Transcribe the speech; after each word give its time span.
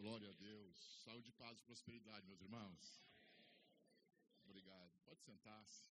Glória 0.00 0.30
a 0.30 0.32
Deus. 0.32 0.76
Saúde, 1.04 1.30
paz 1.32 1.58
e 1.58 1.62
prosperidade, 1.62 2.26
meus 2.26 2.40
irmãos. 2.40 2.84
Obrigado. 4.44 4.92
Pode 5.04 5.20
sentar-se. 5.20 5.84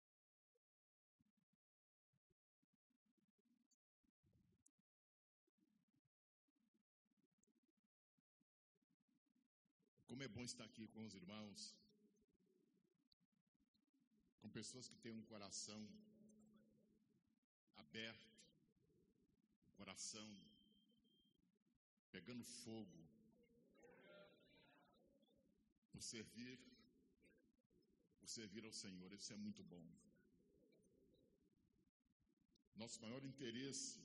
Como 10.08 10.24
é 10.24 10.28
bom 10.28 10.44
estar 10.44 10.66
aqui 10.66 10.88
com 10.88 11.06
os 11.06 11.14
irmãos, 11.14 11.76
com 14.40 14.50
pessoas 14.50 14.90
que 14.90 14.98
têm 14.98 15.12
um 15.12 15.22
coração 15.34 15.88
aberto, 17.76 18.36
um 19.68 19.74
coração 19.74 20.28
pegando 22.12 22.44
fogo 22.44 23.09
por 26.00 26.04
servir, 26.04 26.58
por 28.20 28.30
servir 28.30 28.64
ao 28.66 28.72
Senhor. 28.72 29.12
Isso 29.12 29.34
é 29.34 29.36
muito 29.46 29.62
bom. 29.72 29.86
Nosso 32.82 33.02
maior 33.02 33.24
interesse 33.26 34.00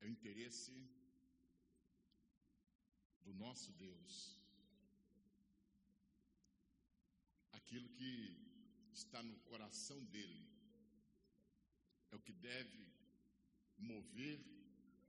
é 0.00 0.06
o 0.06 0.08
interesse 0.16 0.74
do 3.24 3.32
nosso 3.34 3.70
Deus. 3.84 4.12
Aquilo 7.52 7.88
que 7.90 8.12
está 8.92 9.22
no 9.22 9.38
coração 9.50 10.04
dele 10.06 10.44
é 12.10 12.16
o 12.16 12.24
que 12.26 12.32
deve 12.32 12.84
mover 13.78 14.40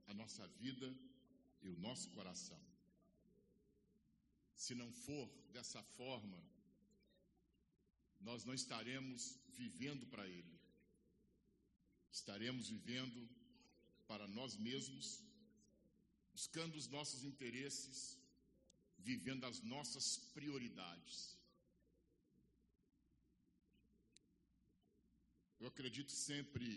a 0.06 0.14
nossa 0.14 0.46
vida 0.62 0.96
e 1.60 1.68
o 1.68 1.78
nosso 1.88 2.08
coração. 2.10 2.67
Se 4.64 4.74
não 4.74 4.90
for 4.92 5.26
dessa 5.56 5.80
forma, 5.96 6.38
nós 8.28 8.44
não 8.44 8.54
estaremos 8.60 9.38
vivendo 9.60 10.04
para 10.12 10.26
Ele. 10.26 10.56
Estaremos 12.10 12.68
vivendo 12.68 13.20
para 14.08 14.26
nós 14.26 14.56
mesmos, 14.56 15.22
buscando 16.32 16.74
os 16.80 16.88
nossos 16.88 17.22
interesses, 17.30 18.18
vivendo 18.98 19.44
as 19.44 19.60
nossas 19.62 20.06
prioridades. 20.34 21.16
Eu 25.60 25.68
acredito 25.68 26.10
sempre, 26.10 26.68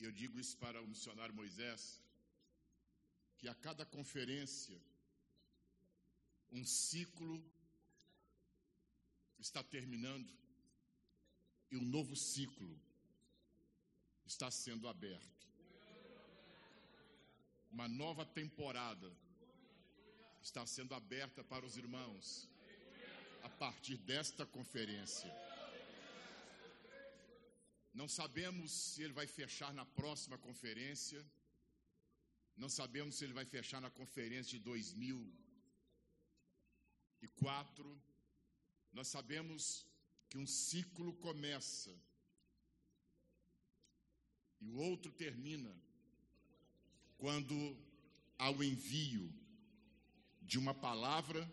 eu 0.00 0.10
digo 0.10 0.36
isso 0.40 0.56
para 0.56 0.82
o 0.82 0.88
missionário 0.88 1.34
Moisés, 1.42 2.02
que 3.36 3.48
a 3.48 3.54
cada 3.54 3.86
conferência 3.86 4.76
um 6.50 6.64
ciclo 6.64 7.44
está 9.38 9.62
terminando 9.62 10.32
e 11.70 11.76
um 11.76 11.82
novo 11.82 12.16
ciclo 12.16 12.80
está 14.26 14.50
sendo 14.50 14.88
aberto. 14.88 15.46
Uma 17.70 17.86
nova 17.86 18.24
temporada 18.24 19.12
está 20.42 20.66
sendo 20.66 20.94
aberta 20.94 21.44
para 21.44 21.66
os 21.66 21.76
irmãos 21.76 22.48
a 23.42 23.48
partir 23.48 23.96
desta 23.98 24.46
conferência. 24.46 25.30
Não 27.92 28.08
sabemos 28.08 28.70
se 28.72 29.02
ele 29.02 29.12
vai 29.12 29.26
fechar 29.26 29.72
na 29.74 29.84
próxima 29.84 30.38
conferência, 30.38 31.24
não 32.56 32.68
sabemos 32.68 33.16
se 33.16 33.24
ele 33.24 33.32
vai 33.32 33.44
fechar 33.44 33.80
na 33.80 33.90
conferência 33.90 34.58
de 34.58 34.64
2000 34.64 35.47
e 37.22 37.28
quatro, 37.28 38.00
nós 38.92 39.08
sabemos 39.08 39.86
que 40.28 40.38
um 40.38 40.46
ciclo 40.46 41.12
começa 41.14 41.94
e 44.60 44.68
o 44.70 44.76
outro 44.76 45.10
termina 45.12 45.74
quando 47.16 47.76
há 48.38 48.50
o 48.50 48.62
envio 48.62 49.32
de 50.42 50.58
uma 50.58 50.74
palavra 50.74 51.48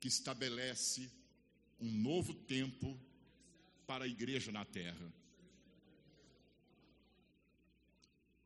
que 0.00 0.08
estabelece 0.08 1.10
um 1.80 1.90
novo 1.90 2.34
tempo 2.34 2.98
para 3.86 4.04
a 4.04 4.08
igreja 4.08 4.50
na 4.50 4.64
terra. 4.64 5.12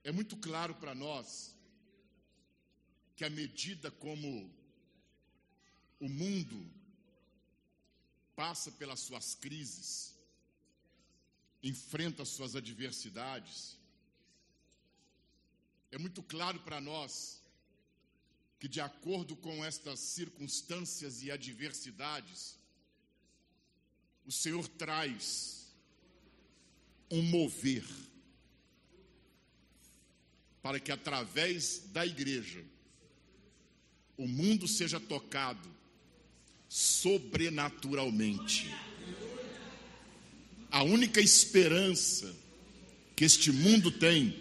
É 0.04 0.12
muito 0.12 0.36
claro 0.36 0.74
para 0.74 0.94
nós 0.94 1.56
que 3.16 3.24
a 3.24 3.30
medida 3.30 3.90
como 3.90 4.54
o 5.98 6.08
mundo 6.08 6.70
passa 8.34 8.70
pelas 8.72 9.00
suas 9.00 9.34
crises, 9.34 10.14
enfrenta 11.62 12.22
as 12.22 12.28
suas 12.28 12.54
adversidades. 12.54 13.78
É 15.90 15.98
muito 15.98 16.22
claro 16.22 16.60
para 16.60 16.80
nós 16.80 17.40
que, 18.58 18.68
de 18.68 18.80
acordo 18.80 19.34
com 19.36 19.64
estas 19.64 20.00
circunstâncias 20.00 21.22
e 21.22 21.30
adversidades, 21.30 22.58
o 24.26 24.32
Senhor 24.32 24.66
traz 24.68 25.74
um 27.10 27.22
mover 27.22 27.86
para 30.60 30.80
que, 30.80 30.90
através 30.90 31.78
da 31.92 32.04
igreja, 32.04 32.64
o 34.18 34.26
mundo 34.26 34.66
seja 34.66 34.98
tocado 34.98 35.75
sobrenaturalmente. 36.68 38.72
A 40.70 40.82
única 40.82 41.20
esperança 41.20 42.34
que 43.14 43.24
este 43.24 43.50
mundo 43.50 43.90
tem 43.90 44.36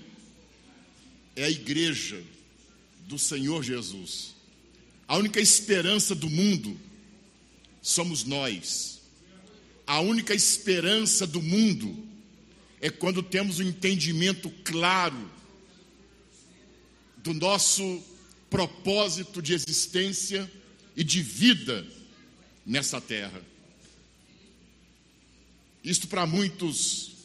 é 1.36 1.46
a 1.46 1.50
igreja 1.50 2.22
do 3.08 3.18
Senhor 3.18 3.64
Jesus. 3.64 4.36
A 5.08 5.18
única 5.18 5.40
esperança 5.40 6.16
do 6.16 6.30
mundo 6.30 6.78
somos 7.82 8.24
nós. 8.24 9.02
A 9.86 10.00
única 10.00 10.34
esperança 10.34 11.28
do 11.28 11.42
mundo 11.42 12.04
é 12.82 12.90
quando 12.90 13.22
temos 13.22 13.60
um 13.60 13.64
entendimento 13.64 14.50
claro 14.64 15.32
do 17.18 17.34
nosso 17.34 18.04
propósito 18.50 19.42
de 19.42 19.54
existência 19.54 20.52
e 20.96 21.04
de 21.04 21.22
vida 21.22 21.86
nessa 22.66 23.00
terra. 23.00 23.42
Isto 25.84 26.08
para 26.08 26.26
muitos 26.26 27.16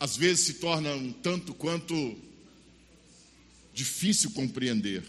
às 0.00 0.16
vezes 0.16 0.46
se 0.46 0.54
torna 0.54 0.94
um 0.94 1.12
tanto 1.12 1.52
quanto 1.52 2.16
difícil 3.74 4.30
compreender. 4.30 5.02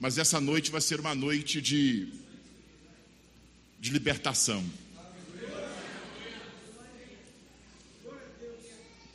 Mas 0.00 0.16
essa 0.16 0.40
noite 0.40 0.70
vai 0.70 0.80
ser 0.80 1.00
uma 1.00 1.14
noite 1.14 1.60
de, 1.60 2.08
de 3.78 3.90
libertação. 3.90 4.64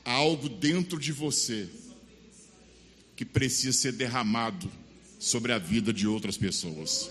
Há 0.06 0.12
algo 0.12 0.50
dentro 0.50 1.00
de 1.00 1.12
você 1.12 1.70
que 3.16 3.24
precisa 3.24 3.72
ser 3.72 3.94
derramado 3.94 4.70
sobre 5.24 5.54
a 5.54 5.58
vida 5.58 5.94
de 5.94 6.06
outras 6.06 6.36
pessoas. 6.36 7.10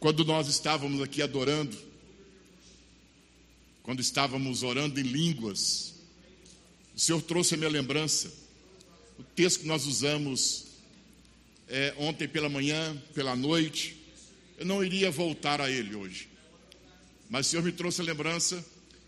Quando 0.00 0.24
nós 0.24 0.48
estávamos 0.48 1.02
aqui 1.02 1.20
adorando, 1.20 1.76
quando 3.82 4.00
estávamos 4.00 4.62
orando 4.62 4.98
em 4.98 5.02
línguas, 5.02 5.92
o 6.96 6.98
Senhor 6.98 7.20
trouxe 7.20 7.54
a 7.54 7.56
minha 7.58 7.68
lembrança. 7.68 8.32
O 9.18 9.22
texto 9.22 9.60
que 9.60 9.66
nós 9.66 9.84
usamos 9.84 10.68
é, 11.68 11.94
ontem 11.98 12.26
pela 12.26 12.48
manhã, 12.48 12.96
pela 13.12 13.36
noite, 13.36 13.94
eu 14.56 14.64
não 14.64 14.82
iria 14.82 15.10
voltar 15.10 15.60
a 15.60 15.70
ele 15.70 15.94
hoje. 15.94 16.26
Mas 17.28 17.46
o 17.46 17.50
Senhor 17.50 17.62
me 17.62 17.72
trouxe 17.72 18.00
a 18.00 18.04
lembrança, 18.04 18.64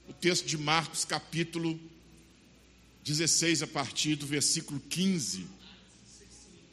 o 0.06 0.12
texto 0.12 0.44
de 0.44 0.58
Marcos, 0.58 1.06
capítulo 1.06 1.81
16, 3.05 3.62
a 3.62 3.67
partir 3.67 4.17
do 4.17 4.26
versículo 4.26 4.79
15 4.91 5.59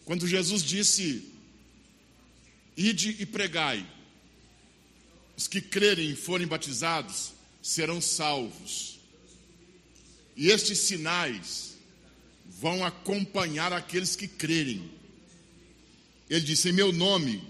quando 0.08 0.26
Jesus 0.26 0.64
disse: 0.64 1.22
Ide 2.78 3.18
e 3.20 3.26
pregai, 3.26 3.86
os 5.36 5.50
que 5.50 5.60
crerem 5.60 6.12
e 6.12 6.16
forem 6.16 6.48
batizados 6.48 7.34
serão 7.62 8.00
salvos, 8.00 9.00
e 10.34 10.48
estes 10.48 10.78
sinais 10.80 11.76
vão 12.46 12.86
acompanhar 12.86 13.74
aqueles 13.74 14.16
que 14.16 14.30
crerem. 14.30 14.90
Ele 16.30 16.46
disse: 16.46 16.70
Em 16.70 16.74
meu 16.74 16.94
nome 16.94 17.44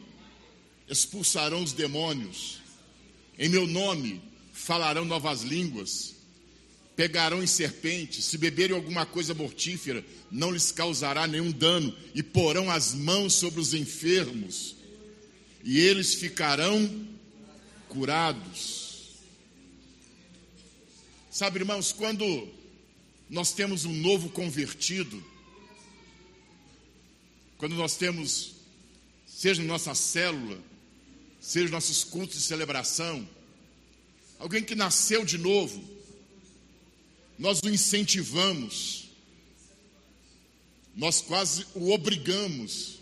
expulsarão 0.90 1.62
os 1.62 1.74
demônios, 1.74 2.60
em 3.38 3.50
meu 3.50 3.68
nome 3.68 4.20
falarão 4.52 5.06
novas 5.06 5.44
línguas, 5.44 6.16
pegarão 6.98 7.44
em 7.44 7.48
serpentes, 7.48 8.26
se 8.26 8.40
beberem 8.40 8.76
alguma 8.76 9.06
coisa 9.06 9.36
mortífera, 9.36 10.04
não 10.32 10.50
lhes 10.50 10.72
causará 10.72 11.28
nenhum 11.28 11.52
dano, 11.52 11.96
e 12.16 12.24
porão 12.24 12.72
as 12.72 12.96
mãos 12.96 13.36
sobre 13.36 13.62
os 13.62 13.76
enfermos, 13.76 14.76
e 15.64 15.80
eles 15.80 16.16
ficarão 16.16 17.08
curados. 17.88 19.12
Sabe, 21.30 21.60
irmãos, 21.60 21.92
quando 21.92 22.50
nós 23.30 23.52
temos 23.54 23.86
um 23.86 23.94
novo 23.94 24.30
convertido, 24.30 25.24
quando 27.60 27.76
nós 27.76 27.96
temos, 27.96 28.54
seja 29.28 29.62
na 29.62 29.68
nossa 29.68 29.94
célula, 29.94 30.58
seja 31.40 31.70
nossos 31.70 32.04
cultos 32.04 32.38
de 32.38 32.44
celebração, 32.44 33.30
alguém 34.40 34.64
que 34.64 34.74
nasceu 34.74 35.24
de 35.24 35.38
novo, 35.38 35.97
nós 37.38 37.62
o 37.64 37.70
incentivamos, 37.70 39.10
nós 40.96 41.22
quase 41.22 41.66
o 41.76 41.92
obrigamos 41.92 42.98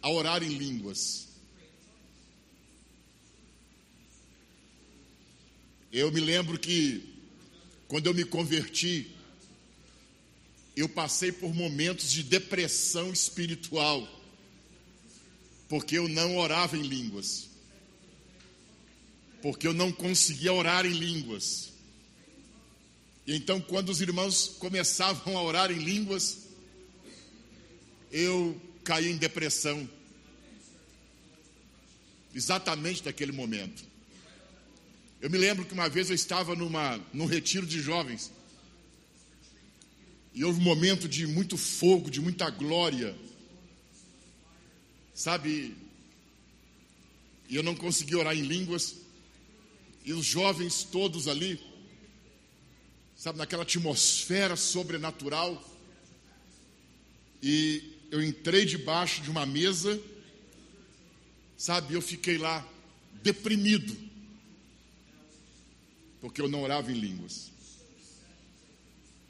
a 0.00 0.08
orar 0.08 0.42
em 0.42 0.48
línguas. 0.48 1.26
Eu 5.92 6.10
me 6.10 6.20
lembro 6.20 6.58
que, 6.58 7.02
quando 7.88 8.06
eu 8.06 8.14
me 8.14 8.24
converti, 8.24 9.10
eu 10.74 10.88
passei 10.88 11.32
por 11.32 11.54
momentos 11.54 12.10
de 12.10 12.22
depressão 12.22 13.12
espiritual, 13.12 14.06
porque 15.68 15.98
eu 15.98 16.08
não 16.08 16.36
orava 16.36 16.76
em 16.76 16.82
línguas, 16.82 17.48
porque 19.42 19.66
eu 19.66 19.72
não 19.72 19.90
conseguia 19.90 20.52
orar 20.52 20.86
em 20.86 20.92
línguas. 20.92 21.75
E 23.26 23.34
então, 23.34 23.60
quando 23.60 23.88
os 23.88 24.00
irmãos 24.00 24.56
começavam 24.60 25.36
a 25.36 25.42
orar 25.42 25.72
em 25.72 25.78
línguas, 25.78 26.46
eu 28.12 28.60
caí 28.84 29.10
em 29.10 29.16
depressão. 29.16 29.88
Exatamente 32.32 33.04
naquele 33.04 33.32
momento. 33.32 33.84
Eu 35.20 35.28
me 35.28 35.38
lembro 35.38 35.64
que 35.64 35.72
uma 35.72 35.88
vez 35.88 36.08
eu 36.08 36.14
estava 36.14 36.54
numa, 36.54 37.00
num 37.12 37.26
retiro 37.26 37.66
de 37.66 37.80
jovens. 37.80 38.30
E 40.32 40.44
houve 40.44 40.60
um 40.60 40.64
momento 40.64 41.08
de 41.08 41.26
muito 41.26 41.56
fogo, 41.56 42.10
de 42.10 42.20
muita 42.20 42.48
glória. 42.48 43.16
Sabe? 45.12 45.74
E 47.48 47.56
eu 47.56 47.62
não 47.62 47.74
consegui 47.74 48.14
orar 48.14 48.36
em 48.36 48.42
línguas. 48.42 48.96
E 50.04 50.12
os 50.12 50.24
jovens 50.24 50.84
todos 50.84 51.26
ali 51.26 51.58
sabe, 53.16 53.38
naquela 53.38 53.62
atmosfera 53.62 54.54
sobrenatural. 54.56 55.62
E 57.42 57.96
eu 58.10 58.22
entrei 58.22 58.64
debaixo 58.64 59.22
de 59.22 59.30
uma 59.30 59.46
mesa, 59.46 60.00
sabe, 61.56 61.94
eu 61.94 62.02
fiquei 62.02 62.38
lá 62.38 62.66
deprimido, 63.22 63.96
porque 66.20 66.40
eu 66.40 66.48
não 66.48 66.62
orava 66.62 66.92
em 66.92 66.98
línguas. 66.98 67.50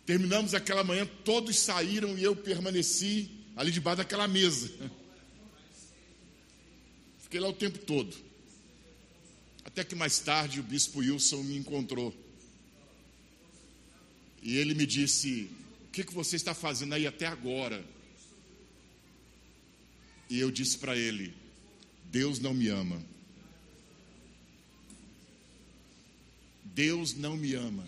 Terminamos 0.04 0.54
aquela 0.54 0.84
manhã, 0.84 1.08
todos 1.24 1.58
saíram 1.58 2.16
e 2.16 2.22
eu 2.22 2.36
permaneci 2.36 3.30
ali 3.56 3.72
debaixo 3.72 3.98
daquela 3.98 4.28
mesa. 4.28 4.70
Fiquei 7.18 7.40
lá 7.40 7.48
o 7.48 7.52
tempo 7.52 7.78
todo. 7.78 8.16
Até 9.64 9.82
que 9.82 9.96
mais 9.96 10.20
tarde 10.20 10.60
o 10.60 10.62
bispo 10.62 11.00
Wilson 11.00 11.42
me 11.42 11.56
encontrou. 11.56 12.14
E 14.46 14.56
ele 14.58 14.74
me 14.74 14.86
disse: 14.86 15.50
O 15.86 15.90
que, 15.90 16.04
que 16.04 16.14
você 16.14 16.36
está 16.36 16.54
fazendo 16.54 16.92
aí 16.92 17.04
até 17.04 17.26
agora? 17.26 17.84
E 20.30 20.38
eu 20.38 20.52
disse 20.52 20.78
para 20.78 20.96
ele: 20.96 21.34
Deus 22.04 22.38
não 22.38 22.54
me 22.54 22.68
ama. 22.68 23.04
Deus 26.62 27.12
não 27.12 27.36
me 27.36 27.54
ama. 27.54 27.84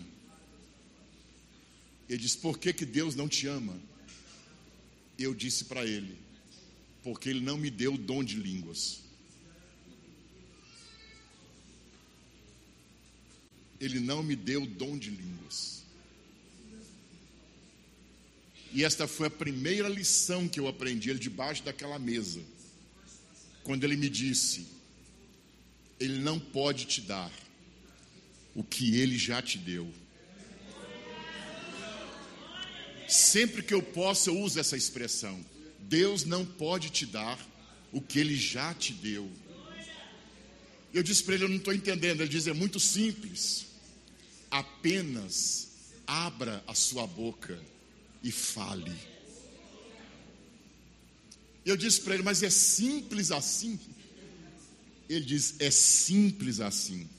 Ele 2.09 2.17
disse: 2.17 2.37
Por 2.37 2.59
que, 2.59 2.73
que 2.73 2.85
Deus 2.85 3.15
não 3.15 3.29
te 3.29 3.47
ama? 3.47 3.79
Eu 5.17 5.33
disse 5.33 5.63
para 5.63 5.85
ele: 5.85 6.17
Porque 7.01 7.29
Ele 7.29 7.39
não 7.39 7.57
me 7.57 7.69
deu 7.69 7.93
o 7.93 7.97
dom 7.97 8.21
de 8.21 8.35
línguas. 8.35 8.99
Ele 13.79 14.01
não 14.01 14.21
me 14.21 14.35
deu 14.35 14.63
o 14.63 14.67
dom 14.67 14.97
de 14.97 15.09
línguas. 15.09 15.78
E 18.71 18.83
esta 18.83 19.07
foi 19.07 19.27
a 19.27 19.31
primeira 19.31 19.87
lição 19.87 20.47
que 20.47 20.59
eu 20.59 20.67
aprendi 20.67 21.09
ele 21.09 21.19
debaixo 21.19 21.63
daquela 21.63 21.97
mesa. 21.97 22.39
Quando 23.63 23.83
ele 23.83 23.95
me 23.95 24.09
disse: 24.09 24.67
Ele 25.99 26.19
não 26.19 26.39
pode 26.39 26.85
te 26.85 27.01
dar 27.01 27.31
o 28.55 28.63
que 28.63 28.95
ele 28.99 29.17
já 29.17 29.41
te 29.41 29.57
deu. 29.57 29.91
Sempre 33.07 33.63
que 33.63 33.73
eu 33.73 33.81
posso, 33.81 34.29
eu 34.29 34.39
uso 34.39 34.59
essa 34.59 34.77
expressão. 34.77 35.43
Deus 35.79 36.23
não 36.25 36.45
pode 36.45 36.91
te 36.91 37.07
dar 37.07 37.39
o 37.91 37.99
que 37.99 38.19
ele 38.19 38.35
já 38.35 38.71
te 38.75 38.93
deu. 38.93 39.29
Eu 40.93 41.01
disse 41.01 41.23
para 41.23 41.33
ele: 41.33 41.45
Eu 41.45 41.49
não 41.49 41.57
estou 41.57 41.73
entendendo. 41.73 42.21
Ele 42.21 42.29
diz: 42.29 42.45
É 42.45 42.53
muito 42.53 42.79
simples. 42.79 43.65
Apenas 44.51 45.69
abra 46.05 46.63
a 46.67 46.75
sua 46.75 47.05
boca 47.07 47.59
e 48.23 48.31
fale. 48.31 48.95
Eu 51.65 51.77
disse 51.77 52.01
para 52.01 52.15
ele, 52.15 52.23
mas 52.23 52.41
é 52.43 52.49
simples 52.49 53.31
assim? 53.31 53.79
Ele 55.07 55.25
diz: 55.25 55.55
é 55.59 55.71
simples 55.71 56.59
assim, 56.59 57.09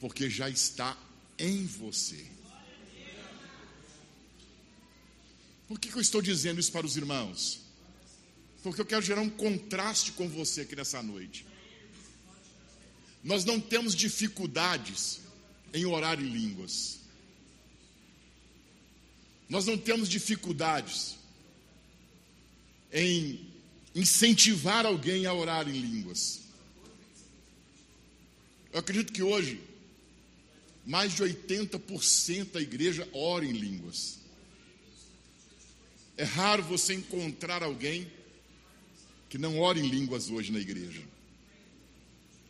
porque 0.00 0.30
já 0.30 0.48
está 0.48 0.96
em 1.38 1.66
você. 1.66 2.26
Por 5.68 5.80
que, 5.80 5.90
que 5.90 5.96
eu 5.96 6.00
estou 6.00 6.22
dizendo 6.22 6.60
isso 6.60 6.70
para 6.70 6.86
os 6.86 6.96
irmãos? 6.96 7.60
Porque 8.62 8.80
eu 8.80 8.86
quero 8.86 9.02
gerar 9.02 9.20
um 9.20 9.30
contraste 9.30 10.12
com 10.12 10.28
você 10.28 10.62
aqui 10.62 10.74
nessa 10.74 11.02
noite. 11.02 11.46
Nós 13.22 13.44
não 13.44 13.60
temos 13.60 13.94
dificuldades 13.94 15.20
em 15.74 15.84
orar 15.84 16.20
em 16.20 16.28
línguas. 16.28 16.95
Nós 19.48 19.66
não 19.66 19.78
temos 19.78 20.08
dificuldades 20.08 21.16
em 22.92 23.46
incentivar 23.94 24.84
alguém 24.84 25.26
a 25.26 25.32
orar 25.32 25.68
em 25.68 25.78
línguas. 25.78 26.40
Eu 28.72 28.80
acredito 28.80 29.12
que 29.12 29.22
hoje, 29.22 29.60
mais 30.84 31.14
de 31.14 31.22
80% 31.22 32.52
da 32.52 32.60
igreja 32.60 33.08
ora 33.12 33.44
em 33.44 33.52
línguas. 33.52 34.18
É 36.16 36.24
raro 36.24 36.62
você 36.62 36.94
encontrar 36.94 37.62
alguém 37.62 38.10
que 39.28 39.38
não 39.38 39.60
ora 39.60 39.78
em 39.78 39.88
línguas 39.88 40.28
hoje 40.28 40.50
na 40.50 40.58
igreja. 40.58 41.02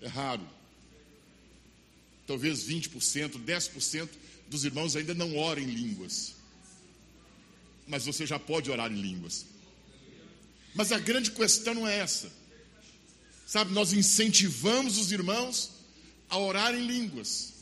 É 0.00 0.08
raro. 0.08 0.46
Talvez 2.26 2.66
20%, 2.66 3.44
10% 3.44 4.08
dos 4.48 4.64
irmãos 4.64 4.96
ainda 4.96 5.14
não 5.14 5.36
orem 5.36 5.64
em 5.64 5.70
línguas 5.70 6.36
mas 7.87 8.05
você 8.05 8.26
já 8.26 8.38
pode 8.38 8.71
orar 8.71 8.93
em 8.93 9.00
línguas. 9.00 9.47
Mas 10.75 10.93
a 10.93 10.99
grande 10.99 11.31
questão 11.31 11.75
não 11.75 11.88
é 11.88 11.99
essa. 11.99 12.31
Sabe, 13.47 13.73
nós 13.73 13.93
incentivamos 13.93 14.99
os 14.99 15.12
irmãos 15.12 15.71
a 16.28 16.37
orar 16.37 16.75
em 16.75 16.87
línguas, 16.87 17.55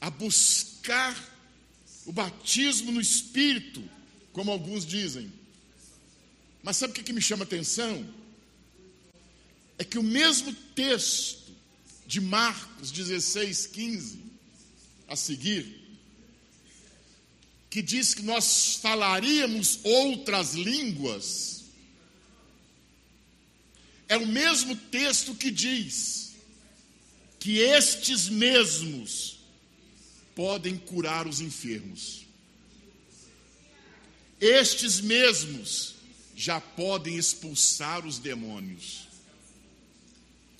a 0.00 0.10
buscar 0.10 1.16
o 2.04 2.12
batismo 2.12 2.90
no 2.90 3.00
Espírito, 3.00 3.82
como 4.32 4.50
alguns 4.50 4.84
dizem. 4.84 5.32
Mas 6.62 6.76
sabe 6.76 6.92
o 6.92 7.04
que, 7.04 7.12
me 7.12 7.22
chama 7.22 7.44
atenção? 7.44 8.06
É 9.78 9.84
que 9.84 9.98
o 9.98 10.02
mesmo 10.02 10.52
texto 10.74 11.52
de 12.06 12.20
Marcos 12.20 12.90
16, 12.90 13.66
15, 13.68 14.18
a 15.06 15.14
seguir, 15.14 15.87
que 17.70 17.82
diz 17.82 18.14
que 18.14 18.22
nós 18.22 18.78
falaríamos 18.80 19.80
outras 19.82 20.54
línguas, 20.54 21.64
é 24.08 24.16
o 24.16 24.26
mesmo 24.26 24.74
texto 24.74 25.34
que 25.34 25.50
diz 25.50 26.32
que 27.38 27.58
estes 27.58 28.28
mesmos 28.28 29.38
podem 30.34 30.78
curar 30.78 31.26
os 31.26 31.40
enfermos. 31.40 32.26
Estes 34.40 35.00
mesmos 35.00 35.96
já 36.34 36.60
podem 36.60 37.16
expulsar 37.16 38.06
os 38.06 38.18
demônios. 38.18 39.08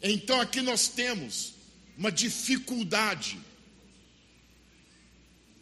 Então 0.02 0.40
aqui 0.40 0.60
nós 0.60 0.88
temos 0.88 1.54
uma 1.96 2.12
dificuldade 2.12 3.38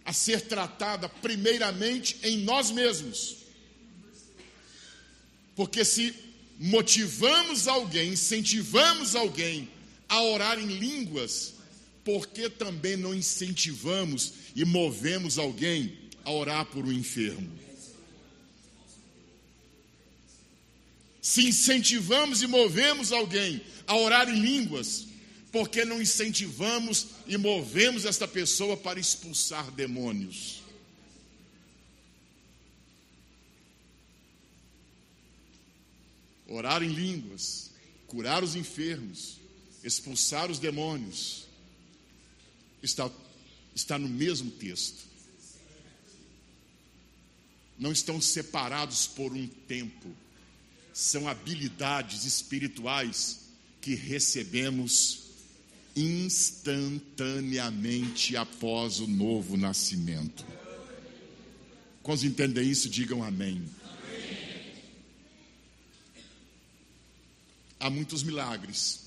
a 0.06 0.12
ser 0.12 0.42
tratada 0.42 1.08
primeiramente 1.08 2.16
em 2.22 2.38
nós 2.38 2.70
mesmos. 2.70 3.38
Porque 5.56 5.84
se 5.84 6.14
motivamos 6.58 7.66
alguém, 7.66 8.12
incentivamos 8.12 9.16
alguém 9.16 9.68
a 10.08 10.22
orar 10.22 10.60
em 10.60 10.66
línguas, 10.66 11.54
por 12.04 12.28
que 12.28 12.48
também 12.48 12.96
não 12.96 13.12
incentivamos 13.12 14.32
e 14.54 14.64
movemos 14.64 15.38
alguém 15.38 15.98
a 16.24 16.30
orar 16.30 16.64
por 16.66 16.84
um 16.84 16.92
enfermo? 16.92 17.50
Se 21.20 21.48
incentivamos 21.48 22.42
e 22.42 22.46
movemos 22.46 23.10
alguém 23.10 23.60
a 23.88 23.96
orar 23.96 24.28
em 24.28 24.38
línguas, 24.38 25.05
por 25.56 25.70
que 25.70 25.86
não 25.86 26.02
incentivamos 26.02 27.06
e 27.26 27.38
movemos 27.38 28.04
esta 28.04 28.28
pessoa 28.28 28.76
para 28.76 29.00
expulsar 29.00 29.70
demônios? 29.70 30.62
Orar 36.46 36.82
em 36.82 36.92
línguas, 36.92 37.70
curar 38.06 38.44
os 38.44 38.54
enfermos, 38.54 39.38
expulsar 39.82 40.50
os 40.50 40.58
demônios, 40.58 41.46
está, 42.82 43.10
está 43.74 43.98
no 43.98 44.10
mesmo 44.10 44.50
texto. 44.50 45.06
Não 47.78 47.92
estão 47.92 48.20
separados 48.20 49.06
por 49.06 49.32
um 49.32 49.46
tempo, 49.66 50.14
são 50.92 51.26
habilidades 51.26 52.26
espirituais 52.26 53.40
que 53.80 53.94
recebemos 53.94 55.25
instantaneamente 55.96 58.36
após 58.36 59.00
o 59.00 59.06
novo 59.06 59.56
nascimento. 59.56 60.44
Quando 62.02 62.24
entendem 62.24 62.70
isso, 62.70 62.90
digam 62.90 63.24
amém. 63.24 63.66
Há 67.80 67.88
muitos 67.88 68.22
milagres 68.22 69.06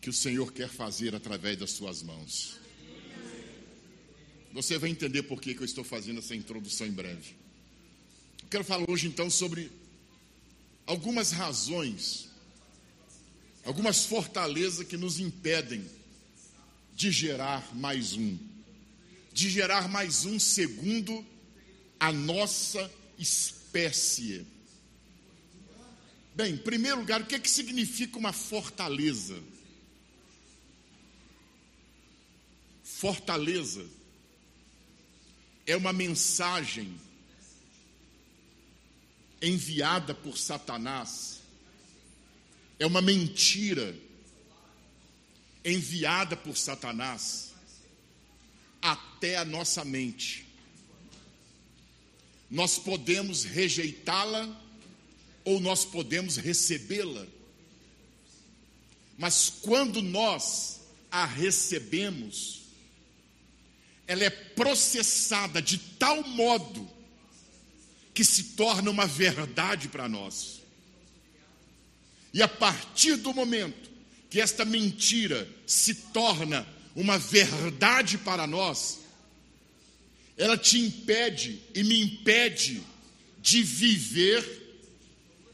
que 0.00 0.08
o 0.08 0.12
Senhor 0.12 0.52
quer 0.52 0.68
fazer 0.68 1.12
através 1.14 1.58
das 1.58 1.72
suas 1.72 2.02
mãos. 2.02 2.56
Você 4.52 4.78
vai 4.78 4.90
entender 4.90 5.24
por 5.24 5.40
que, 5.40 5.54
que 5.54 5.60
eu 5.60 5.66
estou 5.66 5.84
fazendo 5.84 6.20
essa 6.20 6.34
introdução 6.34 6.86
em 6.86 6.92
breve. 6.92 7.34
Eu 8.42 8.48
quero 8.48 8.64
falar 8.64 8.88
hoje 8.88 9.08
então 9.08 9.28
sobre 9.28 9.70
algumas 10.86 11.32
razões 11.32 12.27
algumas 13.68 14.06
fortalezas 14.06 14.86
que 14.86 14.96
nos 14.96 15.20
impedem 15.20 15.86
de 16.94 17.12
gerar 17.12 17.76
mais 17.76 18.14
um, 18.14 18.38
de 19.30 19.50
gerar 19.50 19.90
mais 19.90 20.24
um 20.24 20.40
segundo 20.40 21.22
a 22.00 22.10
nossa 22.10 22.90
espécie. 23.18 24.46
Bem, 26.34 26.54
em 26.54 26.56
primeiro 26.56 27.00
lugar, 27.00 27.20
o 27.20 27.26
que, 27.26 27.34
é 27.34 27.38
que 27.38 27.50
significa 27.50 28.16
uma 28.16 28.32
fortaleza? 28.32 29.38
Fortaleza 32.82 33.84
é 35.66 35.76
uma 35.76 35.92
mensagem 35.92 36.98
enviada 39.42 40.14
por 40.14 40.38
Satanás 40.38 41.37
é 42.78 42.86
uma 42.86 43.02
mentira 43.02 43.94
enviada 45.64 46.36
por 46.36 46.56
Satanás 46.56 47.52
até 48.80 49.36
a 49.36 49.44
nossa 49.44 49.84
mente. 49.84 50.46
Nós 52.50 52.78
podemos 52.78 53.44
rejeitá-la 53.44 54.48
ou 55.44 55.60
nós 55.60 55.84
podemos 55.84 56.36
recebê-la. 56.36 57.26
Mas 59.18 59.50
quando 59.50 60.00
nós 60.00 60.80
a 61.10 61.24
recebemos, 61.24 62.62
ela 64.06 64.24
é 64.24 64.30
processada 64.30 65.60
de 65.60 65.78
tal 65.78 66.22
modo 66.22 66.88
que 68.14 68.24
se 68.24 68.44
torna 68.54 68.90
uma 68.90 69.06
verdade 69.06 69.88
para 69.88 70.08
nós. 70.08 70.57
E 72.32 72.42
a 72.42 72.48
partir 72.48 73.16
do 73.16 73.32
momento 73.32 73.90
que 74.30 74.40
esta 74.40 74.64
mentira 74.64 75.48
se 75.66 75.94
torna 75.94 76.66
uma 76.94 77.18
verdade 77.18 78.18
para 78.18 78.46
nós, 78.46 78.98
ela 80.36 80.56
te 80.56 80.78
impede 80.78 81.60
e 81.74 81.82
me 81.82 82.00
impede 82.00 82.82
de 83.40 83.62
viver 83.62 84.44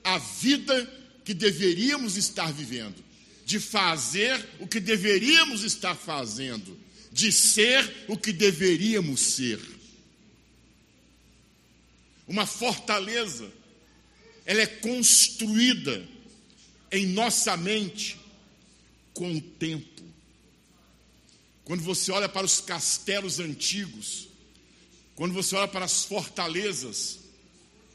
a 0.02 0.18
vida 0.18 0.90
que 1.24 1.32
deveríamos 1.32 2.16
estar 2.16 2.52
vivendo, 2.52 3.02
de 3.46 3.58
fazer 3.58 4.46
o 4.58 4.66
que 4.66 4.80
deveríamos 4.80 5.62
estar 5.62 5.94
fazendo, 5.94 6.78
de 7.10 7.30
ser 7.30 8.04
o 8.08 8.16
que 8.16 8.32
deveríamos 8.32 9.20
ser. 9.20 9.60
Uma 12.26 12.46
fortaleza, 12.46 13.50
ela 14.44 14.62
é 14.62 14.66
construída 14.66 16.13
em 16.94 17.06
nossa 17.06 17.56
mente 17.56 18.16
com 19.12 19.34
o 19.34 19.40
tempo. 19.40 20.02
Quando 21.64 21.82
você 21.82 22.12
olha 22.12 22.28
para 22.28 22.46
os 22.46 22.60
castelos 22.60 23.40
antigos, 23.40 24.28
quando 25.16 25.34
você 25.34 25.56
olha 25.56 25.66
para 25.66 25.84
as 25.84 26.04
fortalezas 26.04 27.18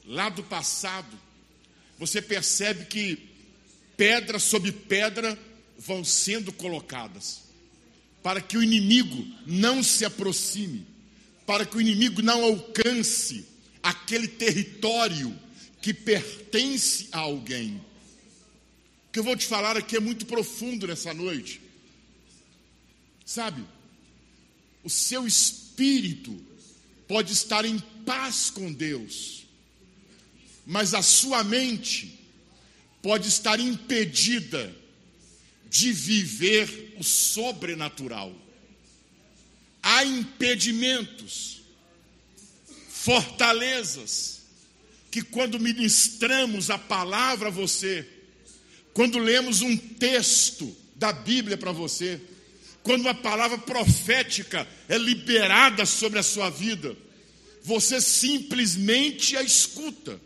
lá 0.06 0.28
do 0.30 0.44
passado, 0.44 1.18
você 1.98 2.22
percebe 2.22 2.86
que 2.86 3.30
pedra 3.96 4.38
sobre 4.38 4.72
pedra 4.72 5.38
vão 5.78 6.04
sendo 6.04 6.52
colocadas 6.52 7.44
para 8.22 8.42
que 8.42 8.58
o 8.58 8.64
inimigo 8.64 9.26
não 9.46 9.82
se 9.82 10.04
aproxime, 10.04 10.86
para 11.46 11.66
que 11.66 11.78
o 11.78 11.82
inimigo 11.82 12.22
não 12.22 12.44
alcance 12.44 13.46
aquele 13.82 14.28
território 14.28 15.34
que 15.82 15.94
pertence 15.94 17.08
a 17.14 17.20
alguém. 17.20 17.80
O 19.10 19.12
que 19.12 19.18
eu 19.18 19.24
vou 19.24 19.36
te 19.36 19.48
falar 19.48 19.76
aqui 19.76 19.98
é 19.98 20.00
muito 20.00 20.28
profundo 20.28 20.86
nessa 20.86 21.16
noite. 21.16 21.60
Sabe, 23.26 23.66
o 24.84 24.90
seu 24.90 25.26
espírito 25.26 26.40
pode 27.08 27.34
estar 27.34 27.66
em 27.66 27.80
paz 28.06 28.52
com 28.52 28.72
Deus, 28.72 29.48
mas 30.64 30.94
a 30.94 31.02
sua 31.02 31.44
mente 31.44 32.20
pode 33.02 33.28
estar 33.28 33.60
impedida 33.60 34.76
de 35.68 35.92
viver 35.92 36.94
o 37.00 37.04
sobrenatural. 37.04 38.32
Há 39.82 40.06
impedimentos, 40.06 41.62
fortalezas, 42.90 44.42
que 45.10 45.24
quando 45.24 45.60
ministramos 45.60 46.70
a 46.70 46.78
palavra 46.78 47.48
a 47.48 47.52
você, 47.52 48.19
quando 49.00 49.18
lemos 49.18 49.62
um 49.62 49.78
texto 49.78 50.76
da 50.94 51.14
Bíblia 51.14 51.58
para 51.58 51.72
você, 51.72 52.20
quando 52.84 53.04
uma 53.04 53.16
palavra 53.16 53.58
profética 53.58 54.68
é 54.90 54.98
liberada 54.98 55.86
sobre 55.86 56.20
a 56.20 56.24
sua 56.24 56.50
vida, 56.50 56.98
você 57.64 58.02
simplesmente 58.02 59.38
a 59.38 59.42
escuta, 59.42 60.20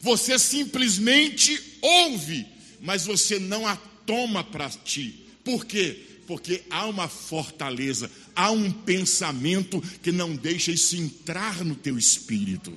você 0.00 0.38
simplesmente 0.38 1.60
ouve, 1.82 2.46
mas 2.80 3.04
você 3.04 3.40
não 3.40 3.66
a 3.66 3.74
toma 4.06 4.44
para 4.44 4.70
ti. 4.70 5.26
Por 5.42 5.64
quê? 5.66 5.98
Porque 6.24 6.62
há 6.70 6.86
uma 6.86 7.08
fortaleza, 7.08 8.08
há 8.36 8.52
um 8.52 8.70
pensamento 8.70 9.82
que 10.04 10.12
não 10.12 10.36
deixa 10.36 10.70
isso 10.70 10.94
entrar 10.94 11.64
no 11.64 11.74
teu 11.74 11.98
espírito. 11.98 12.72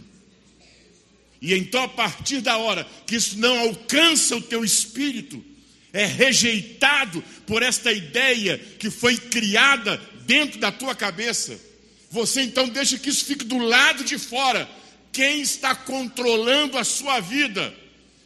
E 1.43 1.53
então, 1.53 1.83
a 1.83 1.89
partir 1.89 2.39
da 2.39 2.57
hora 2.57 2.87
que 3.05 3.17
isso 3.17 3.37
não 3.37 3.59
alcança 3.59 4.33
o 4.37 4.41
teu 4.41 4.63
espírito, 4.63 5.43
é 5.91 6.05
rejeitado 6.05 7.21
por 7.45 7.61
esta 7.61 7.91
ideia 7.91 8.57
que 8.57 8.89
foi 8.89 9.17
criada 9.17 9.97
dentro 10.25 10.57
da 10.57 10.71
tua 10.71 10.95
cabeça, 10.95 11.59
você 12.09 12.43
então 12.43 12.69
deixa 12.69 12.97
que 12.97 13.09
isso 13.09 13.25
fique 13.25 13.43
do 13.43 13.57
lado 13.57 14.05
de 14.05 14.17
fora. 14.17 14.69
Quem 15.11 15.41
está 15.41 15.75
controlando 15.75 16.77
a 16.77 16.85
sua 16.85 17.19
vida? 17.19 17.75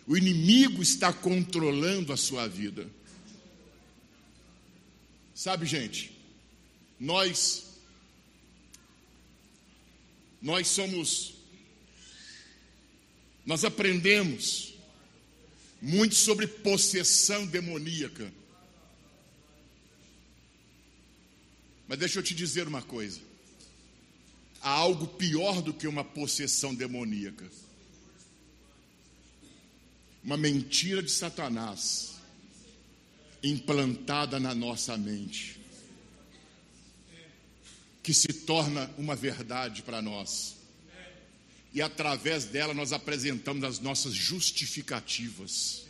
O 0.06 0.16
inimigo 0.16 0.84
está 0.84 1.12
controlando 1.12 2.14
a 2.14 2.18
sua 2.18 2.48
vida. 2.48 2.88
Sabe, 5.34 5.66
gente, 5.66 6.12
nós 7.00 7.66
nós 10.40 10.68
somos 10.68 11.37
nós 13.48 13.64
aprendemos 13.64 14.74
muito 15.82 16.16
sobre 16.16 16.46
possessão 16.46 17.48
demoníaca. 17.48 18.30
Mas 21.88 21.98
deixa 21.98 22.20
eu 22.20 22.24
te 22.24 22.36
dizer 22.36 22.68
uma 22.68 22.82
coisa: 22.82 23.22
há 24.62 24.70
algo 24.70 25.08
pior 25.08 25.62
do 25.62 25.74
que 25.74 25.88
uma 25.88 26.04
possessão 26.04 26.76
demoníaca. 26.76 27.50
Uma 30.22 30.36
mentira 30.36 31.02
de 31.02 31.10
Satanás 31.10 32.18
implantada 33.42 34.42
na 34.42 34.54
nossa 34.54 34.98
mente, 34.98 35.58
que 38.04 38.14
se 38.14 38.28
torna 38.28 38.92
uma 38.98 39.16
verdade 39.16 39.84
para 39.84 40.02
nós. 40.02 40.57
E 41.74 41.82
através 41.82 42.46
dela 42.46 42.74
nós 42.74 42.94
apresentamos 42.94 43.64
as 43.64 43.80
nossas 43.80 44.14
justificativas. 44.14 45.84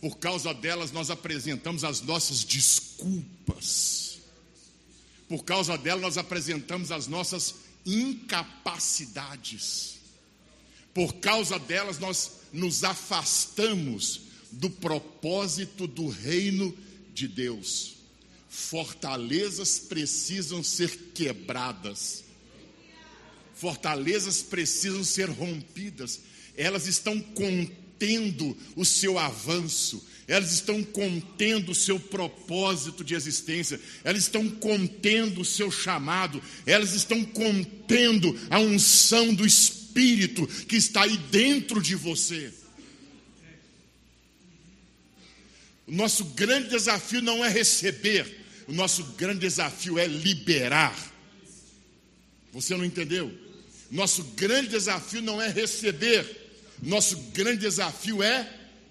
Por 0.00 0.16
causa 0.18 0.54
delas 0.54 0.92
nós 0.92 1.10
apresentamos 1.10 1.82
as 1.84 2.00
nossas 2.00 2.44
desculpas. 2.44 4.20
Por 5.28 5.44
causa 5.44 5.76
dela 5.76 6.00
nós 6.00 6.16
apresentamos 6.16 6.92
as 6.92 7.06
nossas 7.06 7.56
incapacidades. 7.84 9.98
Por 10.94 11.12
causa 11.14 11.58
delas 11.58 11.98
nós 11.98 12.38
nos 12.52 12.84
afastamos 12.84 14.20
do 14.50 14.70
propósito 14.70 15.86
do 15.86 16.08
reino 16.08 16.74
de 17.12 17.28
Deus. 17.28 17.96
Fortalezas 18.48 19.78
precisam 19.78 20.64
ser 20.64 21.12
quebradas, 21.14 22.24
fortalezas 23.58 24.40
precisam 24.40 25.02
ser 25.02 25.28
rompidas, 25.28 26.20
elas 26.56 26.86
estão 26.86 27.20
contendo 27.20 28.56
o 28.76 28.84
seu 28.84 29.18
avanço, 29.18 30.06
elas 30.28 30.52
estão 30.52 30.82
contendo 30.84 31.72
o 31.72 31.74
seu 31.74 31.98
propósito 31.98 33.02
de 33.02 33.14
existência, 33.14 33.80
elas 34.04 34.22
estão 34.22 34.48
contendo 34.48 35.40
o 35.40 35.44
seu 35.44 35.70
chamado, 35.70 36.42
elas 36.66 36.92
estão 36.92 37.24
contendo 37.24 38.38
a 38.48 38.60
unção 38.60 39.34
do 39.34 39.46
Espírito 39.46 40.46
que 40.66 40.76
está 40.76 41.02
aí 41.02 41.16
dentro 41.16 41.82
de 41.82 41.96
você. 41.96 42.52
O 45.86 45.92
nosso 45.92 46.24
grande 46.26 46.68
desafio 46.68 47.22
não 47.22 47.44
é 47.44 47.48
receber, 47.48 48.44
o 48.68 48.72
nosso 48.72 49.02
grande 49.16 49.40
desafio 49.40 49.98
é 49.98 50.06
liberar. 50.06 50.96
Você 52.52 52.76
não 52.76 52.84
entendeu? 52.84 53.47
Nosso 53.90 54.22
grande 54.36 54.68
desafio 54.68 55.22
não 55.22 55.40
é 55.40 55.48
receber, 55.48 56.26
nosso 56.82 57.16
grande 57.32 57.60
desafio 57.60 58.22
é 58.22 58.48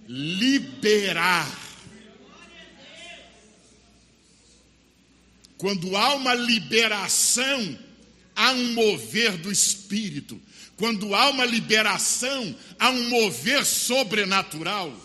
liberar. 0.08 1.66
Quando 5.58 5.96
há 5.96 6.16
uma 6.16 6.34
liberação, 6.34 7.80
há 8.36 8.52
um 8.52 8.74
mover 8.74 9.38
do 9.38 9.52
espírito. 9.52 10.40
Quando 10.76 11.16
há 11.16 11.30
uma 11.30 11.46
liberação, 11.46 12.56
há 12.78 12.90
um 12.92 13.10
mover 13.10 13.66
sobrenatural. 13.66 14.96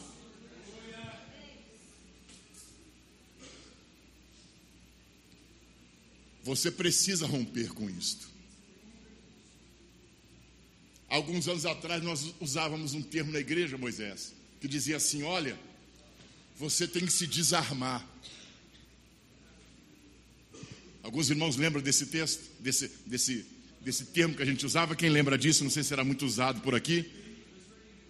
Você 6.45 6.71
precisa 6.71 7.27
romper 7.27 7.73
com 7.73 7.89
isto. 7.89 8.32
Alguns 11.13 11.47
anos 11.47 11.67
atrás 11.67 12.03
nós 12.03 12.35
usávamos 12.41 12.95
um 12.95 13.03
termo 13.03 13.31
na 13.31 13.39
igreja, 13.39 13.77
Moisés, 13.77 14.33
que 14.59 14.67
dizia 14.67 14.97
assim: 14.97 15.23
olha, 15.25 15.59
você 16.57 16.89
tem 16.89 17.05
que 17.05 17.13
se 17.13 17.27
desarmar. 17.27 18.03
Alguns 21.03 21.29
irmãos 21.29 21.57
lembram 21.57 21.83
desse 21.83 22.07
texto, 22.07 22.41
desse, 22.59 22.91
desse, 23.05 23.45
desse 23.83 24.07
termo 24.07 24.35
que 24.35 24.43
a 24.43 24.47
gente 24.47 24.65
usava? 24.65 24.97
Quem 24.97 25.11
lembra 25.11 25.37
disso? 25.37 25.63
Não 25.63 25.71
sei 25.71 25.83
se 25.83 25.93
era 25.93 26.03
muito 26.03 26.25
usado 26.25 26.63
por 26.63 26.75
aqui. 26.75 27.05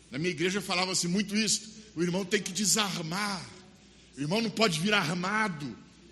Na 0.09 0.17
minha 0.17 0.31
igreja 0.31 0.61
falava-se 0.61 1.09
muito 1.09 1.35
isso. 1.35 1.73
O 1.97 2.05
irmão 2.05 2.25
tem 2.25 2.41
que 2.41 2.53
desarmar. 2.53 3.45
O 4.17 4.21
irmão 4.21 4.41
não 4.41 4.51
pode 4.51 4.79
vir 4.79 4.95
armado. 4.95 5.67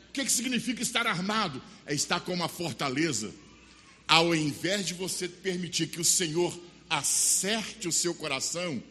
O 0.09 0.13
que, 0.13 0.25
que 0.25 0.33
significa 0.33 0.83
estar 0.83 1.07
armado? 1.07 1.63
É 1.87 1.95
estar 1.95 2.19
com 2.19 2.35
uma 2.35 2.49
fortaleza. 2.49 3.33
Ao 4.09 4.35
invés 4.35 4.85
de 4.85 4.95
você 4.95 5.29
permitir 5.29 5.87
que 5.87 6.01
o 6.01 6.05
Senhor 6.05 6.69
acerte 6.91 7.87
o 7.87 7.93
seu 7.93 8.13
coração, 8.13 8.83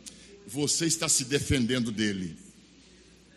você 0.47 0.85
está 0.85 1.09
se 1.09 1.25
defendendo 1.25 1.91
dele. 1.91 2.35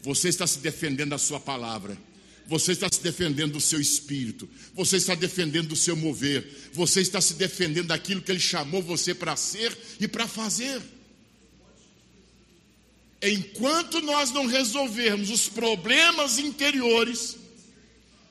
Você 0.01 0.29
está 0.29 0.47
se 0.47 0.61
defendendo 0.61 1.11
da 1.11 1.19
sua 1.19 1.41
palavra. 1.41 1.99
Você 2.47 2.73
está 2.73 2.89
se 2.91 3.03
defendendo 3.03 3.53
do 3.53 3.61
seu 3.61 3.81
espírito. 3.81 4.49
Você 4.75 4.97
está 4.97 5.15
defendendo 5.15 5.69
do 5.69 5.77
seu 5.77 5.97
mover. 5.97 6.71
Você 6.73 7.01
está 7.01 7.21
se 7.21 7.35
defendendo 7.35 7.89
daquilo 7.89 8.23
que 8.23 8.31
ele 8.31 8.41
chamou 8.41 8.83
você 8.83 9.15
para 9.15 9.37
ser 9.37 9.77
e 10.01 10.09
para 10.09 10.27
fazer. 10.27 10.81
Enquanto 13.23 14.01
nós 14.01 14.33
não 14.33 14.47
resolvermos 14.47 15.31
os 15.31 15.49
problemas 15.49 16.39
interiores, 16.39 17.37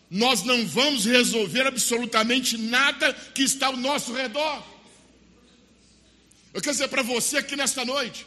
nós 0.10 0.44
não 0.44 0.67
vamos 0.67 1.06
resolver 1.06 1.65
absolutamente 1.65 2.58
nada 2.58 3.13
que 3.13 3.44
está 3.44 3.67
ao 3.67 3.78
nosso 3.78 4.12
redor. 4.12 4.70
Eu 6.53 6.61
quero 6.61 6.73
dizer 6.73 6.87
para 6.87 7.01
você 7.01 7.37
aqui 7.37 7.55
nesta 7.55 7.85
noite: 7.85 8.25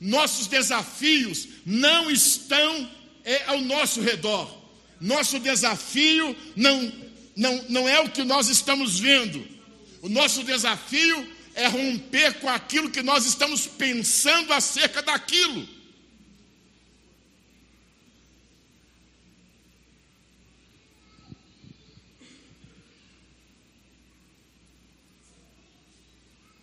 nossos 0.00 0.46
desafios 0.46 1.48
não 1.64 2.10
estão 2.10 2.90
é, 3.24 3.44
ao 3.46 3.60
nosso 3.60 4.00
redor. 4.00 4.62
Nosso 5.00 5.38
desafio 5.38 6.36
não, 6.54 6.92
não, 7.36 7.64
não 7.68 7.88
é 7.88 8.00
o 8.00 8.10
que 8.10 8.22
nós 8.22 8.48
estamos 8.48 8.98
vendo. 8.98 9.46
O 10.00 10.08
nosso 10.08 10.44
desafio 10.44 11.28
é 11.54 11.66
romper 11.66 12.34
com 12.34 12.48
aquilo 12.48 12.90
que 12.90 13.02
nós 13.02 13.26
estamos 13.26 13.66
pensando 13.66 14.52
acerca 14.52 15.02
daquilo. 15.02 15.66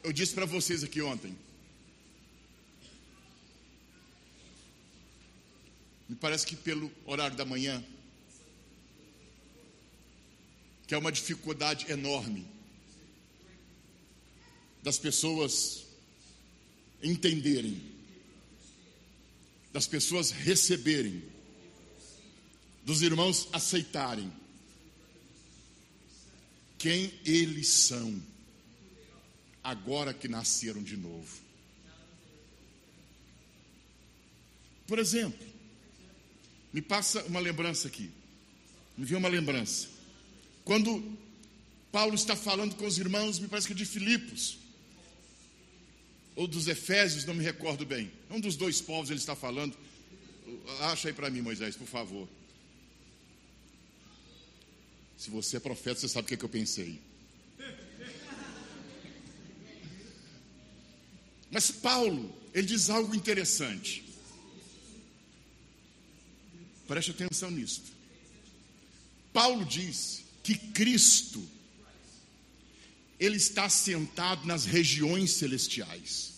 Eu 0.03 0.11
disse 0.11 0.33
para 0.33 0.45
vocês 0.45 0.83
aqui 0.83 1.01
ontem. 1.01 1.37
Me 6.09 6.15
parece 6.15 6.45
que 6.45 6.55
pelo 6.55 6.91
horário 7.05 7.37
da 7.37 7.45
manhã, 7.45 7.83
que 10.87 10.95
é 10.95 10.97
uma 10.97 11.11
dificuldade 11.11 11.89
enorme 11.89 12.45
das 14.83 14.97
pessoas 14.97 15.85
entenderem, 17.03 17.79
das 19.71 19.87
pessoas 19.87 20.31
receberem, 20.31 21.23
dos 22.83 23.03
irmãos 23.03 23.47
aceitarem 23.53 24.33
quem 26.79 27.13
eles 27.23 27.67
são 27.67 28.30
agora 29.63 30.13
que 30.13 30.27
nasceram 30.27 30.81
de 30.81 30.97
novo. 30.97 31.39
Por 34.87 34.99
exemplo, 34.99 35.47
me 36.73 36.81
passa 36.81 37.23
uma 37.23 37.39
lembrança 37.39 37.87
aqui. 37.87 38.09
Me 38.97 39.05
veio 39.05 39.19
uma 39.19 39.29
lembrança. 39.29 39.87
Quando 40.65 41.17
Paulo 41.91 42.15
está 42.15 42.35
falando 42.35 42.75
com 42.75 42.85
os 42.85 42.97
irmãos, 42.97 43.39
me 43.39 43.47
parece 43.47 43.67
que 43.67 43.73
de 43.73 43.85
Filipos, 43.85 44.57
ou 46.35 46.47
dos 46.47 46.67
Efésios, 46.67 47.25
não 47.25 47.33
me 47.33 47.43
recordo 47.43 47.85
bem. 47.85 48.11
Um 48.29 48.39
dos 48.39 48.55
dois 48.55 48.81
povos 48.81 49.09
ele 49.09 49.19
está 49.19 49.35
falando. 49.35 49.75
Acha 50.81 51.09
aí 51.09 51.13
para 51.13 51.29
mim, 51.29 51.41
Moisés, 51.41 51.75
por 51.75 51.87
favor. 51.87 52.27
Se 55.17 55.29
você 55.29 55.57
é 55.57 55.59
profeta, 55.59 55.99
você 55.99 56.07
sabe 56.07 56.25
o 56.25 56.27
que, 56.27 56.33
é 56.33 56.37
que 56.37 56.45
eu 56.45 56.49
pensei. 56.49 56.99
Mas 61.51 61.69
Paulo, 61.69 62.33
ele 62.53 62.65
diz 62.65 62.89
algo 62.89 63.13
interessante. 63.13 64.05
Preste 66.87 67.11
atenção 67.11 67.51
nisso. 67.51 67.83
Paulo 69.33 69.65
diz 69.65 70.23
que 70.41 70.55
Cristo 70.55 71.45
ele 73.19 73.37
está 73.37 73.69
sentado 73.69 74.47
nas 74.47 74.65
regiões 74.65 75.31
celestiais. 75.33 76.31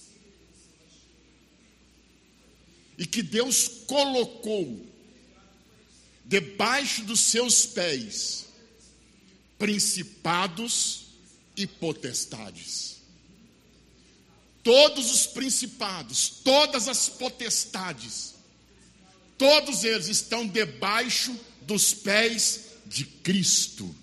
E 2.97 3.05
que 3.05 3.21
Deus 3.21 3.67
colocou 3.87 4.85
debaixo 6.25 7.03
dos 7.05 7.19
seus 7.19 7.65
pés 7.65 8.47
principados 9.57 11.05
e 11.55 11.65
potestades 11.65 12.92
todos 14.63 15.11
os 15.11 15.27
principados, 15.27 16.29
todas 16.43 16.87
as 16.87 17.09
potestades, 17.09 18.35
todos 19.37 19.83
eles 19.83 20.07
estão 20.07 20.47
debaixo 20.47 21.37
dos 21.61 21.93
pés 21.93 22.71
de 22.85 23.05
Cristo. 23.05 23.93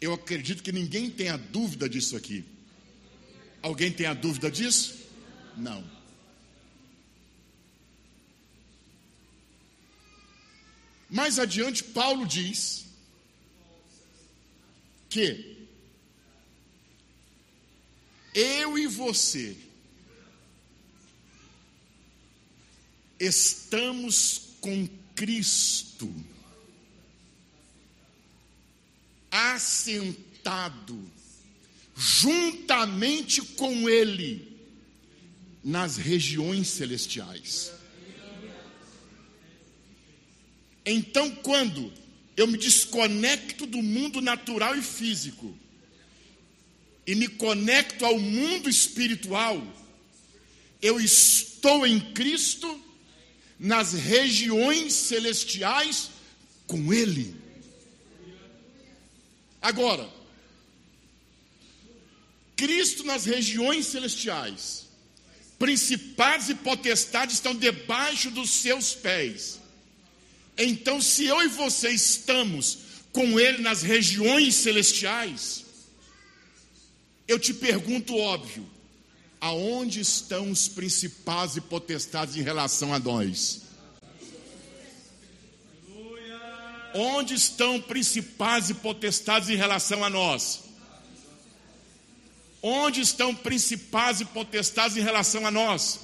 Eu 0.00 0.12
acredito 0.14 0.62
que 0.62 0.72
ninguém 0.72 1.10
tenha 1.10 1.36
dúvida 1.36 1.88
disso 1.88 2.16
aqui. 2.16 2.44
Alguém 3.62 3.92
tem 3.92 4.06
a 4.06 4.14
dúvida 4.14 4.50
disso? 4.50 4.98
Não. 5.56 5.84
Mais 11.08 11.38
adiante, 11.38 11.82
Paulo 11.82 12.26
diz 12.26 12.86
que 15.08 15.49
eu 18.34 18.78
e 18.78 18.86
você 18.86 19.56
estamos 23.18 24.50
com 24.60 24.88
Cristo 25.14 26.12
assentado 29.30 30.98
juntamente 31.94 33.42
com 33.42 33.88
Ele 33.88 34.58
nas 35.62 35.96
regiões 35.98 36.68
celestiais. 36.68 37.72
Então, 40.86 41.30
quando 41.36 41.92
eu 42.36 42.46
me 42.46 42.56
desconecto 42.56 43.66
do 43.66 43.82
mundo 43.82 44.22
natural 44.22 44.74
e 44.74 44.82
físico 44.82 45.54
e 47.06 47.14
me 47.14 47.28
conecto 47.28 48.04
ao 48.04 48.18
mundo 48.18 48.68
espiritual, 48.68 49.62
eu 50.80 51.00
estou 51.00 51.86
em 51.86 52.00
Cristo 52.12 52.80
nas 53.58 53.92
regiões 53.92 54.92
celestiais 54.92 56.10
com 56.66 56.92
Ele. 56.92 57.36
Agora, 59.60 60.08
Cristo 62.56 63.04
nas 63.04 63.24
regiões 63.24 63.86
celestiais, 63.86 64.86
principados 65.58 66.48
e 66.48 66.54
potestades 66.54 67.36
estão 67.36 67.54
debaixo 67.54 68.30
dos 68.30 68.50
seus 68.50 68.94
pés. 68.94 69.60
Então, 70.56 71.00
se 71.00 71.26
eu 71.26 71.42
e 71.42 71.48
você 71.48 71.90
estamos 71.90 72.78
com 73.12 73.38
Ele 73.38 73.62
nas 73.62 73.82
regiões 73.82 74.54
celestiais, 74.54 75.64
eu 77.30 77.38
te 77.38 77.54
pergunto, 77.54 78.16
óbvio, 78.16 78.68
aonde 79.40 80.00
estão 80.00 80.50
os 80.50 80.66
principados 80.66 81.56
e 81.56 81.60
potestades 81.60 82.36
em 82.36 82.42
relação 82.42 82.92
a 82.92 82.98
nós? 82.98 83.62
Onde 86.92 87.34
estão 87.34 87.80
principados 87.80 88.70
e 88.70 88.74
potestades 88.74 89.48
em 89.48 89.54
relação 89.54 90.02
a 90.02 90.10
nós? 90.10 90.64
Onde 92.60 93.00
estão 93.00 93.32
principados 93.32 94.20
e 94.20 94.24
potestades 94.24 94.96
em 94.96 95.00
relação 95.00 95.46
a 95.46 95.52
nós? 95.52 96.00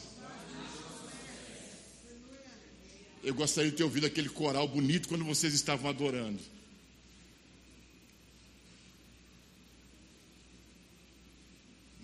Eu 3.24 3.34
gostaria 3.34 3.72
de 3.72 3.76
ter 3.76 3.82
ouvido 3.82 4.06
aquele 4.06 4.28
coral 4.28 4.68
bonito 4.68 5.08
quando 5.08 5.24
vocês 5.24 5.52
estavam 5.52 5.90
adorando. 5.90 6.38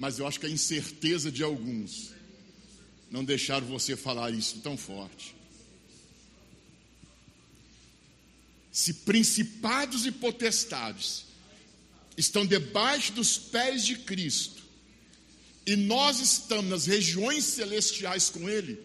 Mas 0.03 0.19
eu 0.19 0.27
acho 0.27 0.41
que 0.41 0.47
a 0.47 0.51
incerteza 0.51 1.31
de 1.31 1.45
alguns 1.45 2.11
não 3.09 3.25
deixaram 3.25 3.69
você 3.69 3.95
falar 3.95 4.33
isso 4.33 4.59
tão 4.59 4.77
forte. 4.77 5.33
Se 8.73 8.95
principados 8.95 10.05
e 10.05 10.11
potestades 10.11 11.25
estão 12.17 12.45
debaixo 12.45 13.13
dos 13.13 13.39
pés 13.39 13.87
de 13.87 13.95
Cristo, 13.95 14.65
e 15.65 15.77
nós 15.77 16.19
estamos 16.19 16.69
nas 16.69 16.87
regiões 16.87 17.45
celestiais 17.45 18.29
com 18.29 18.51
Ele, 18.51 18.81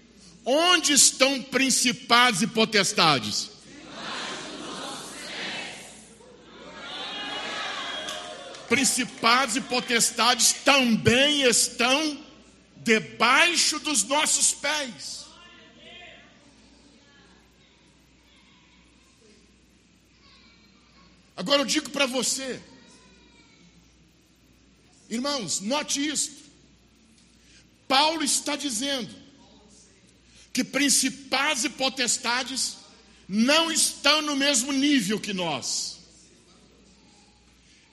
onde 0.45 0.93
estão 0.93 1.41
principados 1.41 2.43
e 2.43 2.47
potestades? 2.47 3.49
Principados 8.69 9.56
e 9.56 9.62
potestades 9.62 10.53
também 10.53 11.43
estão 11.43 12.23
debaixo 12.77 13.80
dos 13.80 14.03
nossos 14.03 14.53
pés. 14.53 15.25
Agora 21.36 21.62
eu 21.62 21.65
digo 21.65 21.91
para 21.91 22.08
você, 22.08 22.60
irmãos, 25.08 25.60
note 25.60 26.06
isto. 26.06 26.47
Paulo 27.88 28.23
está 28.23 28.56
dizendo 28.56 29.13
que 30.51 30.63
principados 30.63 31.63
e 31.63 31.69
potestades 31.69 32.77
não 33.27 33.71
estão 33.71 34.21
no 34.23 34.36
mesmo 34.36 34.71
nível 34.71 35.19
que 35.19 35.32
nós. 35.32 35.97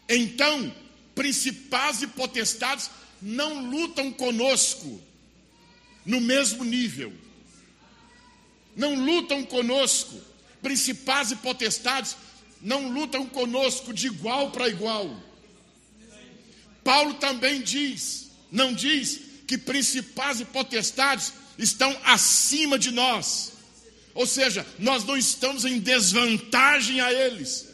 Então, 0.09 0.75
principados 1.14 2.03
e 2.03 2.07
potestades 2.07 2.90
não 3.21 3.71
lutam 3.71 4.12
conosco 4.12 5.01
no 6.05 6.21
mesmo 6.21 6.64
nível. 6.64 7.12
Não 8.77 8.95
lutam 8.95 9.43
conosco. 9.45 10.21
Principados 10.62 11.33
e 11.33 11.37
potestades 11.37 12.17
não 12.61 12.88
lutam 12.88 13.27
conosco 13.27 13.93
de 13.93 14.07
igual 14.07 14.51
para 14.51 14.69
igual. 14.69 15.23
Paulo 16.83 17.14
também 17.14 17.62
diz, 17.62 18.31
não 18.51 18.73
diz 18.73 19.21
que 19.47 19.57
principados 19.57 20.40
e 20.40 20.45
potestades 20.45 21.33
estão 21.59 21.97
acima 22.05 22.79
de 22.79 22.90
nós. 22.90 23.53
Ou 24.14 24.27
seja, 24.27 24.67
nós 24.79 25.05
não 25.05 25.17
estamos 25.17 25.64
em 25.64 25.79
desvantagem 25.79 27.01
a 27.01 27.12
eles. 27.12 27.73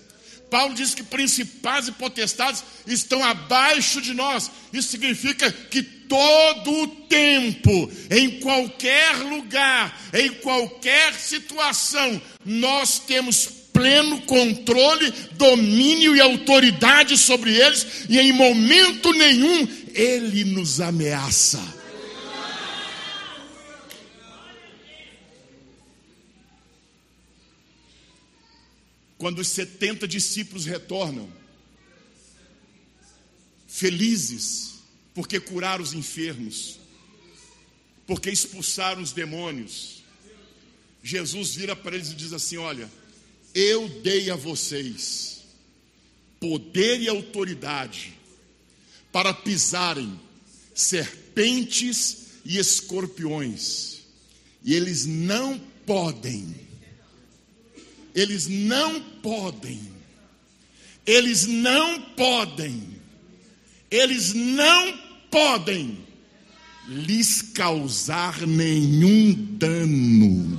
Paulo 0.51 0.75
diz 0.75 0.95
que 0.95 1.03
principados 1.03 1.89
e 1.89 1.93
potestades 1.93 2.65
estão 2.87 3.23
abaixo 3.25 4.01
de 4.01 4.13
nós. 4.13 4.51
Isso 4.73 4.89
significa 4.89 5.51
que 5.51 5.83
todo 5.83 6.71
o 6.83 6.87
tempo, 6.89 7.91
em 8.11 8.41
qualquer 8.41 9.17
lugar, 9.19 9.97
em 10.13 10.33
qualquer 10.35 11.15
situação, 11.15 12.21
nós 12.45 12.99
temos 12.99 13.49
pleno 13.73 14.21
controle, 14.23 15.13
domínio 15.33 16.17
e 16.17 16.21
autoridade 16.21 17.17
sobre 17.17 17.55
eles, 17.55 17.87
e 18.09 18.19
em 18.19 18.33
momento 18.33 19.13
nenhum 19.13 19.69
ele 19.95 20.45
nos 20.45 20.81
ameaça. 20.81 21.80
Quando 29.21 29.41
os 29.41 29.49
70 29.49 30.09
discípulos 30.09 30.65
retornam, 30.65 31.31
felizes, 33.69 34.77
porque 35.15 35.39
curaram 35.39 35.85
os 35.85 35.93
enfermos, 35.93 36.79
porque 38.07 38.31
expulsaram 38.31 39.03
os 39.03 39.13
demônios, 39.13 40.03
Jesus 41.05 41.55
vira 41.55 41.77
para 41.77 41.97
eles 41.97 42.13
e 42.13 42.15
diz 42.15 42.33
assim: 42.33 42.57
Olha, 42.57 42.91
eu 43.55 43.91
dei 44.01 44.31
a 44.31 44.37
vocês 44.37 45.43
poder 46.41 47.03
e 47.03 47.09
autoridade 47.11 48.15
para 49.13 49.35
pisarem 49.35 50.19
serpentes 50.75 52.41
e 52.43 52.57
escorpiões, 52.57 53.99
e 54.65 54.73
eles 54.73 55.05
não 55.05 55.59
podem 55.85 56.70
eles 58.15 58.47
não 58.49 59.01
podem, 59.01 59.81
eles 61.07 61.47
não 61.47 62.01
podem, 62.13 63.01
eles 63.91 64.33
não 64.33 64.99
podem 65.31 65.99
lhes 66.89 67.43
causar 67.43 68.47
nenhum 68.47 69.33
dano. 69.57 70.59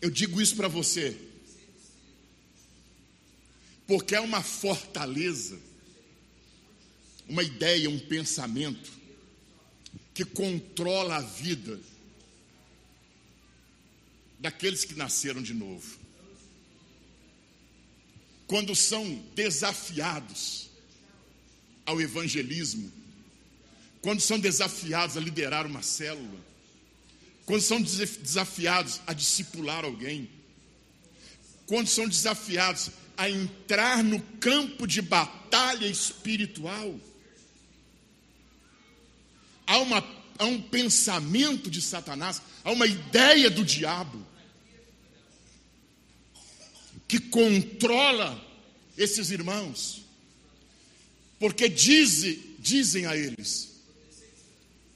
Eu 0.00 0.10
digo 0.10 0.42
isso 0.42 0.54
para 0.54 0.68
você, 0.68 1.16
porque 3.86 4.14
é 4.14 4.20
uma 4.20 4.42
fortaleza, 4.42 5.58
uma 7.26 7.42
ideia, 7.42 7.88
um 7.88 7.98
pensamento 7.98 9.03
que 10.14 10.24
controla 10.24 11.16
a 11.16 11.20
vida 11.20 11.78
daqueles 14.38 14.84
que 14.84 14.94
nasceram 14.94 15.42
de 15.42 15.52
novo. 15.52 15.98
Quando 18.46 18.76
são 18.76 19.16
desafiados 19.34 20.70
ao 21.84 22.00
evangelismo, 22.00 22.92
quando 24.00 24.20
são 24.20 24.38
desafiados 24.38 25.16
a 25.16 25.20
liderar 25.20 25.66
uma 25.66 25.82
célula, 25.82 26.38
quando 27.44 27.62
são 27.62 27.82
desafiados 27.82 29.00
a 29.06 29.12
discipular 29.12 29.84
alguém, 29.84 30.30
quando 31.66 31.88
são 31.88 32.06
desafiados 32.06 32.90
a 33.16 33.28
entrar 33.28 34.04
no 34.04 34.20
campo 34.38 34.86
de 34.86 35.02
batalha 35.02 35.86
espiritual, 35.86 37.00
há, 39.66 39.78
uma, 39.78 39.98
há 40.38 40.44
um 40.44 40.60
pensamento 40.60 41.70
de 41.70 41.80
Satanás, 41.80 42.40
há 42.62 42.70
uma 42.70 42.86
ideia 42.86 43.50
do 43.50 43.64
diabo 43.64 44.24
que 47.06 47.18
controla 47.18 48.42
esses 48.96 49.30
irmãos, 49.30 50.02
porque 51.38 51.68
diz, 51.68 52.38
dizem 52.58 53.06
a 53.06 53.16
eles: 53.16 53.74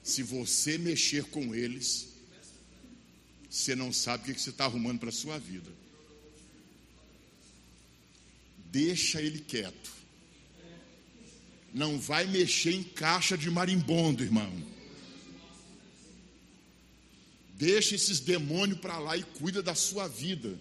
se 0.02 0.22
você 0.22 0.78
mexer 0.78 1.24
com 1.24 1.54
eles, 1.54 2.08
você 3.50 3.74
não 3.74 3.92
sabe 3.92 4.30
o 4.30 4.34
que 4.34 4.40
você 4.40 4.50
está 4.50 4.64
arrumando 4.64 5.00
para 5.00 5.10
a 5.10 5.12
sua 5.12 5.38
vida. 5.38 5.70
Deixa 8.70 9.20
ele 9.20 9.40
quieto. 9.40 9.97
Não 11.72 11.98
vai 11.98 12.26
mexer 12.26 12.72
em 12.72 12.82
caixa 12.82 13.36
de 13.36 13.50
marimbondo, 13.50 14.22
irmão. 14.22 14.50
Deixa 17.54 17.94
esses 17.94 18.20
demônios 18.20 18.78
para 18.78 18.98
lá 18.98 19.16
e 19.16 19.22
cuida 19.22 19.62
da 19.62 19.74
sua 19.74 20.06
vida. 20.06 20.58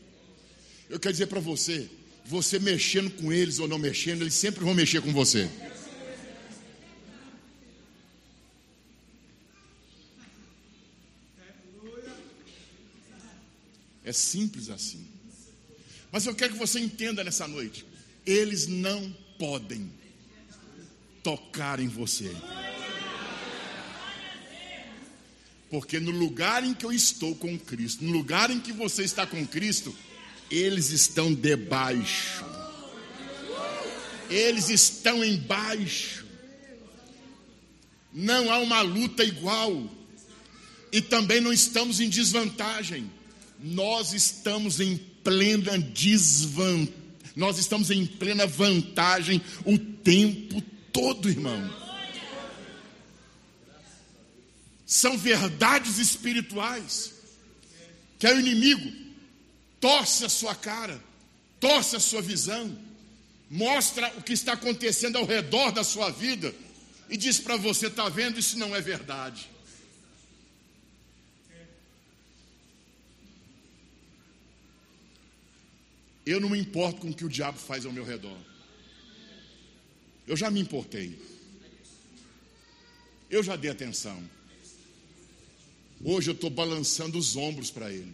Eu 0.90 1.00
quero 1.00 1.14
dizer 1.14 1.28
para 1.28 1.40
você, 1.40 1.90
você 2.26 2.60
mexendo 2.60 3.12
com 3.12 3.32
eles 3.32 3.60
ou 3.60 3.68
não 3.68 3.78
mexendo, 3.78 4.22
eles 4.22 4.34
sempre 4.34 4.64
vão 4.64 4.74
mexer 4.74 5.02
com 5.02 5.14
você. 5.14 5.50
É 14.04 14.14
simples 14.14 14.70
assim. 14.70 15.06
Mas 16.12 16.26
eu 16.26 16.34
quero 16.34 16.54
que 16.54 16.60
você 16.60 16.80
entenda 16.80 17.24
nessa 17.24 17.48
noite: 17.48 17.86
eles 18.26 18.66
não 18.66 19.12
podem 19.38 19.92
tocar 21.28 21.82
em 21.82 21.90
você. 21.90 22.34
Porque 25.70 26.00
no 26.00 26.12
lugar 26.12 26.64
em 26.64 26.74
que 26.74 26.86
eu 26.86 26.94
estou 26.94 27.36
com 27.36 27.60
Cristo, 27.60 28.06
no 28.06 28.14
lugar 28.14 28.50
em 28.50 28.62
que 28.62 28.72
você 28.72 29.04
está 29.04 29.28
com 29.28 29.46
Cristo, 29.46 29.94
eles 30.50 30.92
estão 30.92 31.34
debaixo. 31.34 32.46
Eles 34.30 34.70
estão 34.70 35.22
embaixo. 35.22 36.26
Não 38.14 38.50
há 38.50 38.60
uma 38.60 38.82
luta 38.82 39.22
igual. 39.22 39.86
E 40.94 41.02
também 41.02 41.42
não 41.42 41.52
estamos 41.52 42.00
em 42.00 42.08
desvantagem 42.08 43.12
nós 43.60 44.14
estamos 44.14 44.80
em 44.80 44.98
plena 45.24 45.78
desvantagem, 45.80 46.94
nós 47.36 47.58
estamos 47.58 47.92
em 47.92 48.06
plena 48.06 48.46
vantagem 48.46 49.42
o 49.66 49.78
tempo 49.78 50.62
todo, 50.62 50.77
irmão. 51.30 51.88
São 54.86 55.18
verdades 55.18 56.00
espirituais 56.00 57.14
que 58.18 58.28
o 58.28 58.40
inimigo 58.40 58.92
torce 59.80 60.26
a 60.26 60.30
sua 60.30 60.56
cara, 60.56 61.02
torce 61.60 61.96
a 61.96 62.00
sua 62.00 62.22
visão, 62.22 62.76
mostra 63.50 64.12
o 64.18 64.24
que 64.24 64.34
está 64.34 64.54
acontecendo 64.54 65.18
ao 65.18 65.26
redor 65.26 65.72
da 65.72 65.84
sua 65.84 66.10
vida 66.10 66.54
e 67.10 67.18
diz 67.18 67.40
para 67.40 67.58
você: 67.58 67.88
está 67.88 68.10
vendo? 68.10 68.40
Isso 68.40 68.58
não 68.58 68.76
é 68.76 68.82
verdade. 68.82 69.50
Eu 76.26 76.42
não 76.42 76.50
me 76.50 76.60
importo 76.60 77.02
com 77.02 77.10
o 77.10 77.14
que 77.14 77.24
o 77.24 77.30
diabo 77.30 77.58
faz 77.58 77.86
ao 77.86 77.92
meu 77.94 78.04
redor. 78.04 78.38
Eu 80.28 80.36
já 80.36 80.52
me 80.52 80.60
importei. 80.60 81.18
Eu 83.30 83.42
já 83.42 83.56
dei 83.56 83.72
atenção. 83.72 84.22
Hoje 86.04 86.30
eu 86.30 86.34
estou 86.34 86.50
balançando 86.50 87.18
os 87.18 87.38
ombros 87.38 87.72
para 87.72 87.92
ele. 87.92 88.14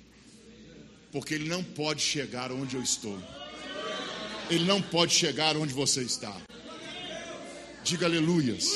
Porque 1.11 1.33
ele 1.33 1.49
não 1.49 1.63
pode 1.63 2.01
chegar 2.01 2.51
onde 2.51 2.75
eu 2.75 2.83
estou. 2.83 3.19
Ele 4.49 4.65
não 4.65 4.81
pode 4.81 5.13
chegar 5.13 5.57
onde 5.57 5.73
você 5.73 6.03
está. 6.03 6.39
Diga 7.83 8.05
aleluias. 8.05 8.69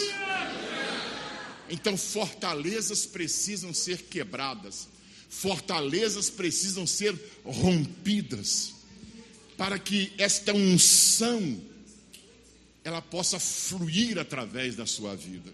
Então, 1.69 1.95
fortalezas 1.97 3.05
precisam 3.05 3.73
ser 3.73 4.03
quebradas, 4.03 4.87
fortalezas 5.29 6.29
precisam 6.29 6.87
ser 6.87 7.13
rompidas 7.43 8.73
para 9.57 9.77
que 9.77 10.13
esta 10.17 10.53
unção 10.53 11.59
ela 12.87 13.01
possa 13.01 13.37
fluir 13.37 14.17
através 14.17 14.77
da 14.77 14.85
sua 14.85 15.13
vida. 15.13 15.53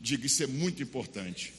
Diga, 0.00 0.24
isso 0.24 0.40
é 0.44 0.46
muito 0.46 0.80
importante. 0.80 1.52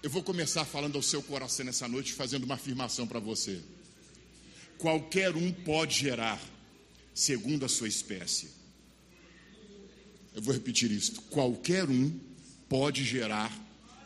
Eu 0.00 0.08
vou 0.08 0.22
começar 0.22 0.64
falando 0.64 0.94
ao 0.94 1.02
seu 1.02 1.20
coração 1.20 1.66
nessa 1.66 1.88
noite, 1.88 2.12
fazendo 2.12 2.44
uma 2.44 2.54
afirmação 2.54 3.08
para 3.08 3.18
você. 3.18 3.60
Qualquer 4.78 5.34
um 5.34 5.52
pode 5.52 5.98
gerar, 5.98 6.40
segundo 7.12 7.64
a 7.64 7.68
sua 7.68 7.88
espécie. 7.88 8.50
Eu 10.32 10.42
vou 10.42 10.54
repetir 10.54 10.92
isto. 10.92 11.22
Qualquer 11.22 11.90
um 11.90 12.20
pode 12.68 13.02
gerar, 13.02 13.52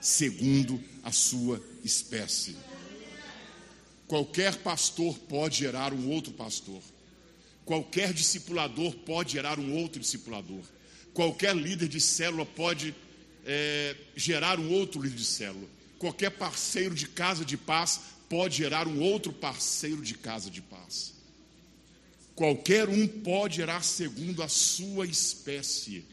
segundo 0.01 0.83
a 1.03 1.13
sua 1.13 1.63
espécie. 1.85 2.57
Qualquer 4.11 4.57
pastor 4.57 5.17
pode 5.17 5.59
gerar 5.59 5.93
um 5.93 6.11
outro 6.11 6.33
pastor. 6.33 6.83
Qualquer 7.65 8.13
discipulador 8.13 8.93
pode 9.07 9.35
gerar 9.35 9.57
um 9.61 9.73
outro 9.77 10.01
discipulador. 10.01 10.65
Qualquer 11.15 11.55
líder 11.55 11.87
de 11.87 12.01
célula 12.01 12.45
pode 12.45 12.93
é, 13.47 13.95
gerar 14.17 14.59
um 14.59 14.69
outro 14.73 15.01
líder 15.01 15.15
de 15.15 15.25
célula. 15.25 15.69
Qualquer 15.97 16.31
parceiro 16.31 16.93
de 16.93 17.07
casa 17.07 17.45
de 17.45 17.57
paz 17.57 18.01
pode 18.29 18.57
gerar 18.57 18.89
um 18.89 19.01
outro 19.01 19.33
parceiro 19.33 20.03
de 20.03 20.15
casa 20.15 20.51
de 20.51 20.61
paz. 20.61 21.13
Qualquer 22.35 22.89
um 22.89 23.07
pode 23.07 23.59
gerar 23.59 23.85
segundo 23.85 24.43
a 24.43 24.49
sua 24.49 25.07
espécie. 25.07 26.05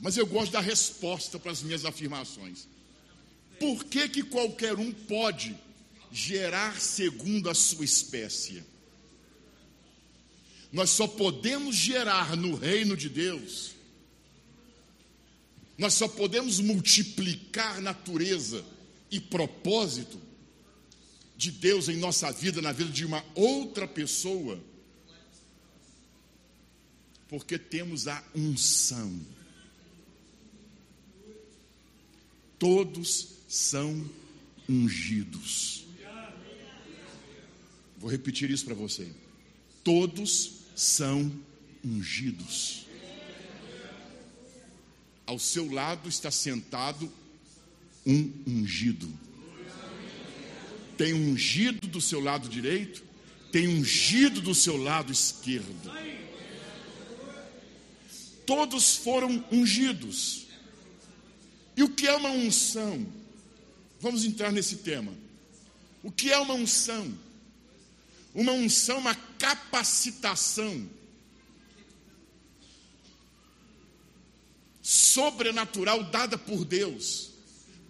Mas 0.00 0.16
eu 0.16 0.26
gosto 0.26 0.52
da 0.52 0.60
resposta 0.62 1.38
para 1.38 1.52
as 1.52 1.62
minhas 1.62 1.84
afirmações. 1.84 2.66
Por 3.60 3.84
que, 3.84 4.08
que 4.08 4.22
qualquer 4.22 4.78
um 4.78 4.90
pode 4.90 5.54
gerar 6.10 6.80
segundo 6.80 7.50
a 7.50 7.54
sua 7.54 7.84
espécie. 7.84 8.62
Nós 10.72 10.90
só 10.90 11.06
podemos 11.06 11.74
gerar 11.74 12.36
no 12.36 12.54
reino 12.54 12.96
de 12.96 13.08
Deus, 13.08 13.74
nós 15.78 15.94
só 15.94 16.08
podemos 16.08 16.58
multiplicar 16.58 17.80
natureza 17.80 18.64
e 19.10 19.20
propósito 19.20 20.20
de 21.36 21.50
Deus 21.50 21.88
em 21.88 21.96
nossa 21.96 22.32
vida, 22.32 22.62
na 22.62 22.72
vida 22.72 22.90
de 22.90 23.04
uma 23.04 23.24
outra 23.34 23.86
pessoa, 23.86 24.58
porque 27.28 27.58
temos 27.58 28.08
a 28.08 28.22
unção. 28.34 29.20
Todos 32.58 33.28
são 33.46 34.08
ungidos. 34.68 35.85
Vou 37.98 38.10
repetir 38.10 38.50
isso 38.50 38.64
para 38.64 38.74
você. 38.74 39.08
Todos 39.82 40.52
são 40.74 41.32
ungidos. 41.84 42.86
Ao 45.26 45.38
seu 45.38 45.70
lado 45.72 46.08
está 46.08 46.30
sentado 46.30 47.10
um 48.06 48.32
ungido. 48.46 49.08
Tem 50.96 51.12
ungido 51.12 51.86
do 51.88 52.00
seu 52.00 52.20
lado 52.20 52.48
direito, 52.48 53.02
tem 53.50 53.68
ungido 53.68 54.40
do 54.40 54.54
seu 54.54 54.76
lado 54.76 55.12
esquerdo. 55.12 55.92
Todos 58.46 58.96
foram 58.96 59.44
ungidos. 59.50 60.46
E 61.76 61.82
o 61.82 61.88
que 61.88 62.06
é 62.06 62.14
uma 62.14 62.30
unção? 62.30 63.06
Vamos 64.00 64.24
entrar 64.24 64.52
nesse 64.52 64.76
tema. 64.76 65.12
O 66.02 66.10
que 66.10 66.30
é 66.30 66.38
uma 66.38 66.54
unção? 66.54 67.12
Uma 68.36 68.52
unção, 68.52 68.98
uma 68.98 69.14
capacitação 69.14 70.86
sobrenatural 74.82 76.04
dada 76.04 76.36
por 76.36 76.62
Deus 76.62 77.30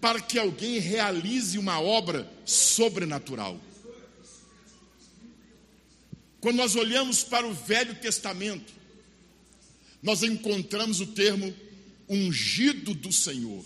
para 0.01 0.21
que 0.21 0.39
alguém 0.39 0.79
realize 0.79 1.59
uma 1.59 1.81
obra 1.81 2.31
sobrenatural. 2.45 3.61
Quando 6.41 6.59
nós 6.59 6.77
olhamos 6.77 7.25
para 7.25 7.45
o 7.45 7.53
Velho 7.53 7.97
Testamento, 7.97 8.73
nós 10.01 10.23
encontramos 10.23 11.01
o 11.01 11.09
termo 11.09 11.53
ungido 12.09 12.95
do 12.95 13.13
Senhor. 13.13 13.65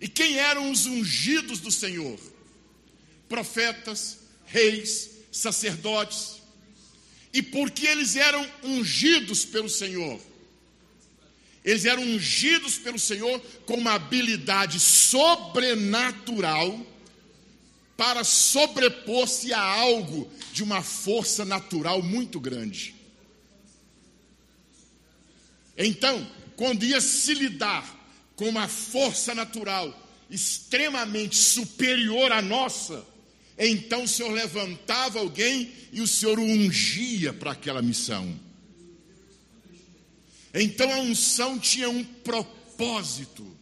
E 0.00 0.08
quem 0.08 0.36
eram 0.36 0.68
os 0.72 0.84
ungidos 0.86 1.60
do 1.60 1.70
Senhor? 1.70 2.18
Profetas, 3.28 4.21
reis, 4.52 5.10
sacerdotes. 5.32 6.42
E 7.32 7.42
porque 7.42 7.86
eles 7.86 8.14
eram 8.14 8.46
ungidos 8.62 9.44
pelo 9.44 9.68
Senhor? 9.68 10.20
Eles 11.64 11.84
eram 11.84 12.02
ungidos 12.02 12.76
pelo 12.76 12.98
Senhor 12.98 13.40
com 13.64 13.74
uma 13.74 13.94
habilidade 13.94 14.78
sobrenatural 14.78 16.86
para 17.96 18.24
sobrepor-se 18.24 19.52
a 19.52 19.60
algo 19.60 20.30
de 20.52 20.62
uma 20.62 20.82
força 20.82 21.44
natural 21.44 22.02
muito 22.02 22.38
grande. 22.38 22.94
Então, 25.78 26.28
quando 26.56 26.84
ia 26.84 27.00
se 27.00 27.32
lidar 27.32 28.00
com 28.36 28.48
uma 28.48 28.68
força 28.68 29.34
natural 29.34 29.98
extremamente 30.28 31.36
superior 31.36 32.32
à 32.32 32.42
nossa, 32.42 33.06
então 33.58 34.04
o 34.04 34.08
Senhor 34.08 34.32
levantava 34.32 35.18
alguém 35.18 35.72
e 35.92 36.00
o 36.00 36.06
Senhor 36.06 36.38
o 36.38 36.42
ungia 36.42 37.32
para 37.32 37.52
aquela 37.52 37.82
missão. 37.82 38.38
Então 40.54 40.92
a 40.92 40.98
unção 40.98 41.58
tinha 41.58 41.88
um 41.88 42.04
propósito. 42.04 43.56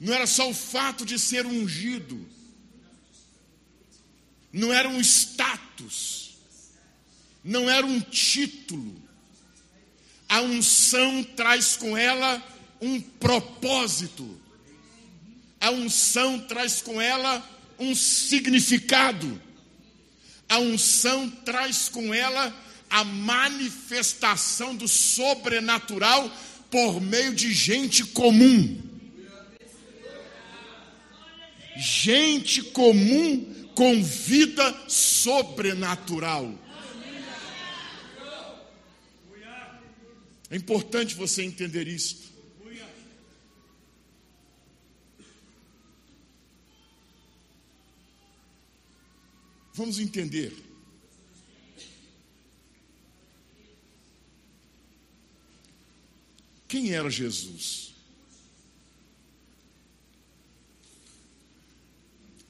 Não 0.00 0.14
era 0.14 0.26
só 0.26 0.48
o 0.48 0.54
fato 0.54 1.04
de 1.04 1.18
ser 1.18 1.44
ungido, 1.44 2.24
não 4.52 4.72
era 4.72 4.88
um 4.88 5.00
status, 5.00 6.36
não 7.42 7.68
era 7.68 7.84
um 7.84 8.00
título. 8.00 9.02
A 10.28 10.40
unção 10.40 11.24
traz 11.24 11.76
com 11.76 11.96
ela 11.96 12.40
um 12.80 13.00
propósito. 13.00 14.38
A 15.60 15.70
unção 15.70 16.38
traz 16.40 16.80
com 16.80 17.00
ela 17.00 17.57
um 17.78 17.94
significado. 17.94 19.40
A 20.48 20.58
unção 20.58 21.28
traz 21.28 21.88
com 21.88 22.12
ela 22.12 22.54
a 22.90 23.04
manifestação 23.04 24.74
do 24.74 24.88
sobrenatural 24.88 26.30
por 26.70 27.00
meio 27.00 27.34
de 27.34 27.52
gente 27.52 28.04
comum. 28.04 28.82
Gente 31.76 32.62
comum 32.62 33.68
com 33.74 34.02
vida 34.02 34.74
sobrenatural. 34.88 36.52
É 40.50 40.56
importante 40.56 41.14
você 41.14 41.42
entender 41.42 41.86
isso. 41.86 42.27
Vamos 49.78 50.00
entender. 50.00 50.52
Quem 56.66 56.90
era 56.90 57.08
Jesus? 57.08 57.94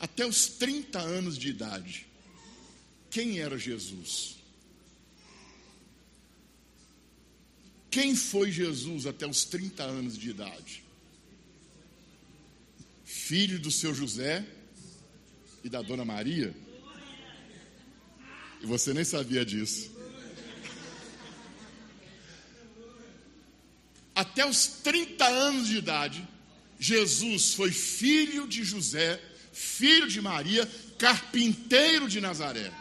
Até 0.01 0.25
os 0.25 0.47
30 0.47 0.99
anos 1.01 1.37
de 1.37 1.49
idade, 1.51 2.07
quem 3.11 3.41
era 3.41 3.59
Jesus? 3.59 4.37
Quem 7.91 8.17
foi 8.17 8.51
Jesus 8.51 9.05
até 9.05 9.27
os 9.27 9.45
30 9.45 9.83
anos 9.83 10.17
de 10.17 10.31
idade? 10.31 10.83
Filho 13.05 13.59
do 13.59 13.71
seu 13.71 13.95
José 13.95 14.47
e 15.63 15.69
da 15.69 15.83
dona 15.83 16.07
Maria? 16.07 16.68
E 18.61 18.67
você 18.67 18.93
nem 18.93 19.05
sabia 19.05 19.45
disso. 19.45 19.91
Até 24.15 24.45
os 24.45 24.67
30 24.67 25.25
anos 25.25 25.69
de 25.69 25.77
idade, 25.77 26.27
Jesus 26.79 27.55
foi 27.55 27.71
filho 27.71 28.49
de 28.49 28.65
José, 28.65 29.23
filho 29.53 30.09
de 30.09 30.21
Maria, 30.21 30.69
carpinteiro 30.99 32.09
de 32.09 32.21
Nazaré. 32.21 32.73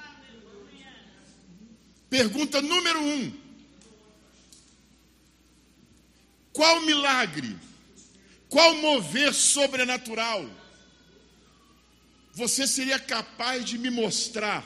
Pergunta 2.10 2.62
número 2.62 3.02
um: 3.02 3.34
Qual 6.52 6.82
milagre, 6.82 7.56
qual 8.50 8.76
mover 8.76 9.34
sobrenatural 9.34 10.50
você 12.34 12.68
seria 12.68 13.00
capaz 13.00 13.66
de 13.66 13.80
me 13.80 13.90
mostrar 13.90 14.64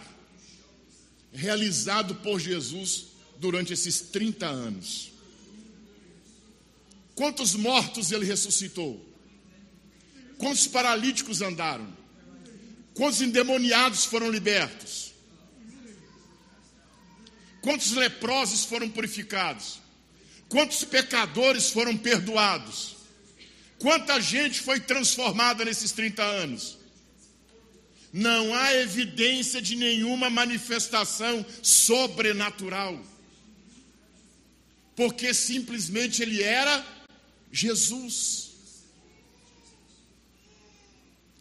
realizado 1.33 2.15
por 2.15 2.39
Jesus 2.39 3.07
durante 3.37 3.73
esses 3.73 4.01
30 4.01 4.47
anos. 4.47 5.11
Quantos 7.15 7.55
mortos 7.55 8.11
ele 8.11 8.25
ressuscitou? 8.25 9.03
Quantos 10.37 10.67
paralíticos 10.67 11.41
andaram? 11.41 11.87
Quantos 12.93 13.21
endemoniados 13.21 14.05
foram 14.05 14.29
libertos? 14.29 15.13
Quantos 17.61 17.91
leprosos 17.91 18.65
foram 18.65 18.89
purificados? 18.89 19.79
Quantos 20.49 20.83
pecadores 20.83 21.69
foram 21.69 21.95
perdoados? 21.95 22.97
Quanta 23.79 24.19
gente 24.19 24.59
foi 24.61 24.79
transformada 24.79 25.63
nesses 25.63 25.91
30 25.91 26.23
anos? 26.23 26.80
Não 28.13 28.53
há 28.53 28.73
evidência 28.73 29.61
de 29.61 29.75
nenhuma 29.75 30.29
manifestação 30.29 31.45
sobrenatural. 31.61 33.01
Porque 34.95 35.33
simplesmente 35.33 36.21
ele 36.21 36.43
era 36.43 36.85
Jesus. 37.51 38.51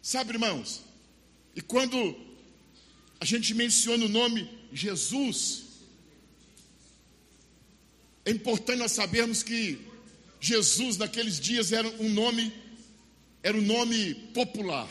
Sabe, 0.00 0.34
irmãos? 0.34 0.82
E 1.54 1.60
quando 1.60 2.16
a 3.18 3.24
gente 3.24 3.52
menciona 3.52 4.04
o 4.04 4.08
nome 4.08 4.48
Jesus, 4.72 5.64
é 8.24 8.30
importante 8.30 8.78
nós 8.78 8.92
sabermos 8.92 9.42
que 9.42 9.80
Jesus 10.40 10.96
naqueles 10.96 11.40
dias 11.40 11.72
era 11.72 11.88
um 12.00 12.08
nome 12.08 12.52
era 13.42 13.56
um 13.56 13.62
nome 13.62 14.14
popular 14.32 14.88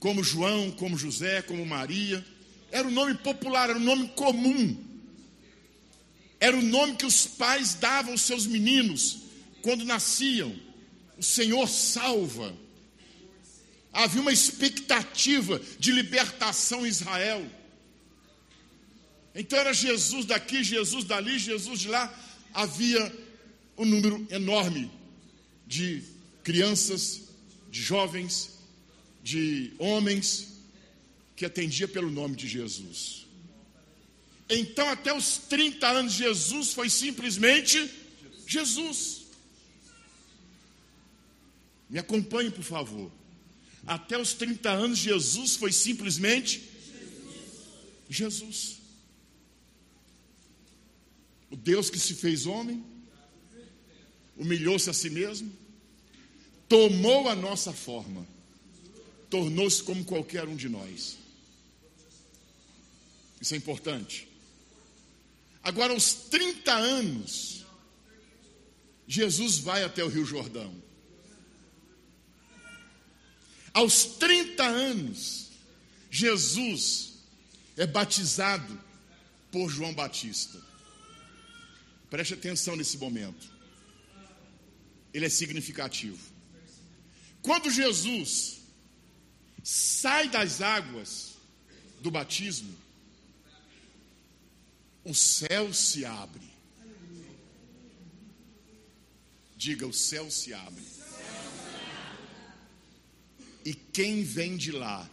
como 0.00 0.24
João, 0.24 0.70
como 0.72 0.98
José, 0.98 1.42
como 1.42 1.64
Maria. 1.64 2.24
Era 2.72 2.88
um 2.88 2.90
nome 2.90 3.14
popular, 3.16 3.68
era 3.68 3.78
um 3.78 3.82
nome 3.82 4.08
comum. 4.08 4.76
Era 6.40 6.56
o 6.56 6.62
nome 6.62 6.96
que 6.96 7.04
os 7.04 7.26
pais 7.26 7.74
davam 7.74 8.12
aos 8.12 8.22
seus 8.22 8.46
meninos 8.46 9.18
quando 9.60 9.84
nasciam. 9.84 10.58
O 11.18 11.22
Senhor 11.22 11.68
salva. 11.68 12.56
Havia 13.92 14.22
uma 14.22 14.32
expectativa 14.32 15.60
de 15.78 15.92
libertação 15.92 16.86
em 16.86 16.88
Israel. 16.88 17.46
Então 19.34 19.58
era 19.58 19.74
Jesus 19.74 20.24
daqui, 20.24 20.64
Jesus 20.64 21.04
dali, 21.04 21.38
Jesus 21.38 21.78
de 21.78 21.88
lá. 21.88 22.12
Havia 22.54 23.14
um 23.76 23.84
número 23.84 24.26
enorme 24.30 24.90
de 25.66 26.02
crianças, 26.42 27.22
de 27.70 27.82
jovens, 27.82 28.59
de 29.22 29.72
homens 29.78 30.48
que 31.36 31.44
atendia 31.44 31.88
pelo 31.88 32.10
nome 32.10 32.36
de 32.36 32.48
Jesus. 32.48 33.26
Então, 34.48 34.88
até 34.88 35.14
os 35.14 35.38
30 35.38 35.86
anos, 35.86 36.12
Jesus 36.12 36.72
foi 36.72 36.90
simplesmente 36.90 37.88
Jesus. 38.46 39.22
Me 41.88 41.98
acompanhe, 41.98 42.50
por 42.50 42.64
favor. 42.64 43.10
Até 43.86 44.18
os 44.18 44.34
30 44.34 44.70
anos, 44.70 44.98
Jesus 44.98 45.56
foi 45.56 45.72
simplesmente 45.72 46.62
Jesus. 48.08 48.78
O 51.50 51.56
Deus 51.56 51.88
que 51.90 51.98
se 51.98 52.14
fez 52.14 52.46
homem, 52.46 52.84
humilhou-se 54.36 54.90
a 54.90 54.92
si 54.92 55.10
mesmo, 55.10 55.50
tomou 56.68 57.28
a 57.28 57.34
nossa 57.34 57.72
forma 57.72 58.26
tornou-se 59.30 59.82
como 59.82 60.04
qualquer 60.04 60.46
um 60.48 60.56
de 60.56 60.68
nós. 60.68 61.16
Isso 63.40 63.54
é 63.54 63.56
importante. 63.56 64.28
Agora, 65.62 65.92
aos 65.92 66.12
30 66.12 66.72
anos, 66.72 67.64
Jesus 69.06 69.58
vai 69.58 69.84
até 69.84 70.04
o 70.04 70.08
Rio 70.08 70.26
Jordão. 70.26 70.74
Aos 73.72 74.04
30 74.04 74.64
anos, 74.64 75.48
Jesus 76.10 77.14
é 77.76 77.86
batizado 77.86 78.78
por 79.50 79.70
João 79.70 79.94
Batista. 79.94 80.60
Preste 82.10 82.34
atenção 82.34 82.74
nesse 82.74 82.98
momento. 82.98 83.48
Ele 85.14 85.26
é 85.26 85.28
significativo. 85.28 86.18
Quando 87.42 87.70
Jesus 87.70 88.59
sai 89.70 90.28
das 90.28 90.60
águas 90.60 91.34
do 92.00 92.10
batismo, 92.10 92.76
o 95.04 95.14
céu 95.14 95.72
se 95.72 96.04
abre. 96.04 96.50
Diga: 99.56 99.86
o 99.86 99.92
céu 99.92 100.28
se 100.28 100.52
abre. 100.52 100.84
E 103.64 103.72
quem 103.72 104.24
vem 104.24 104.56
de 104.56 104.72
lá? 104.72 105.08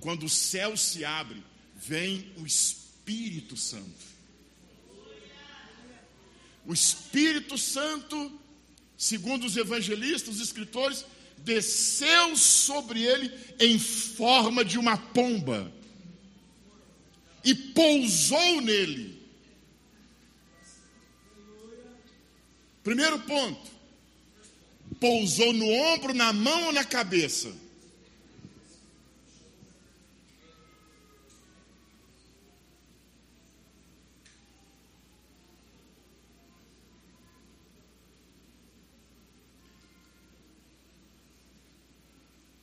Quando 0.00 0.26
o 0.26 0.28
céu 0.28 0.76
se 0.76 1.04
abre, 1.04 1.44
vem 1.76 2.32
o 2.38 2.44
Espírito 2.44 3.56
Santo. 3.56 4.04
O 6.66 6.72
Espírito 6.72 7.56
Santo, 7.56 8.41
segundo 9.02 9.46
os 9.46 9.56
evangelistas, 9.56 10.36
os 10.36 10.40
escritores, 10.40 11.04
desceu 11.38 12.36
sobre 12.36 13.02
ele 13.02 13.32
em 13.58 13.76
forma 13.76 14.64
de 14.64 14.78
uma 14.78 14.96
pomba 14.96 15.72
e 17.44 17.52
pousou 17.52 18.60
nele. 18.60 19.20
Primeiro 22.84 23.18
ponto, 23.18 23.72
pousou 25.00 25.52
no 25.52 25.66
ombro, 25.66 26.14
na 26.14 26.32
mão 26.32 26.66
ou 26.66 26.72
na 26.72 26.84
cabeça? 26.84 27.52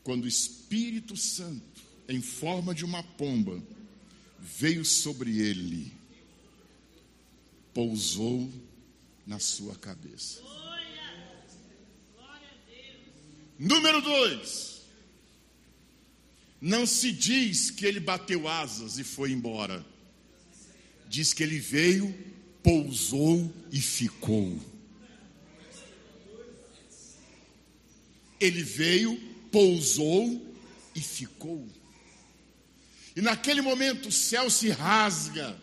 Quando 0.10 0.24
o 0.24 0.28
Espírito 0.28 1.16
Santo, 1.16 1.84
em 2.08 2.20
forma 2.20 2.74
de 2.74 2.84
uma 2.84 3.04
pomba, 3.04 3.62
veio 4.40 4.84
sobre 4.84 5.40
ele, 5.40 5.94
pousou 7.76 8.52
na 9.28 9.38
sua 9.38 9.76
cabeça. 9.76 10.42
Número 13.60 14.02
dois, 14.02 14.82
não 16.60 16.88
se 16.88 17.12
diz 17.12 17.70
que 17.70 17.86
ele 17.86 18.00
bateu 18.00 18.48
asas 18.48 18.98
e 18.98 19.04
foi 19.04 19.32
embora, 19.32 19.86
diz 21.08 21.36
que 21.36 21.44
ele 21.44 21.60
veio, 21.60 22.12
pousou 22.64 23.54
e 23.72 23.80
ficou. 23.80 24.60
Ele 28.40 28.64
veio, 28.64 29.29
pousou 29.52 30.56
e 30.96 31.00
ficou. 31.00 31.68
E 33.16 33.22
naquele 33.22 33.62
momento 33.62 34.10
o 34.10 34.12
céu 34.12 34.50
se 34.50 34.70
rasga, 34.70 35.60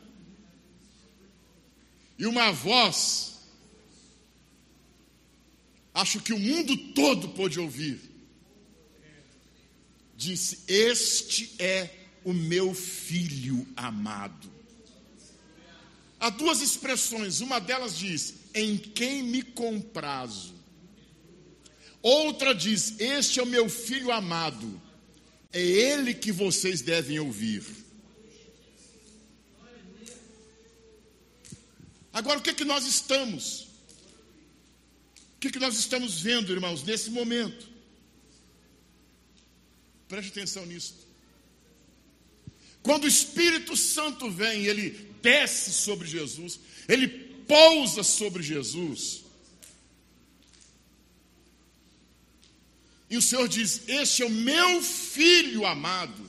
e 2.18 2.26
uma 2.26 2.50
voz 2.50 3.36
acho 5.94 6.20
que 6.20 6.32
o 6.32 6.38
mundo 6.38 6.76
todo 6.94 7.30
pôde 7.30 7.58
ouvir. 7.58 8.00
Disse: 10.16 10.60
Este 10.66 11.54
é 11.58 11.90
o 12.24 12.32
meu 12.32 12.74
filho 12.74 13.66
amado. 13.76 14.50
Há 16.18 16.30
duas 16.30 16.60
expressões, 16.60 17.40
uma 17.40 17.58
delas 17.58 17.96
diz: 17.96 18.34
Em 18.54 18.76
quem 18.76 19.22
me 19.22 19.42
comprazo. 19.42 20.55
Outra 22.06 22.54
diz: 22.54 23.00
Este 23.00 23.40
é 23.40 23.42
o 23.42 23.46
meu 23.46 23.68
filho 23.68 24.12
amado, 24.12 24.80
é 25.52 25.60
ele 25.60 26.14
que 26.14 26.30
vocês 26.30 26.80
devem 26.80 27.18
ouvir. 27.18 27.64
Agora, 32.12 32.38
o 32.38 32.42
que, 32.42 32.50
é 32.50 32.54
que 32.54 32.64
nós 32.64 32.86
estamos 32.86 33.66
o 35.34 35.40
que, 35.40 35.50
que 35.50 35.58
nós 35.58 35.76
estamos 35.76 36.20
vendo, 36.20 36.52
irmãos, 36.52 36.84
nesse 36.84 37.10
momento? 37.10 37.66
Preste 40.06 40.28
atenção 40.28 40.64
nisso. 40.64 40.94
Quando 42.84 43.02
o 43.02 43.08
Espírito 43.08 43.76
Santo 43.76 44.30
vem, 44.30 44.64
ele 44.64 44.90
desce 45.20 45.72
sobre 45.72 46.06
Jesus, 46.06 46.60
ele 46.88 47.08
pousa 47.08 48.04
sobre 48.04 48.44
Jesus. 48.44 49.25
E 53.08 53.16
o 53.16 53.22
Senhor 53.22 53.48
diz: 53.48 53.82
Este 53.88 54.22
é 54.22 54.26
o 54.26 54.30
meu 54.30 54.82
filho 54.82 55.64
amado. 55.64 56.28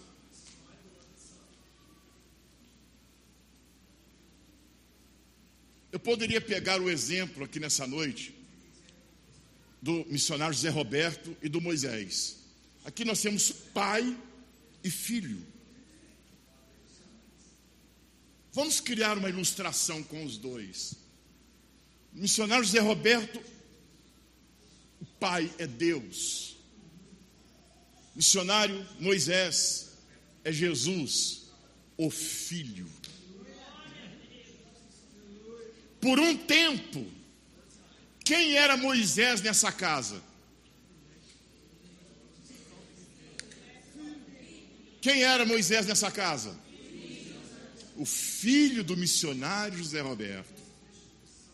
Eu 5.92 6.00
poderia 6.00 6.40
pegar 6.40 6.80
o 6.80 6.90
exemplo 6.90 7.44
aqui 7.44 7.60
nessa 7.60 7.88
noite 7.88 8.36
do 9.82 10.06
missionário 10.06 10.54
José 10.54 10.70
Roberto 10.70 11.36
e 11.42 11.50
do 11.50 11.62
Moisés. 11.62 12.38
Aqui 12.86 13.04
nós 13.04 13.22
temos 13.22 13.52
pai 13.52 14.16
e 14.84 14.92
filho. 14.92 15.44
Vamos 18.54 18.80
criar 18.80 19.18
uma 19.18 19.30
ilustração 19.30 20.04
com 20.04 20.24
os 20.26 20.38
dois. 20.38 20.96
Missionário 22.14 22.66
José 22.66 22.80
Roberto, 22.80 23.42
o 25.00 25.06
pai 25.20 25.52
é 25.58 25.68
Deus. 25.68 26.57
Missionário 28.18 28.84
Moisés 29.00 29.92
é 30.44 30.52
Jesus, 30.52 31.52
o 31.96 32.10
filho. 32.10 32.88
Por 36.02 36.20
um 36.20 36.36
tempo, 36.36 37.06
quem 38.26 38.56
era 38.56 38.76
Moisés 38.76 39.40
nessa 39.44 39.72
casa? 39.72 40.20
Quem 45.00 45.22
era 45.22 45.46
Moisés 45.46 45.86
nessa 45.86 46.10
casa? 46.10 46.60
O 47.96 48.04
filho 48.04 48.84
do 48.84 48.98
missionário 48.98 49.78
José 49.78 50.02
Roberto. 50.02 50.64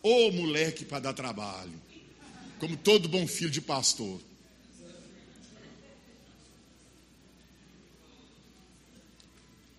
Ô 0.02 0.30
moleque 0.30 0.86
para 0.86 1.00
dar 1.00 1.12
trabalho. 1.12 1.78
Como 2.58 2.74
todo 2.74 3.06
bom 3.06 3.26
filho 3.26 3.50
de 3.50 3.60
pastor. 3.60 4.18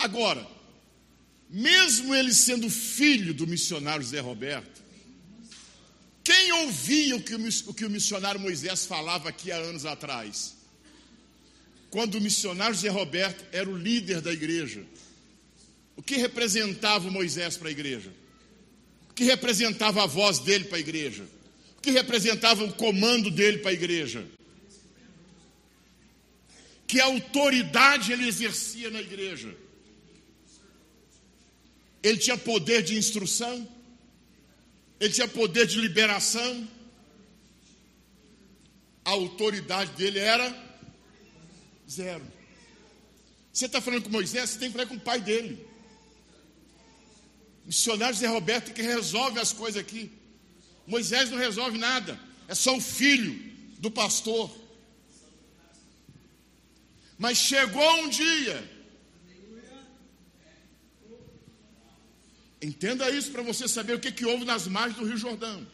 Agora, 0.05 0.45
mesmo 1.49 2.13
ele 2.13 2.31
sendo 2.31 2.69
filho 2.69 3.33
do 3.33 3.47
missionário 3.47 4.03
José 4.03 4.19
Roberto, 4.19 4.83
quem 6.23 6.51
ouvia 6.51 7.15
o 7.15 7.21
que 7.23 7.33
o, 7.33 7.73
que 7.73 7.85
o 7.85 7.89
missionário 7.89 8.39
Moisés 8.39 8.85
falava 8.85 9.29
aqui 9.29 9.51
há 9.51 9.57
anos 9.57 9.83
atrás? 9.83 10.57
Quando 11.89 12.15
o 12.15 12.21
missionário 12.21 12.75
Zé 12.75 12.89
Roberto 12.89 13.43
era 13.51 13.67
o 13.67 13.75
líder 13.75 14.21
da 14.21 14.31
igreja. 14.31 14.83
O 15.95 16.03
que 16.03 16.17
representava 16.17 17.07
o 17.07 17.11
Moisés 17.11 17.57
para 17.57 17.69
a 17.69 17.71
igreja? 17.71 18.11
O 19.09 19.13
que 19.15 19.23
representava 19.23 20.03
a 20.03 20.05
voz 20.05 20.37
dele 20.37 20.65
para 20.65 20.77
a 20.77 20.81
igreja? 20.81 21.25
O 21.79 21.81
que 21.81 21.89
representava 21.89 22.63
o 22.63 22.73
comando 22.73 23.31
dele 23.31 23.57
para 23.59 23.71
a 23.71 23.73
igreja? 23.73 24.23
Que 26.85 26.99
autoridade 26.99 28.11
ele 28.11 28.27
exercia 28.27 28.91
na 28.91 29.01
igreja? 29.01 29.64
Ele 32.05 32.17
tinha 32.17 32.37
poder 32.37 32.83
de 32.83 32.97
instrução? 32.97 33.55
ele 34.99 35.13
tinha 35.13 35.27
poder 35.27 35.67
de 35.67 35.79
liberação, 35.79 36.67
a 39.03 39.11
autoridade 39.11 39.91
dele 39.91 40.19
era 40.19 40.47
zero. 41.89 42.25
Você 43.51 43.67
está 43.67 43.79
falando 43.79 44.03
com 44.03 44.09
Moisés, 44.09 44.49
você 44.49 44.59
tem 44.59 44.69
que 44.69 44.73
falar 44.77 44.87
com 44.87 44.95
o 44.95 44.99
pai 44.99 45.19
dele. 45.21 45.65
Missionário 47.65 48.17
Zé 48.17 48.27
Roberto 48.27 48.73
que 48.73 48.81
resolve 48.81 49.39
as 49.39 49.51
coisas 49.53 49.79
aqui. 49.79 50.11
Moisés 50.87 51.29
não 51.29 51.37
resolve 51.37 51.77
nada, 51.77 52.19
é 52.47 52.55
só 52.55 52.75
o 52.75 52.81
filho 52.81 53.33
do 53.79 53.91
pastor. 53.91 54.49
Mas 57.17 57.37
chegou 57.37 58.01
um 58.01 58.09
dia 58.09 58.74
Entenda 62.61 63.09
isso 63.09 63.31
para 63.31 63.41
você 63.41 63.67
saber 63.67 63.95
o 63.95 63.99
que, 63.99 64.11
que 64.11 64.25
houve 64.25 64.45
nas 64.45 64.67
margens 64.67 64.97
do 64.97 65.05
Rio 65.05 65.17
Jordão. 65.17 65.65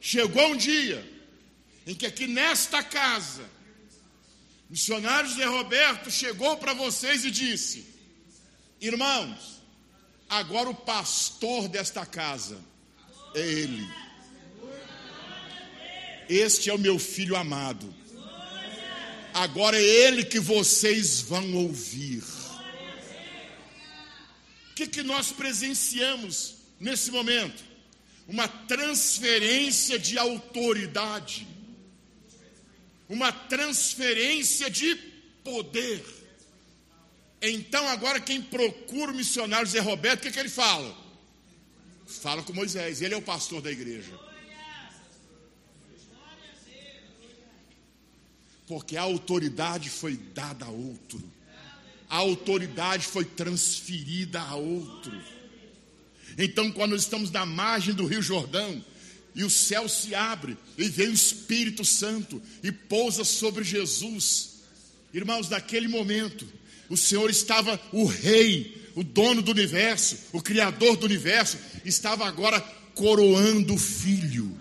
Chegou 0.00 0.48
um 0.48 0.56
dia 0.56 1.08
em 1.86 1.94
que 1.94 2.06
aqui 2.06 2.26
nesta 2.26 2.82
casa, 2.82 3.44
missionário 4.68 5.28
José 5.28 5.44
Roberto 5.44 6.10
chegou 6.10 6.56
para 6.56 6.74
vocês 6.74 7.24
e 7.24 7.30
disse: 7.30 7.86
Irmãos, 8.80 9.62
Agora 10.32 10.70
o 10.70 10.74
pastor 10.74 11.68
desta 11.68 12.06
casa 12.06 12.58
é 13.34 13.40
Ele. 13.40 13.86
Este 16.26 16.70
é 16.70 16.74
o 16.74 16.78
meu 16.78 16.98
filho 16.98 17.36
amado. 17.36 17.94
Agora 19.34 19.76
é 19.76 19.84
Ele 19.84 20.24
que 20.24 20.40
vocês 20.40 21.20
vão 21.20 21.54
ouvir. 21.56 22.24
Que, 24.82 24.86
que 24.88 25.02
nós 25.02 25.30
presenciamos 25.30 26.56
nesse 26.80 27.10
momento? 27.10 27.62
Uma 28.26 28.48
transferência 28.48 29.96
de 29.98 30.18
autoridade, 30.18 31.46
uma 33.08 33.30
transferência 33.30 34.68
de 34.68 34.94
poder. 35.44 36.04
Então, 37.40 37.86
agora, 37.88 38.18
quem 38.18 38.42
procura 38.42 39.12
o 39.12 39.14
missionário 39.14 39.68
Zé 39.68 39.78
Roberto, 39.78 40.20
o 40.20 40.22
que, 40.22 40.32
que 40.32 40.40
ele 40.40 40.48
fala? 40.48 40.96
Fala 42.06 42.42
com 42.42 42.52
Moisés, 42.52 43.02
ele 43.02 43.14
é 43.14 43.16
o 43.16 43.22
pastor 43.22 43.60
da 43.62 43.70
igreja. 43.70 44.18
Porque 48.66 48.96
a 48.96 49.02
autoridade 49.02 49.90
foi 49.90 50.16
dada 50.16 50.64
a 50.64 50.70
outro 50.70 51.22
a 52.12 52.16
autoridade 52.18 53.06
foi 53.06 53.24
transferida 53.24 54.38
a 54.38 54.54
outro. 54.54 55.18
Então, 56.36 56.70
quando 56.70 56.90
nós 56.90 57.00
estamos 57.00 57.30
na 57.30 57.46
margem 57.46 57.94
do 57.94 58.04
Rio 58.04 58.20
Jordão, 58.20 58.84
e 59.34 59.42
o 59.42 59.48
céu 59.48 59.88
se 59.88 60.14
abre, 60.14 60.58
e 60.76 60.90
vem 60.90 61.08
o 61.08 61.14
Espírito 61.14 61.86
Santo 61.86 62.42
e 62.62 62.70
pousa 62.70 63.24
sobre 63.24 63.64
Jesus, 63.64 64.60
irmãos, 65.14 65.48
naquele 65.48 65.88
momento, 65.88 66.46
o 66.90 66.98
Senhor 66.98 67.30
estava, 67.30 67.80
o 67.90 68.04
Rei, 68.04 68.90
o 68.94 69.02
dono 69.02 69.40
do 69.40 69.50
universo, 69.50 70.18
o 70.34 70.42
Criador 70.42 70.98
do 70.98 71.06
universo, 71.06 71.56
estava 71.82 72.26
agora 72.26 72.60
coroando 72.94 73.72
o 73.72 73.78
filho. 73.78 74.60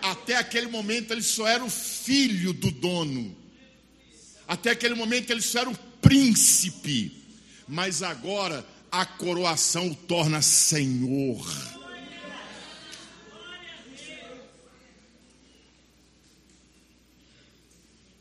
Até 0.00 0.36
aquele 0.36 0.68
momento 0.68 1.10
ele 1.10 1.22
só 1.22 1.48
era 1.48 1.64
o 1.64 1.68
filho 1.68 2.52
do 2.52 2.70
dono. 2.70 3.36
Até 4.46 4.70
aquele 4.70 4.94
momento 4.94 5.32
ele 5.32 5.42
só 5.42 5.58
era 5.62 5.70
o 5.70 5.89
príncipe, 6.00 7.16
mas 7.66 8.02
agora 8.02 8.66
a 8.90 9.06
coroação 9.06 9.90
o 9.90 9.94
torna 9.94 10.42
senhor. 10.42 11.46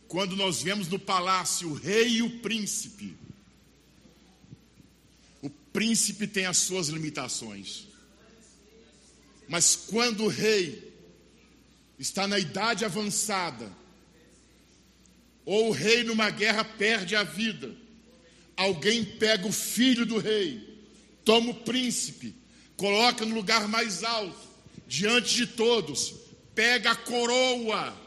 Quando 0.08 0.36
nós 0.36 0.64
vemos 0.64 0.88
no 0.88 0.98
palácio 0.98 1.70
o 1.70 1.74
rei 1.74 2.18
e 2.18 2.24
o 2.24 2.40
príncipe, 2.40 3.16
o 5.42 5.50
príncipe 5.50 6.28
tem 6.28 6.48
as 6.48 6.58
suas 6.58 6.88
limitações. 6.88 7.88
Mas 9.48 9.76
quando 9.76 10.24
o 10.24 10.28
rei 10.28 10.92
está 12.00 12.28
na 12.28 12.40
idade 12.40 12.86
avançada, 12.86 13.72
ou 15.50 15.70
o 15.70 15.72
rei 15.72 16.04
numa 16.04 16.30
guerra 16.30 16.64
perde 16.64 17.16
a 17.16 17.24
vida. 17.24 17.76
Alguém 18.56 19.04
pega 19.04 19.48
o 19.48 19.52
filho 19.52 20.06
do 20.06 20.20
rei, 20.20 20.86
toma 21.26 21.50
o 21.50 21.56
príncipe, 21.56 22.36
coloca 22.78 23.26
no 23.26 23.34
lugar 23.34 23.68
mais 23.68 24.04
alto, 24.04 24.48
diante 24.88 25.34
de 25.34 25.48
todos, 25.48 26.14
pega 26.54 26.92
a 26.92 26.96
coroa, 26.96 27.98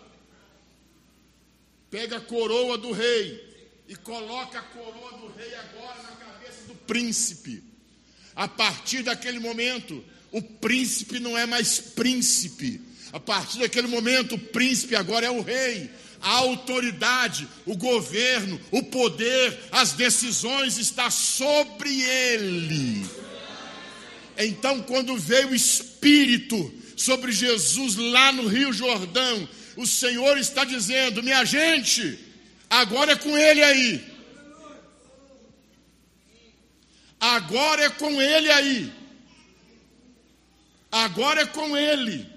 pega 1.91 2.19
a 2.19 2.21
coroa 2.21 2.79
do 2.79 2.93
rei 2.93 3.83
e 3.89 3.97
coloca 3.97 4.61
a 4.61 4.63
coroa 4.63 5.19
do 5.19 5.27
rei 5.37 5.53
agora 5.53 6.01
na 6.01 6.13
cabeça 6.13 6.63
do 6.69 6.77
príncipe. 6.77 7.61
A 8.37 8.47
partir 8.47 9.03
daquele 9.03 9.41
momento, 9.41 10.05
o 10.31 10.41
príncipe 10.41 11.19
não 11.19 11.37
é 11.37 11.45
mais 11.45 11.81
príncipe. 11.81 12.81
A 13.13 13.19
partir 13.19 13.59
daquele 13.59 13.89
momento, 13.89 14.37
o 14.37 14.39
príncipe 14.39 14.95
agora 14.95 15.27
é 15.27 15.31
o 15.31 15.43
rei 15.43 15.91
a 16.23 16.31
autoridade, 16.31 17.49
o 17.67 17.77
governo, 17.77 18.61
o 18.71 18.83
poder, 18.85 19.59
as 19.73 19.93
decisões 19.93 20.79
está 20.79 21.11
sobre 21.11 22.03
ele. 22.03 23.05
Então, 24.39 24.81
quando 24.83 25.17
veio 25.17 25.49
o 25.49 25.55
Espírito 25.55 26.73
sobre 26.97 27.33
Jesus 27.33 27.97
lá 27.97 28.33
no 28.33 28.47
Rio 28.47 28.73
Jordão, 28.73 29.49
o 29.77 29.87
Senhor 29.87 30.39
está 30.39 30.65
dizendo: 30.65 31.23
minha 31.23 31.45
gente, 31.45 32.19
agora 32.71 33.13
é 33.13 33.17
com 33.17 33.37
ele 33.37 33.63
aí. 33.63 34.13
Agora 37.21 37.85
é 37.85 37.89
com 37.89 38.21
ele 38.21 38.51
aí. 38.51 38.93
Agora 40.91 41.43
é 41.43 41.47
com 41.47 41.77
ele. 41.77 42.32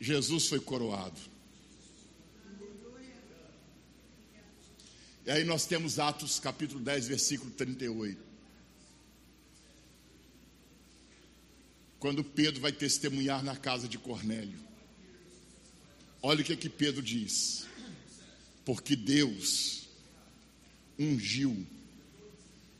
Jesus 0.00 0.48
foi 0.48 0.60
coroado. 0.60 1.18
E 5.24 5.30
aí 5.30 5.42
nós 5.42 5.66
temos 5.66 5.98
Atos 5.98 6.38
capítulo 6.38 6.80
10, 6.80 7.08
versículo 7.08 7.50
38. 7.50 8.16
Quando 11.98 12.22
Pedro 12.22 12.60
vai 12.60 12.70
testemunhar 12.70 13.42
na 13.42 13.56
casa 13.56 13.88
de 13.88 13.98
Cornélio. 13.98 14.58
Olha 16.22 16.42
o 16.42 16.44
que, 16.44 16.56
que 16.56 16.68
Pedro 16.68 17.02
diz. 17.02 17.66
Porque 18.64 18.94
Deus 18.94 19.88
ungiu 20.98 21.66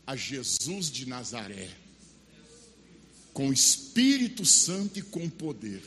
a 0.06 0.14
Jesus 0.14 0.90
de 0.90 1.06
Nazaré 1.06 1.68
com 3.32 3.52
Espírito 3.52 4.44
Santo 4.44 4.98
e 4.98 5.02
com 5.02 5.28
poder 5.28 5.82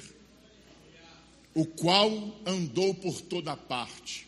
o 1.54 1.66
qual 1.66 2.40
andou 2.46 2.94
por 2.94 3.22
toda 3.22 3.56
parte, 3.56 4.28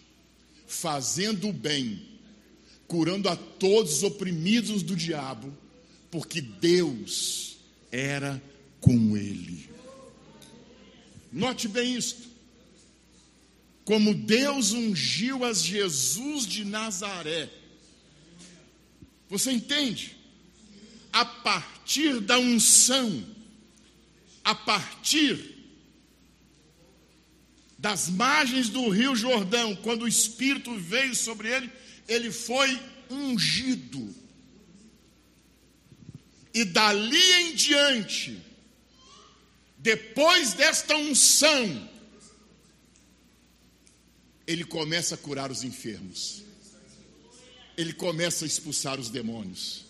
fazendo 0.67 1.49
o 1.49 1.53
bem, 1.53 2.01
curando 2.87 3.29
a 3.29 3.35
todos 3.35 3.97
os 3.97 4.03
oprimidos 4.03 4.83
do 4.83 4.95
diabo, 4.95 5.55
porque 6.09 6.41
Deus 6.41 7.57
era 7.91 8.41
com 8.79 9.15
ele. 9.15 9.69
Note 11.31 11.67
bem 11.67 11.95
isto. 11.95 12.29
Como 13.85 14.13
Deus 14.13 14.73
ungiu 14.73 15.43
a 15.45 15.53
Jesus 15.53 16.45
de 16.45 16.65
Nazaré. 16.65 17.49
Você 19.29 19.51
entende? 19.51 20.17
A 21.11 21.23
partir 21.23 22.19
da 22.19 22.37
unção, 22.37 23.25
a 24.43 24.53
partir 24.53 25.60
das 27.81 28.07
margens 28.09 28.69
do 28.69 28.89
Rio 28.89 29.15
Jordão, 29.15 29.75
quando 29.75 30.03
o 30.03 30.07
Espírito 30.07 30.77
veio 30.77 31.15
sobre 31.15 31.49
ele, 31.49 31.69
ele 32.07 32.31
foi 32.31 32.79
ungido. 33.09 34.15
E 36.53 36.63
dali 36.63 37.31
em 37.41 37.55
diante, 37.55 38.39
depois 39.79 40.53
desta 40.53 40.95
unção, 40.95 41.89
ele 44.45 44.63
começa 44.63 45.15
a 45.15 45.17
curar 45.17 45.49
os 45.49 45.63
enfermos, 45.63 46.43
ele 47.75 47.93
começa 47.93 48.45
a 48.45 48.47
expulsar 48.47 48.99
os 48.99 49.09
demônios, 49.09 49.85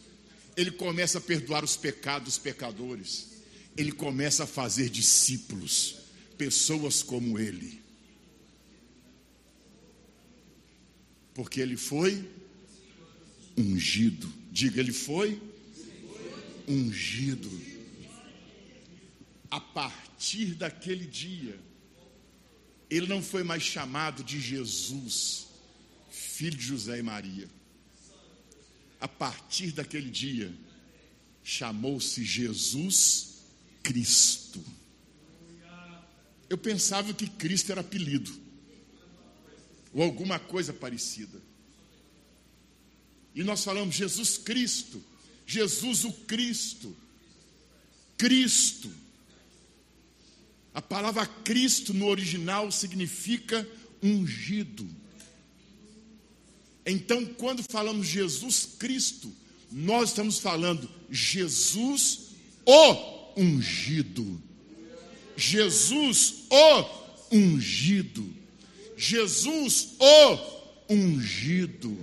ele 0.55 0.71
começa 0.71 1.17
a 1.17 1.21
perdoar 1.21 1.61
os 1.61 1.75
pecados 1.75 2.35
dos 2.35 2.37
pecadores, 2.37 3.31
ele 3.75 3.91
começa 3.91 4.45
a 4.45 4.47
fazer 4.47 4.89
discípulos, 4.89 5.95
pessoas 6.37 7.03
como 7.03 7.37
ele. 7.37 7.80
Porque 11.33 11.61
ele 11.61 11.77
foi 11.77 12.29
ungido. 13.57 14.31
Diga, 14.51 14.79
ele 14.79 14.91
foi 14.91 15.41
ungido. 16.67 17.49
A 19.49 19.59
partir 19.59 20.55
daquele 20.55 21.05
dia, 21.05 21.59
ele 22.89 23.07
não 23.07 23.21
foi 23.21 23.43
mais 23.43 23.63
chamado 23.63 24.23
de 24.23 24.39
Jesus, 24.39 25.47
filho 26.09 26.57
de 26.57 26.65
José 26.65 26.99
e 26.99 27.03
Maria. 27.03 27.49
A 28.99 29.07
partir 29.07 29.71
daquele 29.71 30.09
dia, 30.09 30.53
chamou-se 31.43 32.23
Jesus 32.23 33.39
Cristo. 33.81 34.63
Eu 36.49 36.57
pensava 36.57 37.13
que 37.13 37.27
Cristo 37.27 37.71
era 37.71 37.81
apelido 37.81 38.40
ou 39.93 40.03
alguma 40.03 40.39
coisa 40.39 40.73
parecida. 40.73 41.41
E 43.33 43.43
nós 43.43 43.63
falamos 43.63 43.95
Jesus 43.95 44.37
Cristo, 44.37 45.01
Jesus 45.45 46.03
o 46.03 46.11
Cristo, 46.11 46.95
Cristo. 48.17 48.91
A 50.73 50.81
palavra 50.81 51.25
Cristo 51.25 51.93
no 51.93 52.07
original 52.07 52.71
significa 52.71 53.67
ungido. 54.01 54.87
Então, 56.85 57.25
quando 57.25 57.63
falamos 57.63 58.07
Jesus 58.07 58.65
Cristo, 58.79 59.31
nós 59.71 60.09
estamos 60.09 60.39
falando 60.39 60.89
Jesus 61.09 62.31
o 62.65 63.39
ungido. 63.39 64.41
Jesus 65.37 66.45
o 66.49 67.35
ungido. 67.35 68.40
Jesus 69.01 69.95
o 69.97 70.93
ungido. 70.93 71.97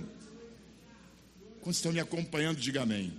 Quando 1.61 1.73
estão 1.73 1.93
me 1.93 1.99
acompanhando, 2.01 2.59
diga 2.59 2.81
amém. 2.81 3.13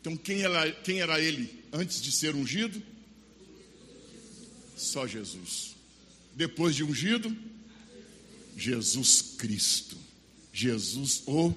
Então, 0.00 0.16
quem 0.16 0.42
era, 0.42 0.72
quem 0.72 1.00
era 1.00 1.20
ele 1.20 1.62
antes 1.72 2.02
de 2.02 2.10
ser 2.10 2.34
ungido? 2.34 2.82
Só 4.76 5.06
Jesus. 5.06 5.76
Depois 6.34 6.74
de 6.74 6.82
ungido, 6.82 7.34
Jesus 8.56 9.36
Cristo. 9.38 9.96
Jesus 10.52 11.22
o 11.24 11.54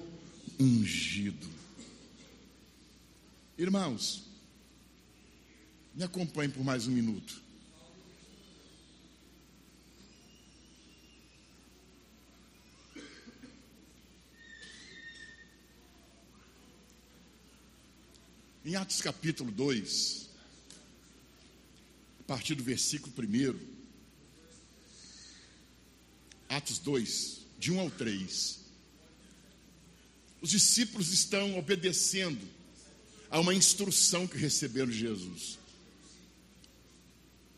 ungido. 0.60 1.48
Irmãos, 3.58 4.22
me 5.92 6.04
acompanhe 6.04 6.52
por 6.52 6.62
mais 6.62 6.86
um 6.86 6.92
minuto. 6.92 7.49
Em 18.62 18.76
Atos 18.76 19.00
capítulo 19.00 19.50
2, 19.50 20.28
a 22.20 22.22
partir 22.24 22.54
do 22.54 22.62
versículo 22.62 23.10
1, 23.18 23.58
Atos 26.46 26.78
2, 26.78 27.38
de 27.58 27.72
1 27.72 27.80
ao 27.80 27.90
3, 27.90 28.58
os 30.42 30.50
discípulos 30.50 31.10
estão 31.10 31.58
obedecendo 31.58 32.46
a 33.30 33.40
uma 33.40 33.54
instrução 33.54 34.26
que 34.26 34.36
receberam 34.36 34.90
de 34.90 34.98
Jesus. 34.98 35.58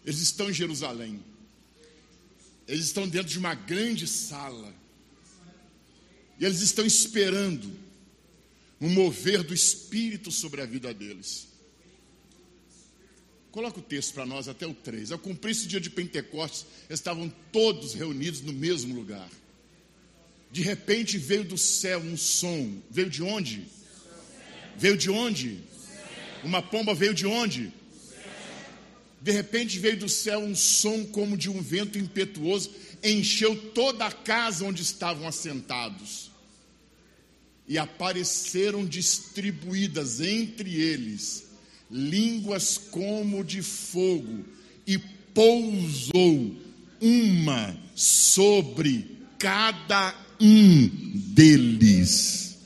Eles 0.04 0.20
estão 0.20 0.50
em 0.50 0.54
Jerusalém, 0.54 1.20
eles 2.68 2.84
estão 2.84 3.08
dentro 3.08 3.28
de 3.28 3.40
uma 3.40 3.56
grande 3.56 4.06
sala, 4.06 4.72
e 6.38 6.44
eles 6.44 6.60
estão 6.60 6.86
esperando 6.86 7.76
um 8.82 8.88
mover 8.88 9.44
do 9.44 9.54
Espírito 9.54 10.32
sobre 10.32 10.60
a 10.60 10.66
vida 10.66 10.92
deles. 10.92 11.46
Coloca 13.52 13.78
o 13.78 13.82
texto 13.82 14.12
para 14.12 14.26
nós 14.26 14.48
até 14.48 14.66
o 14.66 14.74
3. 14.74 15.12
Ao 15.12 15.18
cumprir 15.20 15.52
esse 15.52 15.68
dia 15.68 15.80
de 15.80 15.88
Pentecostes, 15.88 16.66
estavam 16.90 17.32
todos 17.52 17.94
reunidos 17.94 18.40
no 18.40 18.52
mesmo 18.52 18.92
lugar. 18.92 19.30
De 20.50 20.62
repente 20.62 21.16
veio 21.16 21.44
do 21.44 21.56
céu 21.56 22.00
um 22.00 22.16
som. 22.16 22.82
Veio 22.90 23.08
de 23.08 23.22
onde? 23.22 23.68
Veio 24.76 24.96
de 24.96 25.08
onde? 25.08 25.60
Uma 26.42 26.60
pomba 26.60 26.92
veio 26.92 27.14
de 27.14 27.24
onde? 27.24 27.72
De 29.20 29.30
repente 29.30 29.78
veio 29.78 29.98
do 29.98 30.08
céu 30.08 30.40
um 30.40 30.56
som 30.56 31.04
como 31.06 31.36
de 31.36 31.48
um 31.48 31.62
vento 31.62 31.98
impetuoso, 31.98 32.72
encheu 33.00 33.54
toda 33.70 34.06
a 34.06 34.12
casa 34.12 34.64
onde 34.64 34.82
estavam 34.82 35.28
assentados 35.28 36.31
e 37.72 37.78
apareceram 37.78 38.84
distribuídas 38.84 40.20
entre 40.20 40.78
eles 40.78 41.44
línguas 41.90 42.76
como 42.76 43.42
de 43.42 43.62
fogo, 43.62 44.44
e 44.86 44.98
pousou 45.32 46.54
uma 47.00 47.74
sobre 47.94 49.18
cada 49.38 50.14
um 50.38 50.86
deles. 51.14 52.58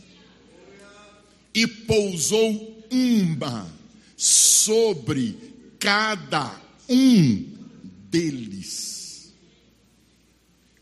E 1.54 1.68
pousou 1.68 2.84
uma 2.90 3.72
sobre 4.16 5.36
cada 5.78 6.60
um 6.88 7.44
deles. 8.10 9.32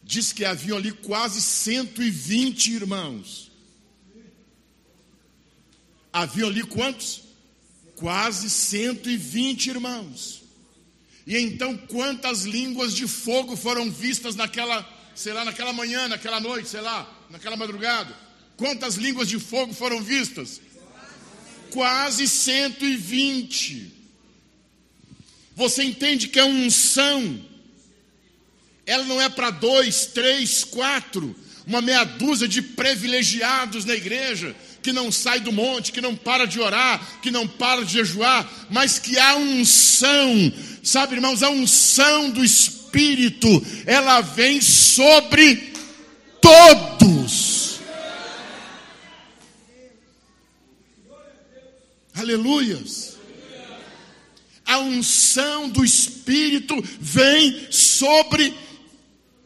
Diz 0.03 0.33
que 0.33 0.47
haviam 0.47 0.79
ali 0.79 0.93
quase 0.93 1.43
120 1.43 2.73
irmãos 2.73 3.44
Haviam 6.15 6.49
ali 6.49 6.63
quantos? 6.63 7.23
Quase 7.97 8.49
120 8.49 9.67
irmãos. 9.67 10.45
E 11.27 11.37
então, 11.37 11.77
quantas 11.77 12.43
línguas 12.43 12.95
de 12.95 13.09
fogo 13.09 13.57
foram 13.57 13.91
vistas 13.91 14.37
naquela, 14.37 14.89
sei 15.13 15.33
lá, 15.33 15.45
naquela 15.45 15.73
manhã, 15.73 16.07
naquela 16.07 16.39
noite, 16.39 16.69
sei 16.69 16.83
lá, 16.83 17.13
naquela 17.29 17.57
madrugada? 17.57 18.15
Quantas 18.57 18.95
línguas 18.95 19.29
de 19.29 19.41
fogo 19.41 19.75
foram 19.75 20.01
vistas? 20.01 20.61
Quase 21.73 22.29
120. 22.29 23.93
Você 25.57 25.83
entende 25.83 26.29
que 26.29 26.39
a 26.39 26.47
unção, 26.47 27.45
ela 28.87 29.03
não 29.03 29.21
é 29.21 29.29
para 29.29 29.51
dois, 29.51 30.07
três, 30.07 30.63
quatro, 30.63 31.35
uma 31.67 31.83
meia 31.83 32.05
dúzia 32.05 32.47
de 32.47 32.63
privilegiados 32.63 33.85
na 33.85 33.95
igreja, 33.95 34.55
que 34.85 34.93
não 34.93 35.11
sai 35.11 35.41
do 35.41 35.51
monte, 35.51 35.91
que 35.91 36.01
não 36.03 36.15
para 36.15 36.45
de 36.45 36.61
orar, 36.61 37.19
que 37.23 37.31
não 37.31 37.49
para 37.49 37.83
de 37.83 37.95
jejuar, 37.95 38.47
mas 38.69 38.99
que 38.99 39.19
a 39.19 39.35
unção, 39.35 40.53
sabe, 40.83 41.15
irmãos, 41.15 41.43
a 41.43 41.49
unção 41.49 42.31
do 42.31 42.45
Espírito, 42.45 43.49
ela 43.87 44.21
vem 44.21 44.61
sobre 44.61 45.73
todos. 46.39 47.81
Aleluias. 52.15 53.17
A 54.67 54.79
unção 54.81 55.71
do 55.71 55.83
Espírito 55.83 56.77
vem 57.01 57.69
sobre 57.71 58.53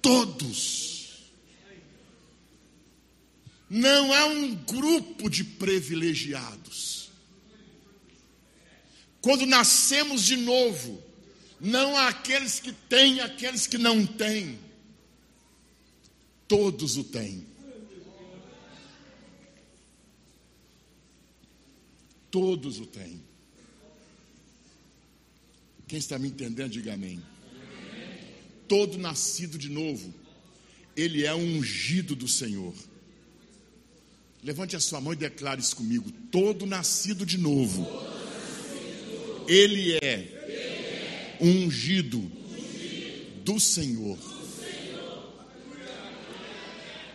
todos. 0.02 0.77
Não 3.68 4.14
é 4.14 4.24
um 4.24 4.54
grupo 4.54 5.28
de 5.28 5.44
privilegiados. 5.44 7.10
Quando 9.20 9.44
nascemos 9.44 10.22
de 10.22 10.36
novo, 10.36 11.02
não 11.60 11.96
há 11.96 12.08
aqueles 12.08 12.60
que 12.60 12.72
têm, 12.72 13.20
aqueles 13.20 13.66
que 13.66 13.76
não 13.76 14.06
têm. 14.06 14.58
Todos 16.46 16.96
o 16.96 17.04
têm. 17.04 17.46
Todos 22.30 22.78
o 22.78 22.86
têm. 22.86 23.22
Quem 25.86 25.98
está 25.98 26.18
me 26.18 26.28
entendendo, 26.28 26.72
diga 26.72 26.94
amém. 26.94 27.22
Todo 28.68 28.98
nascido 28.98 29.58
de 29.58 29.70
novo, 29.70 30.14
ele 30.94 31.24
é 31.24 31.34
ungido 31.34 32.14
do 32.14 32.28
Senhor. 32.28 32.74
Levante 34.42 34.76
a 34.76 34.80
sua 34.80 35.00
mão 35.00 35.12
e 35.12 35.16
declare 35.16 35.60
isso 35.60 35.76
comigo. 35.76 36.10
Todo 36.30 36.64
nascido 36.64 37.26
de 37.26 37.36
novo, 37.38 37.86
ele 39.48 39.98
é 40.02 41.36
ungido 41.40 42.20
do 43.44 43.58
Senhor. 43.58 44.18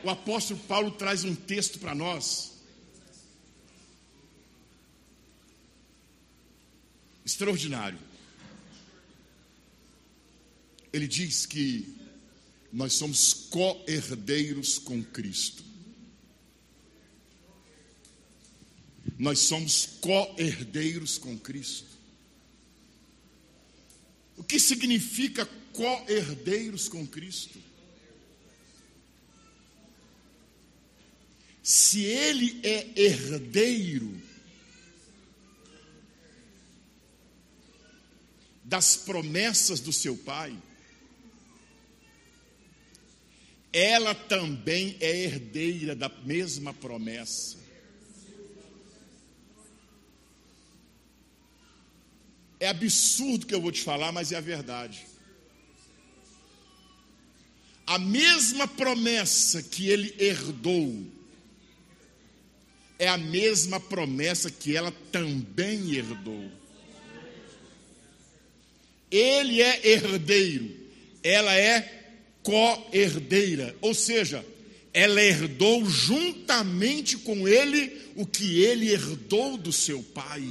O 0.03 0.09
apóstolo 0.09 0.59
Paulo 0.61 0.91
traz 0.91 1.23
um 1.23 1.33
texto 1.33 1.79
para 1.79 1.95
nós. 1.95 2.51
Extraordinário. 7.25 7.97
Ele 10.91 11.07
diz 11.07 11.45
que 11.45 11.95
nós 12.71 12.93
somos 12.93 13.33
co-herdeiros 13.49 14.77
com 14.77 15.01
Cristo. 15.01 15.63
Nós 19.17 19.39
somos 19.39 19.85
co-herdeiros 20.01 21.17
com 21.17 21.37
Cristo. 21.37 21.93
O 24.35 24.43
que 24.43 24.59
significa 24.59 25.45
co-herdeiros 25.71 26.87
com 26.87 27.05
Cristo? 27.05 27.59
Se 31.61 32.01
ele 32.03 32.59
é 32.63 32.89
herdeiro 32.95 34.21
das 38.65 38.97
promessas 38.97 39.79
do 39.79 39.93
seu 39.93 40.17
pai, 40.17 40.57
ela 43.71 44.13
também 44.13 44.97
é 44.99 45.23
herdeira 45.23 45.95
da 45.95 46.09
mesma 46.09 46.73
promessa. 46.73 47.62
É 52.63 52.67
absurdo 52.69 53.45
que 53.45 53.53
eu 53.53 53.61
vou 53.61 53.71
te 53.71 53.81
falar, 53.81 54.11
mas 54.11 54.31
é 54.31 54.37
a 54.37 54.41
verdade. 54.41 55.05
a 57.85 57.99
mesma 57.99 58.67
promessa 58.67 59.61
que 59.61 59.89
ele 59.89 60.15
herdou 60.17 61.05
é 62.97 63.07
a 63.07 63.17
mesma 63.17 63.79
promessa 63.79 64.49
que 64.49 64.75
ela 64.75 64.91
também 65.11 65.93
herdou. 65.93 66.49
Ele 69.11 69.61
é 69.61 69.87
herdeiro, 69.87 70.71
ela 71.21 71.53
é 71.53 72.15
co-herdeira, 72.41 73.75
ou 73.81 73.93
seja, 73.93 74.43
ela 74.93 75.21
herdou 75.21 75.85
juntamente 75.85 77.17
com 77.17 77.47
ele 77.47 78.01
o 78.15 78.25
que 78.25 78.63
ele 78.63 78.91
herdou 78.91 79.57
do 79.57 79.71
seu 79.71 80.01
pai. 80.01 80.43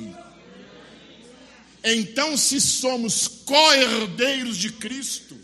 Então, 1.84 2.36
se 2.36 2.60
somos 2.60 3.26
co-herdeiros 3.26 4.56
de 4.56 4.70
Cristo, 4.70 5.36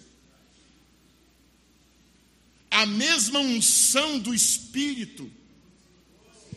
a 2.71 2.87
mesma 2.87 3.41
unção 3.41 4.19
do 4.19 4.33
Espírito 4.33 5.31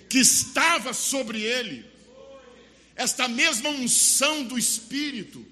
que 0.07 0.19
estava 0.19 0.93
sobre 0.93 1.41
ele, 1.41 1.85
esta 2.95 3.27
mesma 3.27 3.69
unção 3.69 4.43
do 4.43 4.59
Espírito, 4.59 5.43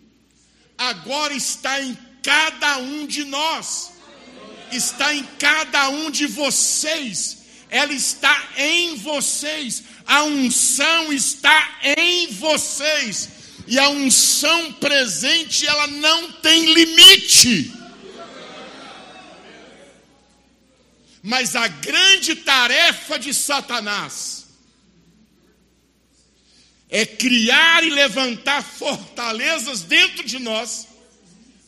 agora 0.77 1.33
está 1.33 1.81
em 1.81 1.97
cada 2.21 2.77
um 2.77 3.07
de 3.07 3.23
nós, 3.23 3.91
está 4.71 5.15
em 5.15 5.23
cada 5.39 5.89
um 5.89 6.11
de 6.11 6.27
vocês, 6.27 7.39
ela 7.69 7.93
está 7.93 8.49
em 8.57 8.95
vocês, 8.97 9.83
a 10.05 10.23
unção 10.23 11.11
está 11.11 11.79
em 11.97 12.27
vocês, 12.33 13.29
e 13.69 13.77
a 13.77 13.87
unção 13.87 14.73
presente, 14.73 15.67
ela 15.67 15.85
não 15.85 16.31
tem 16.31 16.73
limite. 16.73 17.71
Mas 21.21 21.55
a 21.55 21.67
grande 21.67 22.35
tarefa 22.37 23.19
de 23.19 23.31
Satanás 23.31 24.47
é 26.89 27.05
criar 27.05 27.83
e 27.83 27.91
levantar 27.91 28.63
fortalezas 28.63 29.81
dentro 29.81 30.25
de 30.25 30.39
nós 30.39 30.87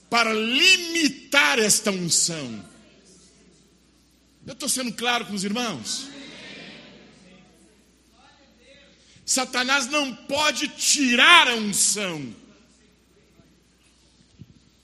para 0.10 0.34
limitar 0.34 1.60
esta 1.60 1.92
unção. 1.92 2.66
Eu 4.48 4.54
estou 4.54 4.68
sendo 4.68 4.92
claro 4.94 5.28
com 5.28 5.36
os 5.36 5.44
irmãos? 5.44 6.10
Satanás 9.26 9.88
não 9.88 10.16
pode 10.16 10.68
tirar 10.70 11.48
a 11.48 11.56
unção, 11.56 12.34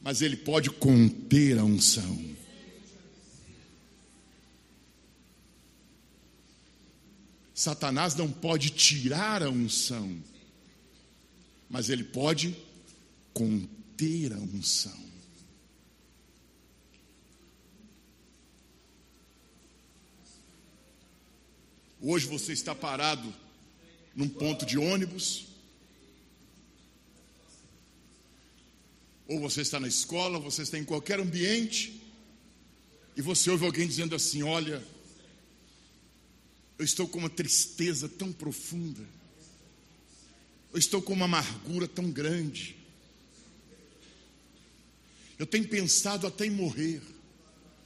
mas 0.01 0.21
ele 0.21 0.37
pode 0.37 0.69
conter 0.69 1.57
a 1.57 1.63
unção. 1.63 2.37
Satanás 7.53 8.13
não 8.13 8.31
pode 8.31 8.69
tirar 8.69 9.41
a 9.41 9.49
unção, 9.49 10.15
mas 11.67 11.89
ele 11.89 12.03
pode 12.03 12.55
conter 13.33 14.31
a 14.31 14.37
unção. 14.37 15.07
Hoje 21.99 22.27
você 22.27 22.53
está 22.53 22.75
parado 22.75 23.33
num 24.17 24.27
ponto 24.27 24.65
de 24.65 24.79
ônibus, 24.79 25.45
ou 29.27 29.39
você 29.39 29.61
está 29.61 29.79
na 29.79 29.87
escola, 29.87 30.39
você 30.39 30.63
está 30.63 30.75
em 30.75 30.83
qualquer 30.83 31.19
ambiente, 31.19 32.01
e 33.15 33.21
você 33.21 33.51
ouve 33.51 33.63
alguém 33.65 33.87
dizendo 33.87 34.15
assim: 34.15 34.41
Olha, 34.41 34.83
eu 36.79 36.83
estou 36.83 37.07
com 37.07 37.19
uma 37.19 37.29
tristeza 37.29 38.09
tão 38.09 38.31
profunda. 38.31 39.03
Eu 40.73 40.79
estou 40.79 41.01
com 41.01 41.13
uma 41.13 41.25
amargura 41.25 41.87
tão 41.87 42.09
grande. 42.09 42.75
Eu 45.37 45.45
tenho 45.45 45.67
pensado 45.67 46.25
até 46.25 46.47
em 46.47 46.51
morrer. 46.51 47.01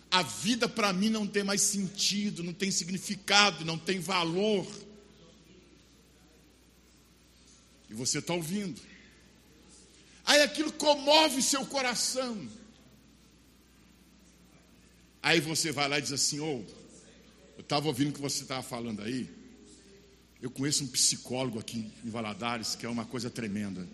A 0.09 0.23
vida 0.23 0.67
para 0.67 0.93
mim 0.93 1.09
não 1.09 1.27
tem 1.27 1.43
mais 1.43 1.61
sentido, 1.61 2.43
não 2.43 2.53
tem 2.53 2.71
significado, 2.71 3.65
não 3.65 3.77
tem 3.77 3.99
valor. 3.99 4.65
E 7.91 7.93
você 7.93 8.19
está 8.19 8.33
ouvindo. 8.33 8.79
Aí 10.25 10.41
aquilo 10.41 10.71
comove 10.71 11.41
seu 11.41 11.65
coração. 11.65 12.49
Aí 15.21 15.41
você 15.41 15.73
vai 15.73 15.89
lá 15.89 15.99
e 15.99 16.01
diz 16.01 16.13
assim: 16.13 16.39
ô, 16.39 16.45
oh, 16.45 16.63
eu 17.57 17.61
estava 17.61 17.87
ouvindo 17.87 18.11
o 18.11 18.13
que 18.13 18.21
você 18.21 18.43
estava 18.43 18.63
falando 18.63 19.01
aí. 19.01 19.29
Eu 20.41 20.49
conheço 20.49 20.85
um 20.85 20.87
psicólogo 20.87 21.59
aqui 21.59 21.91
em 22.03 22.09
Valadares 22.09 22.75
que 22.75 22.85
é 22.85 22.89
uma 22.89 23.05
coisa 23.05 23.29
tremenda. 23.29 23.85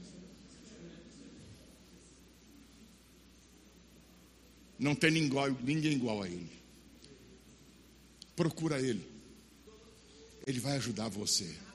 Não 4.77 4.93
tem 4.93 5.09
ninguém 5.09 5.93
igual 5.93 6.21
a 6.21 6.29
ele. 6.29 6.51
Procura 8.35 8.79
ele. 8.79 9.03
Ele 10.45 10.59
vai 10.59 10.77
ajudar 10.77 11.09
você. 11.09 11.66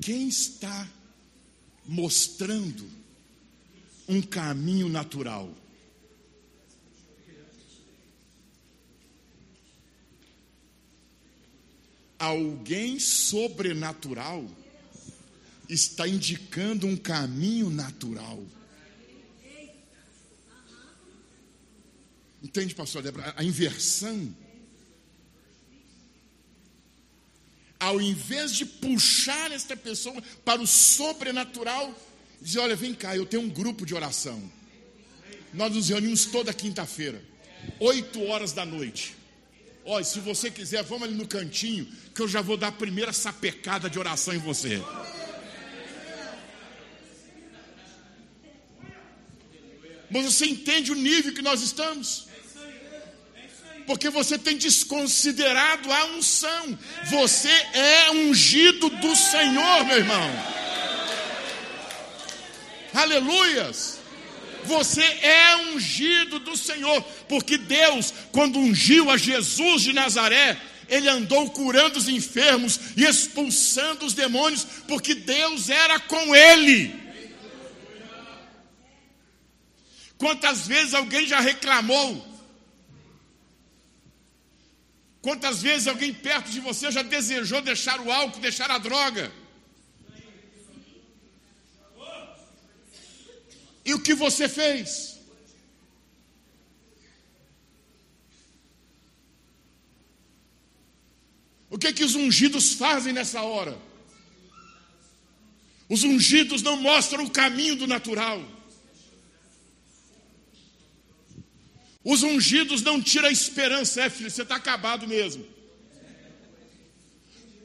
Quem 0.00 0.28
está 0.28 0.88
mostrando 1.86 2.88
um 4.08 4.22
caminho 4.22 4.88
natural? 4.88 5.52
alguém 12.18 12.98
sobrenatural 12.98 14.44
está 15.68 16.06
indicando 16.06 16.86
um 16.86 16.96
caminho 16.96 17.70
natural. 17.70 18.42
Entende, 22.42 22.74
pastor 22.74 23.02
Débora? 23.02 23.34
A 23.36 23.42
inversão. 23.42 24.34
Ao 27.78 28.00
invés 28.00 28.52
de 28.52 28.64
puxar 28.64 29.52
esta 29.52 29.76
pessoa 29.76 30.22
para 30.44 30.60
o 30.60 30.66
sobrenatural, 30.66 31.94
dizer: 32.40 32.60
Olha, 32.60 32.76
vem 32.76 32.94
cá, 32.94 33.16
eu 33.16 33.26
tenho 33.26 33.42
um 33.42 33.48
grupo 33.48 33.84
de 33.84 33.94
oração. 33.94 34.42
Nós 35.52 35.74
nos 35.74 35.88
reunimos 35.88 36.26
toda 36.26 36.52
quinta-feira, 36.52 37.22
oito 37.78 38.22
horas 38.24 38.52
da 38.52 38.64
noite. 38.64 39.14
Olha, 39.84 40.04
se 40.04 40.18
você 40.20 40.50
quiser, 40.50 40.82
vamos 40.82 41.04
ali 41.04 41.14
no 41.14 41.28
cantinho, 41.28 41.86
que 42.14 42.20
eu 42.20 42.26
já 42.26 42.42
vou 42.42 42.56
dar 42.56 42.68
a 42.68 42.72
primeira 42.72 43.12
sapecada 43.12 43.88
de 43.88 43.98
oração 43.98 44.34
em 44.34 44.38
você. 44.38 44.82
Mas 50.10 50.24
você 50.24 50.46
entende 50.46 50.92
o 50.92 50.94
nível 50.94 51.32
que 51.32 51.42
nós 51.42 51.62
estamos? 51.62 52.26
Porque 53.86 54.10
você 54.10 54.36
tem 54.36 54.56
desconsiderado 54.56 55.92
a 55.92 56.04
unção. 56.06 56.78
Você 57.10 57.48
é 57.48 58.10
ungido 58.10 58.90
do 58.90 59.14
Senhor, 59.14 59.84
meu 59.84 59.98
irmão. 59.98 60.56
Aleluias. 62.92 64.00
Você 64.64 65.02
é 65.02 65.56
ungido 65.72 66.40
do 66.40 66.56
Senhor, 66.56 67.00
porque 67.28 67.56
Deus, 67.56 68.12
quando 68.32 68.58
ungiu 68.58 69.08
a 69.10 69.16
Jesus 69.16 69.82
de 69.82 69.92
Nazaré, 69.92 70.60
ele 70.88 71.08
andou 71.08 71.50
curando 71.50 71.98
os 71.98 72.08
enfermos 72.08 72.80
e 72.96 73.04
expulsando 73.04 74.04
os 74.04 74.12
demônios, 74.12 74.66
porque 74.88 75.14
Deus 75.14 75.70
era 75.70 76.00
com 76.00 76.34
ele. 76.34 76.92
Quantas 80.18 80.66
vezes 80.66 80.94
alguém 80.94 81.26
já 81.26 81.38
reclamou? 81.38 82.35
Quantas 85.26 85.60
vezes 85.60 85.88
alguém 85.88 86.14
perto 86.14 86.52
de 86.52 86.60
você 86.60 86.88
já 86.88 87.02
desejou 87.02 87.60
deixar 87.60 88.00
o 88.00 88.12
álcool, 88.12 88.38
deixar 88.38 88.70
a 88.70 88.78
droga? 88.78 89.32
E 93.84 93.92
o 93.92 94.00
que 94.00 94.14
você 94.14 94.48
fez? 94.48 95.18
O 101.68 101.76
que, 101.76 101.92
que 101.92 102.04
os 102.04 102.14
ungidos 102.14 102.74
fazem 102.74 103.12
nessa 103.12 103.42
hora? 103.42 103.76
Os 105.88 106.04
ungidos 106.04 106.62
não 106.62 106.76
mostram 106.76 107.24
o 107.24 107.30
caminho 107.30 107.74
do 107.74 107.88
natural. 107.88 108.55
Os 112.08 112.22
ungidos 112.22 112.82
não 112.82 113.02
tiram 113.02 113.26
a 113.26 113.32
esperança, 113.32 114.00
é 114.00 114.08
filho, 114.08 114.30
você 114.30 114.42
está 114.42 114.54
acabado 114.54 115.08
mesmo. 115.08 115.44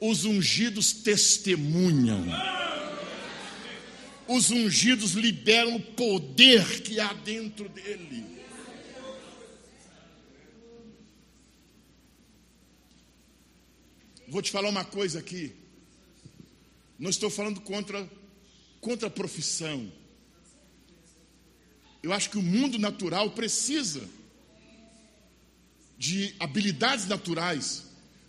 Os 0.00 0.24
ungidos 0.24 0.92
testemunham. 0.92 2.26
Os 4.26 4.50
ungidos 4.50 5.12
liberam 5.12 5.76
o 5.76 5.80
poder 5.80 6.82
que 6.82 6.98
há 6.98 7.12
dentro 7.12 7.68
dele. 7.68 8.26
Vou 14.26 14.42
te 14.42 14.50
falar 14.50 14.70
uma 14.70 14.84
coisa 14.84 15.20
aqui. 15.20 15.52
Não 16.98 17.10
estou 17.10 17.30
falando 17.30 17.60
contra, 17.60 18.10
contra 18.80 19.06
a 19.06 19.10
profissão. 19.10 19.92
Eu 22.02 22.12
acho 22.12 22.28
que 22.28 22.38
o 22.38 22.42
mundo 22.42 22.76
natural 22.76 23.30
precisa 23.30 24.20
de 26.02 26.34
habilidades 26.40 27.06
naturais 27.06 27.84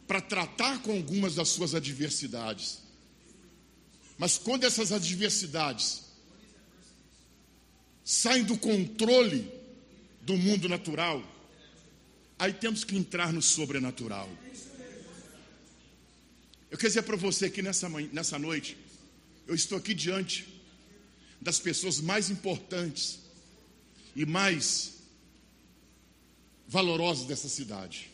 para 0.07 0.21
tratar 0.21 0.83
com 0.83 0.91
algumas 0.91 1.33
das 1.33 1.49
suas 1.49 1.73
adversidades. 1.73 2.83
Mas 4.15 4.37
quando 4.37 4.63
essas 4.63 4.91
adversidades 4.91 6.03
saem 8.05 8.43
do 8.43 8.59
controle 8.59 9.51
do 10.21 10.37
mundo 10.37 10.69
natural, 10.69 11.23
aí 12.37 12.53
temos 12.53 12.83
que 12.83 12.95
entrar 12.95 13.33
no 13.33 13.41
sobrenatural. 13.41 14.29
Eu 16.69 16.77
quero 16.77 16.89
dizer 16.89 17.01
para 17.01 17.17
você 17.17 17.49
que 17.49 17.63
nessa, 17.63 17.89
nessa 17.89 18.37
noite, 18.37 18.77
eu 19.47 19.55
estou 19.55 19.79
aqui 19.79 19.95
diante 19.95 20.47
das 21.41 21.57
pessoas 21.57 21.99
mais 21.99 22.29
importantes 22.29 23.17
e 24.15 24.27
mais 24.27 24.92
valorosos 26.67 27.25
dessa 27.25 27.49
cidade. 27.49 28.09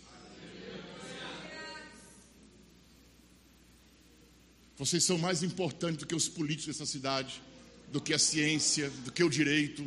Vocês 4.77 5.03
são 5.03 5.17
mais 5.17 5.43
importantes 5.43 5.97
do 5.97 6.07
que 6.07 6.15
os 6.15 6.29
políticos 6.29 6.77
dessa 6.77 6.89
cidade, 6.89 7.41
do 7.91 7.99
que 7.99 8.13
a 8.13 8.19
ciência, 8.19 8.89
do 9.03 9.11
que 9.11 9.23
o 9.23 9.29
direito. 9.29 9.81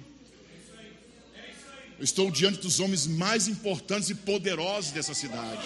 Eu 1.99 2.05
estou 2.05 2.31
diante 2.31 2.61
dos 2.61 2.79
homens 2.79 3.07
mais 3.07 3.49
importantes 3.49 4.11
e 4.11 4.15
poderosos 4.15 4.91
dessa 4.91 5.15
cidade. 5.15 5.63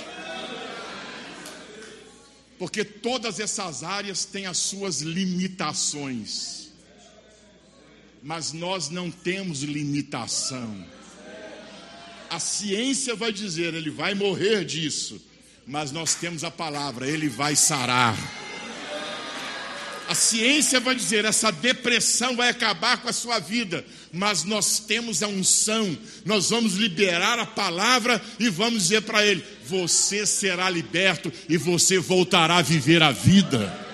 Porque 2.58 2.84
todas 2.84 3.40
essas 3.40 3.82
áreas 3.82 4.24
têm 4.24 4.46
as 4.46 4.58
suas 4.58 5.00
limitações. 5.00 6.70
Mas 8.22 8.52
nós 8.52 8.90
não 8.90 9.10
temos 9.10 9.62
limitação. 9.62 10.86
A 12.28 12.38
ciência 12.40 13.14
vai 13.14 13.32
dizer, 13.32 13.74
ele 13.74 13.90
vai 13.90 14.14
morrer 14.14 14.64
disso, 14.64 15.20
mas 15.66 15.92
nós 15.92 16.14
temos 16.14 16.44
a 16.44 16.50
palavra, 16.50 17.08
ele 17.08 17.28
vai 17.28 17.54
sarar. 17.54 18.16
A 20.08 20.14
ciência 20.14 20.78
vai 20.78 20.94
dizer, 20.94 21.24
essa 21.24 21.50
depressão 21.50 22.36
vai 22.36 22.48
acabar 22.48 22.98
com 22.98 23.08
a 23.08 23.12
sua 23.12 23.40
vida, 23.40 23.84
mas 24.12 24.44
nós 24.44 24.78
temos 24.78 25.22
a 25.22 25.26
unção, 25.26 25.98
nós 26.24 26.50
vamos 26.50 26.74
liberar 26.74 27.38
a 27.38 27.46
palavra 27.46 28.22
e 28.38 28.48
vamos 28.48 28.84
dizer 28.84 29.02
para 29.02 29.26
ele: 29.26 29.44
você 29.66 30.24
será 30.24 30.70
liberto 30.70 31.32
e 31.48 31.56
você 31.56 31.98
voltará 31.98 32.58
a 32.58 32.62
viver 32.62 33.02
a 33.02 33.10
vida. 33.10 33.84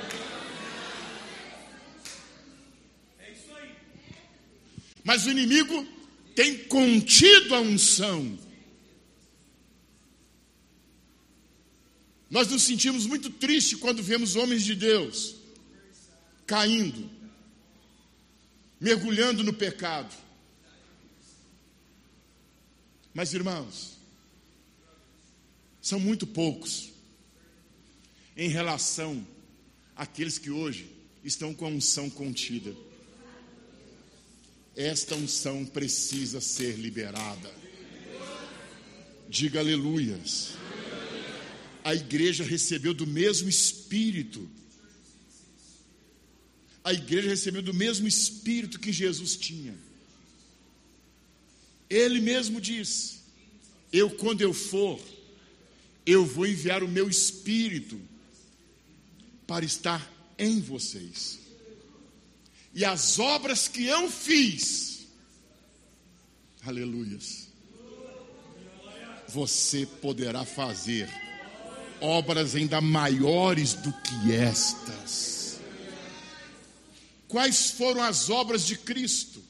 Mas 5.03 5.27
o 5.27 5.31
inimigo 5.31 5.87
tem 6.35 6.65
contido 6.65 7.55
a 7.55 7.61
unção. 7.61 8.39
Nós 12.31 12.49
nos 12.49 12.63
sentimos 12.63 13.05
muito 13.07 13.29
tristes 13.29 13.79
quando 13.79 14.03
vemos 14.03 14.37
homens 14.37 14.65
de 14.65 14.75
Deus 14.75 15.37
caindo, 16.47 17.09
mergulhando 18.81 19.45
no 19.45 19.53
pecado. 19.53 20.15
Mas, 23.15 23.35
irmãos, 23.35 23.99
são 25.81 26.01
muito 26.01 26.27
poucos 26.27 26.91
em 28.37 28.49
relação 28.49 29.27
àqueles 29.95 30.39
que 30.39 30.51
hoje 30.51 30.91
estão 31.23 31.53
com 31.53 31.67
a 31.67 31.69
unção 31.69 32.09
contida. 32.09 32.75
Esta 34.77 35.15
unção 35.15 35.67
precisa 35.67 36.41
ser 36.41 36.77
liberada. 36.79 37.53
Diga 39.29 39.61
aleluias. 39.61 40.55
A 41.85 41.95
igreja 41.95 42.43
recebeu 42.43 42.95
do 42.95 43.07
mesmo 43.07 43.49
Espírito. 43.49 44.49
A 46.83 46.93
igreja 46.93 47.29
recebeu 47.29 47.63
do 47.63 47.75
mesmo 47.75 48.09
Espírito 48.09 48.81
que 48.81 48.93
Jesus 48.93 49.37
tinha. 49.37 49.75
Ele 51.91 52.21
mesmo 52.21 52.59
diz: 52.59 53.21
Eu, 53.93 54.09
quando 54.11 54.41
eu 54.41 54.55
for, 54.55 54.99
eu 56.07 56.25
vou 56.25 56.47
enviar 56.47 56.83
o 56.83 56.89
meu 56.89 57.11
Espírito 57.11 58.01
para 59.47 59.67
estar 59.67 60.11
em 60.39 60.61
vocês 60.61 61.42
e 62.75 62.85
as 62.85 63.19
obras 63.19 63.69
que 63.69 63.85
eu 63.87 64.11
fiz, 64.11 65.07
aleluias, 66.65 67.49
você 69.29 69.87
poderá 69.87 70.45
fazer 70.45 71.09
obras 72.01 72.55
ainda 72.55 72.81
maiores 72.81 73.75
do 73.75 73.93
que 73.93 74.33
estas. 74.33 75.61
Quais 77.29 77.71
foram 77.71 78.03
as 78.03 78.29
obras 78.29 78.67
de 78.67 78.77
Cristo? 78.77 79.43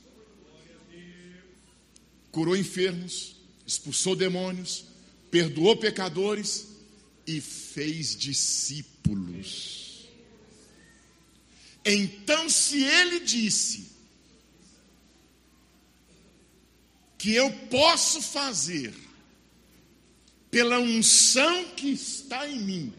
Curou 2.30 2.56
enfermos, 2.56 3.36
expulsou 3.66 4.14
demônios, 4.14 4.84
perdoou 5.30 5.76
pecadores 5.76 6.68
e 7.26 7.40
fez 7.40 8.14
discípulos. 8.14 9.81
Então, 11.84 12.48
se 12.48 12.82
ele 12.82 13.20
disse 13.20 13.90
que 17.18 17.34
eu 17.34 17.50
posso 17.68 18.20
fazer, 18.20 18.94
pela 20.50 20.78
unção 20.78 21.64
que 21.70 21.90
está 21.90 22.48
em 22.48 22.60
mim, 22.60 22.92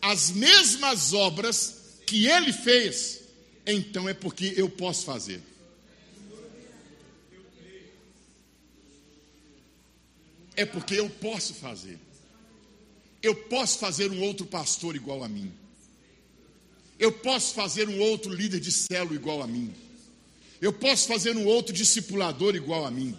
as 0.00 0.30
mesmas 0.30 1.12
obras 1.12 2.00
que 2.06 2.26
ele 2.26 2.52
fez, 2.52 3.20
então 3.66 4.08
é 4.08 4.14
porque 4.14 4.52
eu 4.56 4.68
posso 4.68 5.04
fazer. 5.04 5.40
É 10.56 10.66
porque 10.66 10.94
eu 10.94 11.08
posso 11.08 11.54
fazer. 11.54 11.98
Eu 13.22 13.34
posso 13.34 13.78
fazer 13.78 14.10
um 14.10 14.20
outro 14.22 14.44
pastor 14.44 14.96
igual 14.96 15.22
a 15.22 15.28
mim. 15.28 15.52
Eu 17.02 17.10
posso 17.10 17.52
fazer 17.54 17.88
um 17.88 17.98
outro 17.98 18.32
líder 18.32 18.60
de 18.60 18.70
célula 18.70 19.16
igual 19.16 19.42
a 19.42 19.46
mim. 19.48 19.74
Eu 20.60 20.72
posso 20.72 21.08
fazer 21.08 21.36
um 21.36 21.44
outro 21.44 21.74
discipulador 21.74 22.54
igual 22.54 22.86
a 22.86 22.92
mim. 22.92 23.18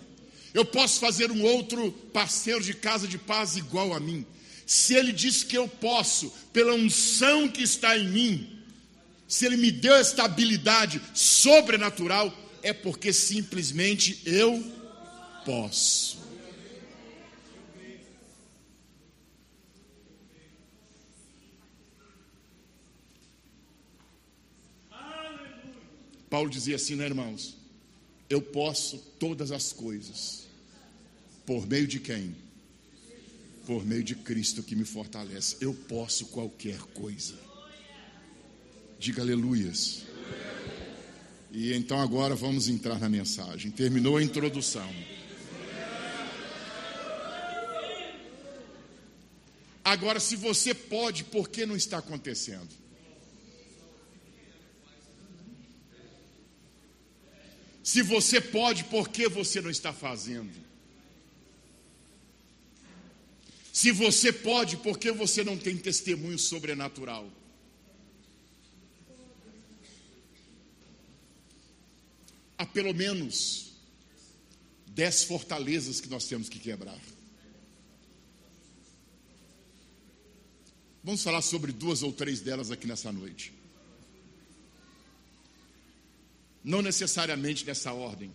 Eu 0.54 0.64
posso 0.64 1.02
fazer 1.02 1.30
um 1.30 1.44
outro 1.44 1.92
parceiro 2.14 2.64
de 2.64 2.74
casa 2.74 3.06
de 3.06 3.18
paz 3.18 3.58
igual 3.58 3.94
a 3.94 4.00
mim. 4.00 4.26
Se 4.66 4.96
ele 4.96 5.12
diz 5.12 5.44
que 5.44 5.58
eu 5.58 5.68
posso, 5.68 6.32
pela 6.54 6.74
unção 6.74 7.50
que 7.50 7.62
está 7.62 7.98
em 7.98 8.08
mim, 8.08 8.58
se 9.28 9.46
ele 9.48 9.58
me 9.58 9.70
deu 9.70 9.96
esta 9.96 10.24
habilidade 10.24 11.02
sobrenatural, 11.14 12.34
é 12.62 12.72
porque 12.72 13.12
simplesmente 13.12 14.22
eu 14.26 14.64
posso. 15.44 16.23
Paulo 26.34 26.50
dizia 26.50 26.78
assim, 26.78 26.96
né, 26.96 27.06
irmãos? 27.06 27.56
Eu 28.28 28.42
posso 28.42 28.98
todas 29.20 29.52
as 29.52 29.72
coisas. 29.72 30.48
Por 31.46 31.68
meio 31.68 31.86
de 31.86 32.00
quem? 32.00 32.36
Por 33.68 33.86
meio 33.86 34.04
de 34.04 34.16
Cristo 34.16 34.64
que 34.64 34.76
me 34.76 34.84
fortalece. 34.84 35.58
Eu 35.62 35.76
posso 35.76 36.26
qualquer 36.26 36.80
coisa. 36.96 37.36
Diga 38.98 39.22
aleluias. 39.22 40.06
E 41.52 41.72
então 41.72 42.00
agora 42.00 42.34
vamos 42.34 42.68
entrar 42.68 43.00
na 43.00 43.08
mensagem. 43.08 43.70
Terminou 43.70 44.18
a 44.18 44.24
introdução. 44.24 44.92
Agora, 49.86 50.20
se 50.20 50.36
você 50.36 50.74
pode, 50.74 51.26
por 51.26 51.48
que 51.48 51.64
não 51.64 51.76
está 51.76 52.00
acontecendo? 52.00 52.83
Se 57.84 58.02
você 58.02 58.40
pode, 58.40 58.86
por 58.86 59.10
que 59.10 59.28
você 59.28 59.62
não 59.62 59.70
está 59.70 59.92
fazendo? 59.92 60.52
Se 63.72 63.92
você 63.92 64.32
pode, 64.32 64.78
por 64.78 64.98
que 64.98 65.12
você 65.12 65.44
não 65.44 65.58
tem 65.58 65.78
testemunho 65.78 66.40
sobrenatural? 66.40 67.30
há 72.64 72.66
pelo 72.66 72.94
menos 72.94 73.74
dez 74.88 75.24
fortalezas 75.24 76.00
que 76.00 76.08
nós 76.08 76.26
temos 76.26 76.48
que 76.48 76.60
quebrar. 76.60 77.00
Vamos 81.04 81.22
falar 81.22 81.42
sobre 81.42 81.74
duas 81.74 82.02
ou 82.02 82.14
três 82.14 82.40
delas 82.40 82.72
aqui 82.72 82.88
nessa 82.88 83.12
noite. 83.12 83.54
Não 86.64 86.82
necessariamente 86.82 87.66
nessa 87.66 87.92
ordem. 87.94 88.34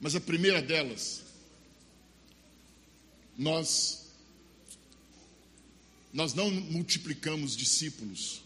Mas 0.00 0.14
a 0.14 0.20
primeira 0.20 0.62
delas, 0.62 1.22
nós 3.36 4.06
nós 6.12 6.32
não 6.32 6.50
multiplicamos 6.50 7.54
discípulos 7.54 8.42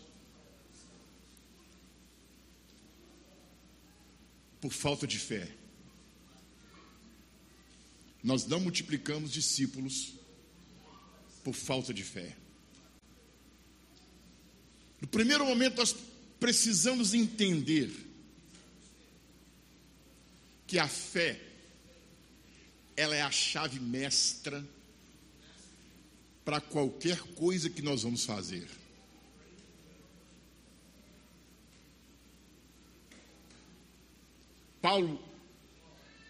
por 4.60 4.72
falta 4.72 5.06
de 5.06 5.18
fé. 5.18 5.48
Nós 8.22 8.44
não 8.44 8.58
multiplicamos 8.58 9.30
discípulos 9.30 10.14
por 11.44 11.54
falta 11.54 11.94
de 11.94 12.02
fé. 12.02 12.36
No 15.00 15.08
primeiro 15.08 15.46
momento, 15.46 15.76
nós 15.78 15.94
precisamos 16.40 17.14
entender 17.14 17.90
que 20.66 20.78
a 20.78 20.88
fé, 20.88 21.40
ela 22.96 23.14
é 23.14 23.22
a 23.22 23.30
chave 23.30 23.78
mestra 23.78 24.66
para 26.44 26.60
qualquer 26.60 27.20
coisa 27.34 27.70
que 27.70 27.82
nós 27.82 28.02
vamos 28.02 28.24
fazer. 28.24 28.68
Paulo, 34.80 35.22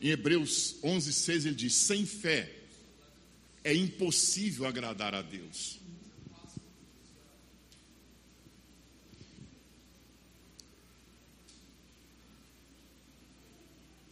em 0.00 0.08
Hebreus 0.08 0.76
11, 0.82 1.12
6, 1.12 1.46
ele 1.46 1.54
diz: 1.54 1.74
sem 1.74 2.04
fé 2.04 2.52
é 3.62 3.74
impossível 3.74 4.66
agradar 4.66 5.14
a 5.14 5.22
Deus. 5.22 5.79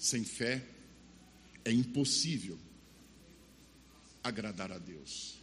Sem 0.08 0.24
fé 0.24 0.64
é 1.66 1.70
impossível 1.70 2.58
agradar 4.24 4.72
a 4.72 4.78
Deus. 4.78 5.34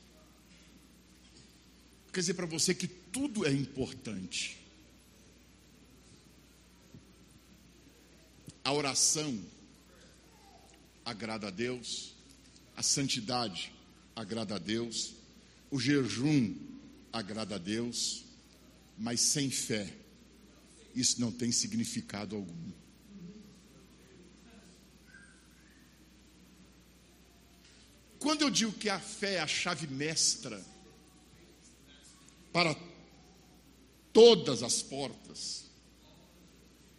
Quer 2.11 2.21
dizer 2.21 2.33
para 2.33 2.47
você 2.47 2.73
que 2.73 2.87
tudo 2.87 3.45
é 3.45 3.51
importante. 3.51 4.57
A 8.63 8.73
oração 8.73 9.39
agrada 11.05 11.49
a 11.49 11.51
Deus, 11.51 12.15
a 12.75 12.81
santidade 12.81 13.71
agrada 14.15 14.55
a 14.55 14.57
Deus, 14.57 15.13
o 15.69 15.79
jejum 15.79 16.55
agrada 17.13 17.53
a 17.53 17.59
Deus, 17.59 18.23
mas 18.97 19.19
sem 19.19 19.51
fé, 19.51 19.95
isso 20.95 21.21
não 21.21 21.31
tem 21.31 21.51
significado 21.51 22.35
algum. 22.35 22.84
Quando 28.25 28.41
eu 28.41 28.49
digo 28.49 28.71
que 28.73 28.89
a 28.89 28.99
fé 28.99 29.35
é 29.35 29.39
a 29.39 29.45
chave 29.45 29.85
mestra 29.85 30.59
para 32.51 32.75
todas 34.11 34.63
as 34.63 34.81
portas, 34.81 35.65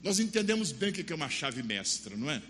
nós 0.05 0.21
entendemos 0.21 0.71
bem 0.71 0.91
o 0.91 0.93
que 0.93 1.13
é 1.13 1.17
uma 1.17 1.29
chave 1.29 1.65
mestra, 1.65 2.17
não 2.17 2.31
é? 2.31 2.41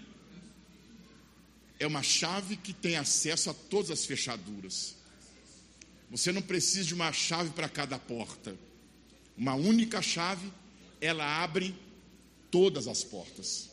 É 1.78 1.86
uma 1.86 2.02
chave 2.02 2.54
que 2.54 2.74
tem 2.74 2.96
acesso 2.96 3.48
a 3.48 3.54
todas 3.54 3.90
as 3.90 4.04
fechaduras. 4.04 4.94
Você 6.10 6.30
não 6.30 6.42
precisa 6.42 6.84
de 6.84 6.92
uma 6.92 7.10
chave 7.14 7.52
para 7.52 7.70
cada 7.70 7.98
porta. 7.98 8.54
Uma 9.38 9.54
única 9.54 10.02
chave, 10.02 10.52
ela 11.00 11.24
abre 11.42 11.74
todas 12.50 12.86
as 12.86 13.02
portas. 13.02 13.70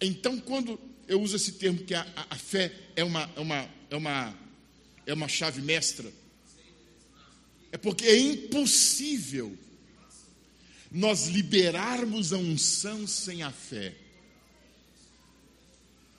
Então, 0.00 0.38
quando 0.38 0.78
eu 1.08 1.20
uso 1.20 1.36
esse 1.36 1.52
termo 1.52 1.78
que 1.84 1.94
a, 1.94 2.02
a, 2.16 2.34
a 2.34 2.36
fé 2.36 2.72
é 2.94 3.04
uma, 3.04 3.30
é, 3.36 3.40
uma, 3.40 3.68
é, 3.90 3.96
uma, 3.96 4.38
é 5.06 5.14
uma 5.14 5.28
chave 5.28 5.62
mestra, 5.62 6.12
é 7.70 7.76
porque 7.76 8.06
é 8.06 8.18
impossível 8.18 9.56
nós 10.90 11.26
liberarmos 11.26 12.32
a 12.32 12.38
unção 12.38 13.06
sem 13.06 13.42
a 13.42 13.50
fé. 13.50 13.94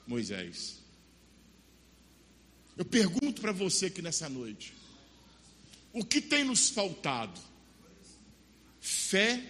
Moisés, 0.06 0.78
eu 2.76 2.84
pergunto 2.84 3.40
para 3.40 3.52
você 3.52 3.86
aqui 3.86 4.00
nessa 4.00 4.28
noite: 4.28 4.72
o 5.92 6.04
que 6.04 6.20
tem 6.20 6.44
nos 6.44 6.70
faltado? 6.70 7.38
Fé 8.80 9.44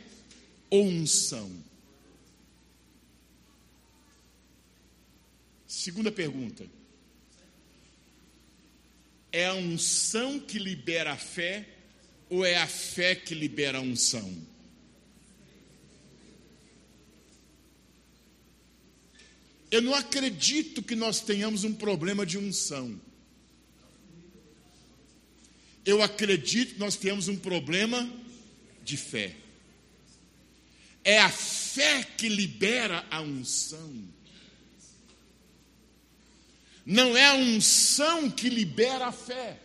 ou 0.70 0.84
unção? 0.84 1.67
Segunda 5.68 6.10
pergunta: 6.10 6.66
é 9.30 9.44
a 9.44 9.54
unção 9.54 10.40
que 10.40 10.58
libera 10.58 11.12
a 11.12 11.16
fé 11.16 11.68
ou 12.30 12.42
é 12.42 12.56
a 12.56 12.66
fé 12.66 13.14
que 13.14 13.34
libera 13.34 13.76
a 13.76 13.82
unção? 13.82 14.34
Eu 19.70 19.82
não 19.82 19.94
acredito 19.94 20.82
que 20.82 20.96
nós 20.96 21.20
tenhamos 21.20 21.62
um 21.64 21.74
problema 21.74 22.24
de 22.24 22.38
unção. 22.38 22.98
Eu 25.84 26.02
acredito 26.02 26.74
que 26.74 26.80
nós 26.80 26.96
temos 26.96 27.28
um 27.28 27.36
problema 27.36 28.10
de 28.82 28.96
fé. 28.96 29.36
É 31.04 31.18
a 31.20 31.28
fé 31.28 32.02
que 32.02 32.30
libera 32.30 33.06
a 33.10 33.20
unção. 33.20 34.17
Não 36.90 37.14
é 37.14 37.26
a 37.26 37.34
unção 37.34 38.30
que 38.30 38.48
libera 38.48 39.08
a 39.08 39.12
fé. 39.12 39.60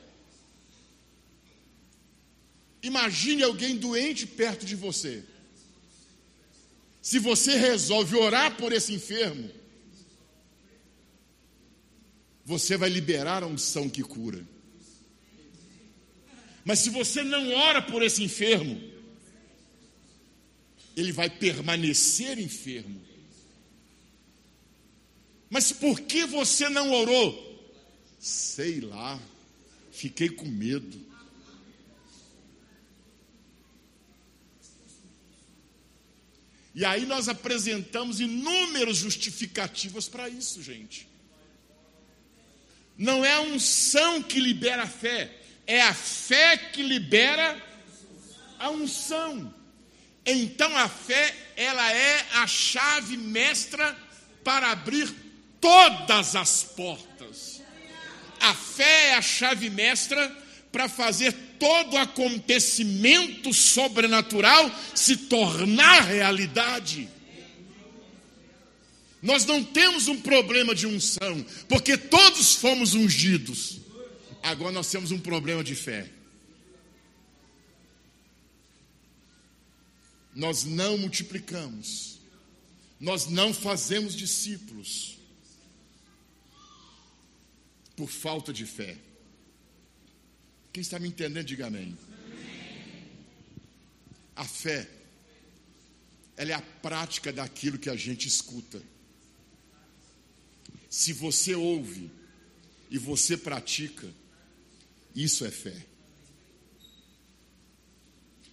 Imagine 2.82 3.43
alguém 3.43 3.78
doente 3.78 4.28
perto 4.28 4.65
de 4.65 4.76
você. 4.76 5.24
Se 7.01 7.19
você 7.19 7.55
resolve 7.55 8.17
orar 8.17 8.57
por 8.57 8.74
esse 8.74 8.91
enfermo, 8.91 9.49
você 12.43 12.76
vai 12.76 12.89
liberar 12.89 13.41
a 13.41 13.47
unção 13.47 13.89
que 13.89 14.03
cura. 14.03 14.45
Mas 16.65 16.80
se 16.80 16.89
você 16.89 17.24
não 17.24 17.53
ora 17.53 17.82
por 17.82 18.03
esse 18.03 18.21
enfermo, 18.21 18.82
ele 20.93 21.13
vai 21.13 21.30
permanecer 21.30 22.38
enfermo. 22.38 23.12
Mas 25.54 25.72
por 25.72 25.99
que 26.01 26.26
você 26.26 26.68
não 26.68 26.91
orou? 26.91 27.32
Sei 28.20 28.82
lá, 28.82 29.20
fiquei 29.91 30.28
com 30.28 30.47
medo. 30.47 30.99
E 36.74 36.84
aí 36.84 37.06
nós 37.06 37.30
apresentamos 37.30 38.20
inúmeras 38.20 38.97
justificativas 38.97 40.10
para 40.10 40.28
isso, 40.28 40.60
gente. 40.64 41.08
Não 42.97 43.24
é 43.24 43.34
a 43.34 43.41
unção 43.41 44.24
que 44.24 44.39
libera 44.39 44.82
a 44.82 44.88
fé, 44.88 45.39
é 45.68 45.84
a 45.84 45.93
fé 45.93 46.58
que 46.58 46.82
libera 46.82 47.64
a 48.58 48.72
unção. 48.72 49.54
Então 50.26 50.76
a 50.76 50.89
fé, 50.89 51.54
ela 51.56 51.93
é 51.93 52.26
a 52.38 52.47
chave 52.47 53.18
mestra 53.18 53.95
para 54.43 54.72
abrir 54.72 55.22
todas 55.64 56.36
as 56.36 56.61
portas. 56.61 57.61
A 58.38 58.53
fé 58.53 59.11
é 59.11 59.14
a 59.14 59.22
chave 59.22 59.70
mestra 59.70 60.30
para 60.74 60.89
fazer 60.89 61.32
todo 61.57 61.95
acontecimento 61.95 63.53
sobrenatural 63.53 64.70
se 64.93 65.16
tornar 65.16 66.01
realidade. 66.01 67.07
Nós 69.22 69.45
não 69.45 69.64
temos 69.64 70.09
um 70.09 70.20
problema 70.20 70.76
de 70.76 70.86
unção, 70.86 71.45
porque 71.70 71.95
todos 71.95 72.55
fomos 72.55 72.93
ungidos. 72.93 73.80
Agora 74.41 74.74
nós 74.74 74.91
temos 74.91 75.11
um 75.11 75.20
problema 75.20 75.64
de 75.64 75.76
fé. 75.76 76.09
Nós 80.36 80.66
não 80.66 80.97
multiplicamos, 80.97 82.20
nós 82.99 83.28
não 83.28 83.53
fazemos 83.53 84.14
discípulos 84.14 85.12
por 87.96 88.10
falta 88.10 88.52
de 88.52 88.66
fé. 88.66 88.98
Quem 90.72 90.82
está 90.82 91.00
me 91.00 91.08
entendendo, 91.08 91.46
diga 91.46 91.68
amém. 91.68 91.98
A 94.36 94.46
fé 94.46 94.89
ela 96.36 96.52
é 96.52 96.54
a 96.54 96.62
prática 96.62 97.32
daquilo 97.32 97.78
que 97.78 97.89
a 97.89 97.96
gente 97.96 98.28
escuta. 98.28 98.82
Se 100.89 101.14
você 101.14 101.56
ouve 101.56 102.10
e 102.89 102.98
você 102.98 103.38
pratica, 103.38 104.08
isso 105.16 105.46
é 105.46 105.52
fé. 105.52 105.86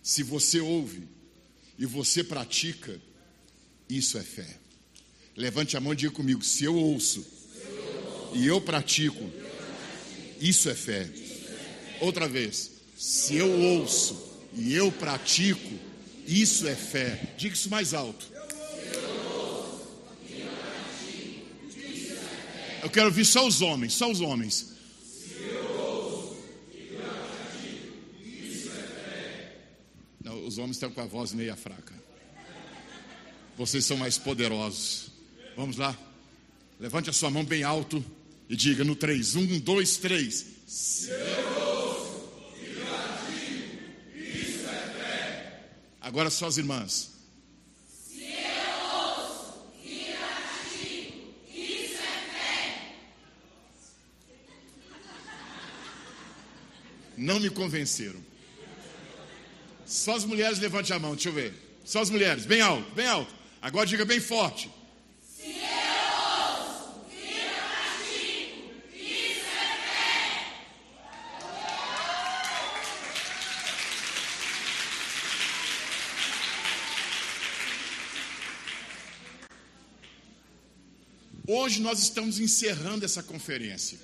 Se 0.03 0.23
você 0.23 0.61
ouve 0.61 1.07
e 1.79 1.87
você 1.87 2.23
pratica, 2.23 3.01
isso 3.89 4.19
é 4.19 4.23
fé. 4.23 4.59
Levante 5.37 5.77
a 5.77 5.81
mão 5.81 5.93
e 5.93 5.97
diga 5.97 6.13
comigo: 6.13 6.43
se 6.43 6.65
eu 6.65 6.75
ouço 6.75 7.27
e 8.33 8.47
eu 8.47 8.61
pratico, 8.61 9.31
isso 10.41 10.69
é 10.71 10.75
fé. 10.75 11.09
Outra 12.01 12.27
vez, 12.27 12.71
se 12.97 13.37
eu 13.37 13.51
ouço 13.51 14.31
e 14.55 14.75
eu 14.75 14.91
pratico, 14.93 15.79
isso 16.27 16.67
é 16.67 16.75
fé. 16.75 17.35
Diga 17.37 17.55
isso 17.55 17.69
mais 17.69 17.93
alto. 17.93 18.31
Eu 22.83 22.89
quero 22.89 23.07
ouvir 23.07 23.27
só 23.27 23.47
os 23.47 23.61
homens, 23.61 23.93
só 23.93 24.11
os 24.11 24.21
homens. 24.21 24.71
Não, 30.23 30.47
os 30.47 30.57
homens 30.57 30.77
estão 30.77 30.91
com 30.91 31.01
a 31.01 31.07
voz 31.07 31.33
meia 31.33 31.57
fraca. 31.57 31.95
Vocês 33.59 33.85
são 33.85 33.99
mais 33.99 34.17
poderosos. 34.17 35.11
Vamos 35.57 35.77
lá. 35.77 35.97
Levante 36.79 37.11
a 37.11 37.13
sua 37.13 37.31
mão 37.31 37.45
bem 37.45 37.63
alto 37.63 38.03
e 38.51 38.57
diga 38.57 38.83
no 38.83 38.97
3. 38.97 39.37
1, 39.37 39.61
2, 39.61 39.97
3. 39.97 40.47
Se 40.67 41.11
eu 41.11 41.51
Agora 46.01 46.29
só 46.29 46.47
as 46.49 46.57
irmãs. 46.57 47.13
Se 47.87 48.25
eu 48.25 48.31
ouço 48.93 49.63
e 49.85 50.13
pratico, 50.17 51.29
isso 51.49 51.95
é 51.95 52.19
fé. 52.33 52.97
Não 57.17 57.39
me 57.39 57.49
convenceram. 57.49 58.19
Só 59.87 60.17
as 60.17 60.25
mulheres 60.25 60.59
levante 60.59 60.93
a 60.93 60.99
mão, 60.99 61.15
deixa 61.15 61.29
eu 61.29 61.33
ver. 61.33 61.55
Só 61.85 62.01
as 62.01 62.11
mulheres, 62.11 62.45
bem 62.45 62.61
alto, 62.61 62.91
bem 62.93 63.07
alto. 63.07 63.33
Agora 63.63 63.87
diga 63.87 64.05
bem 64.05 64.19
forte. 64.19 64.69
Hoje 81.71 81.83
nós 81.83 82.01
estamos 82.01 82.41
encerrando 82.41 83.05
essa 83.05 83.23
conferência. 83.23 83.97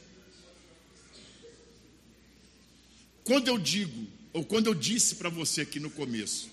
Quando 3.24 3.48
eu 3.48 3.58
digo, 3.58 4.06
ou 4.32 4.44
quando 4.44 4.68
eu 4.68 4.74
disse 4.74 5.16
para 5.16 5.28
você 5.28 5.62
aqui 5.62 5.80
no 5.80 5.90
começo, 5.90 6.48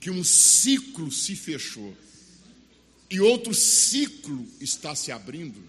que 0.00 0.08
um 0.08 0.24
ciclo 0.24 1.12
se 1.12 1.36
fechou 1.36 1.94
e 3.10 3.20
outro 3.20 3.52
ciclo 3.52 4.48
está 4.58 4.94
se 4.94 5.12
abrindo, 5.12 5.62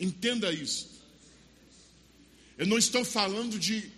entenda 0.00 0.52
isso. 0.52 0.90
Eu 2.58 2.66
não 2.66 2.76
estou 2.76 3.04
falando 3.04 3.56
de 3.56 3.88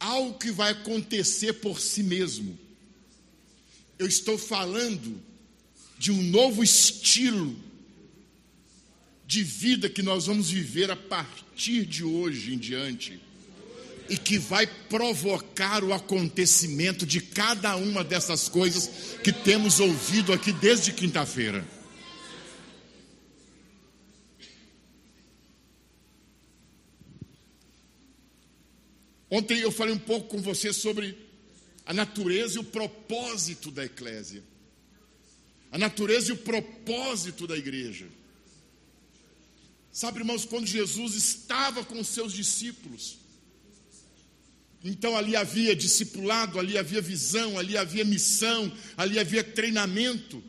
algo 0.00 0.36
que 0.36 0.50
vai 0.50 0.72
acontecer 0.72 1.52
por 1.52 1.78
si 1.78 2.02
mesmo. 2.02 2.58
Eu 4.00 4.08
estou 4.08 4.36
falando 4.36 5.22
de 6.02 6.10
um 6.10 6.20
novo 6.20 6.64
estilo 6.64 7.56
de 9.24 9.44
vida 9.44 9.88
que 9.88 10.02
nós 10.02 10.26
vamos 10.26 10.50
viver 10.50 10.90
a 10.90 10.96
partir 10.96 11.86
de 11.86 12.02
hoje 12.02 12.52
em 12.52 12.58
diante 12.58 13.20
e 14.10 14.16
que 14.16 14.36
vai 14.36 14.66
provocar 14.66 15.84
o 15.84 15.92
acontecimento 15.92 17.06
de 17.06 17.20
cada 17.20 17.76
uma 17.76 18.02
dessas 18.02 18.48
coisas 18.48 18.90
que 19.22 19.32
temos 19.32 19.78
ouvido 19.78 20.32
aqui 20.32 20.50
desde 20.52 20.92
quinta-feira. 20.92 21.64
Ontem 29.30 29.60
eu 29.60 29.70
falei 29.70 29.94
um 29.94 30.00
pouco 30.00 30.30
com 30.30 30.42
você 30.42 30.72
sobre 30.72 31.16
a 31.86 31.94
natureza 31.94 32.56
e 32.56 32.58
o 32.58 32.64
propósito 32.64 33.70
da 33.70 33.84
eclésia 33.84 34.42
a 35.72 35.78
natureza 35.78 36.28
e 36.28 36.32
o 36.32 36.36
propósito 36.36 37.46
da 37.46 37.56
igreja. 37.56 38.06
Sabe, 39.90 40.20
irmãos, 40.20 40.44
quando 40.44 40.66
Jesus 40.66 41.14
estava 41.14 41.82
com 41.82 41.98
os 41.98 42.08
seus 42.08 42.34
discípulos, 42.34 43.16
então 44.84 45.16
ali 45.16 45.34
havia 45.34 45.74
discipulado, 45.74 46.58
ali 46.58 46.76
havia 46.76 47.00
visão, 47.00 47.58
ali 47.58 47.78
havia 47.78 48.04
missão, 48.04 48.70
ali 48.98 49.18
havia 49.18 49.42
treinamento, 49.42 50.44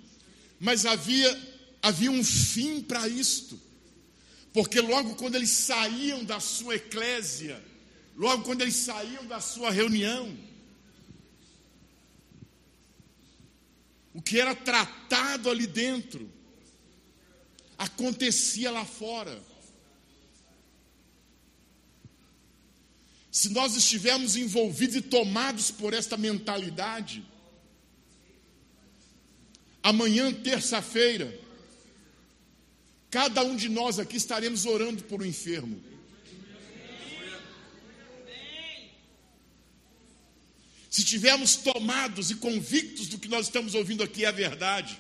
mas 0.60 0.86
havia, 0.86 1.42
havia 1.82 2.12
um 2.12 2.24
fim 2.24 2.82
para 2.82 3.08
isto, 3.08 3.60
porque 4.52 4.82
logo 4.82 5.16
quando 5.16 5.36
eles 5.36 5.52
saíam 5.52 6.24
da 6.26 6.42
sua 6.42 6.76
eclésia, 6.76 7.64
logo 8.18 8.44
quando 8.44 8.62
eles 8.62 8.76
saíam 8.76 9.26
da 9.26 9.40
sua 9.40 9.72
reunião, 9.72 10.38
O 14.14 14.22
que 14.22 14.40
era 14.40 14.56
tratado 14.56 15.50
ali 15.50 15.66
dentro 15.66 16.30
acontecia 17.78 18.72
lá 18.72 18.86
fora. 18.86 19.42
Se 23.32 23.50
nós 23.50 23.76
estivermos 23.76 24.36
envolvidos 24.36 24.96
e 24.96 25.02
tomados 25.02 25.72
por 25.72 25.94
esta 25.94 26.16
mentalidade, 26.16 27.26
amanhã, 29.82 30.32
terça-feira, 30.32 31.40
cada 33.10 33.44
um 33.44 33.56
de 33.56 33.70
nós 33.70 33.98
aqui 33.98 34.18
estaremos 34.18 34.66
orando 34.68 35.04
por 35.04 35.22
um 35.22 35.26
enfermo. 35.26 35.93
Se 40.94 41.04
tivermos 41.04 41.56
tomados 41.56 42.30
e 42.30 42.36
convictos 42.36 43.08
do 43.08 43.18
que 43.18 43.28
nós 43.28 43.48
estamos 43.48 43.74
ouvindo 43.74 44.04
aqui 44.04 44.26
é 44.26 44.28
a 44.28 44.32
verdade, 44.32 44.96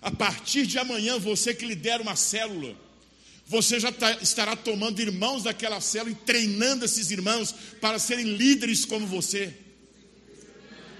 a 0.00 0.10
partir 0.10 0.66
de 0.66 0.78
amanhã, 0.78 1.18
você 1.18 1.52
que 1.52 1.66
lidera 1.66 2.02
uma 2.02 2.16
célula, 2.16 2.74
você 3.46 3.78
já 3.78 3.92
tá, 3.92 4.12
estará 4.12 4.56
tomando 4.56 5.02
irmãos 5.02 5.42
daquela 5.42 5.78
célula 5.82 6.12
e 6.12 6.24
treinando 6.24 6.86
esses 6.86 7.10
irmãos 7.10 7.54
para 7.82 7.98
serem 7.98 8.34
líderes 8.34 8.86
como 8.86 9.06
você. 9.06 9.54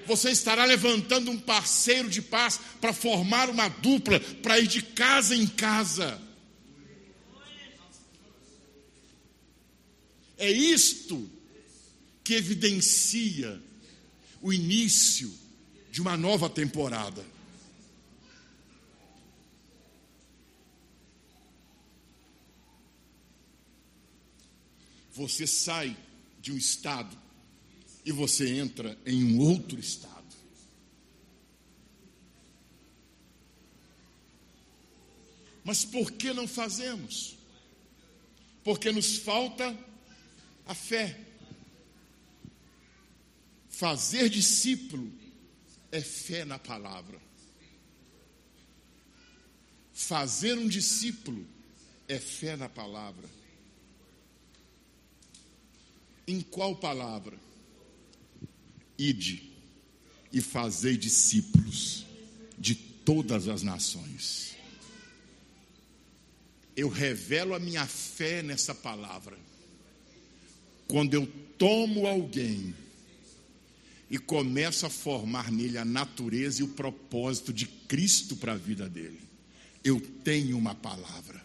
Você 0.04 0.30
estará 0.30 0.66
levantando 0.66 1.30
um 1.30 1.38
parceiro 1.38 2.10
de 2.10 2.20
paz 2.20 2.60
para 2.78 2.92
formar 2.92 3.48
uma 3.48 3.68
dupla, 3.70 4.20
para 4.20 4.60
ir 4.60 4.66
de 4.66 4.82
casa 4.82 5.34
em 5.34 5.46
casa. 5.46 6.20
É 10.36 10.50
isto 10.50 11.35
que 12.27 12.35
evidencia 12.35 13.62
o 14.43 14.53
início 14.53 15.32
de 15.93 16.01
uma 16.01 16.16
nova 16.16 16.51
temporada. 16.51 17.24
Você 25.12 25.47
sai 25.47 25.97
de 26.43 26.51
um 26.51 26.57
estado 26.57 27.16
e 28.05 28.11
você 28.11 28.59
entra 28.59 28.98
em 29.07 29.23
um 29.23 29.39
outro 29.39 29.78
estado. 29.78 30.27
Mas 35.62 35.85
por 35.85 36.11
que 36.11 36.32
não 36.32 36.48
fazemos? 36.48 37.36
Porque 38.65 38.90
nos 38.90 39.16
falta 39.16 39.78
a 40.66 40.74
fé. 40.74 41.26
Fazer 43.77 44.31
discípulo 44.31 45.12
é 45.93 46.01
fé 46.01 46.47
na 46.47 46.59
palavra. 46.59 47.20
Fazer 49.93 50.57
um 50.57 50.66
discípulo 50.66 51.47
é 52.09 52.19
fé 52.19 52.57
na 52.57 52.70
palavra. 52.70 53.28
Em 56.27 56.40
qual 56.40 56.74
palavra? 56.77 57.39
Ide 58.98 59.43
e 60.32 60.40
fazei 60.40 60.97
discípulos 60.97 62.07
de 62.59 62.74
todas 62.74 63.47
as 63.47 63.62
nações. 63.62 64.57
Eu 66.74 66.89
revelo 66.89 67.55
a 67.55 67.59
minha 67.59 67.86
fé 67.86 68.43
nessa 68.43 68.74
palavra. 68.74 69.39
Quando 70.89 71.12
eu 71.12 71.27
tomo 71.59 72.07
alguém 72.07 72.74
e 74.10 74.18
começo 74.18 74.86
a 74.86 74.90
formar 74.90 75.50
nele 75.50 75.78
a 75.78 75.84
natureza 75.84 76.60
e 76.60 76.64
o 76.64 76.68
propósito 76.68 77.52
de 77.52 77.66
Cristo 77.66 78.36
para 78.36 78.52
a 78.52 78.56
vida 78.56 78.88
dele. 78.88 79.20
Eu 79.82 80.00
tenho 80.00 80.56
uma 80.56 80.74
palavra. 80.74 81.44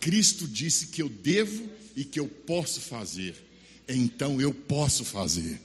Cristo 0.00 0.46
disse 0.46 0.88
que 0.88 1.00
eu 1.02 1.08
devo 1.08 1.68
e 1.96 2.04
que 2.04 2.18
eu 2.18 2.26
posso 2.26 2.80
fazer. 2.80 3.36
Então 3.88 4.40
eu 4.40 4.52
posso 4.52 5.04
fazer. 5.04 5.60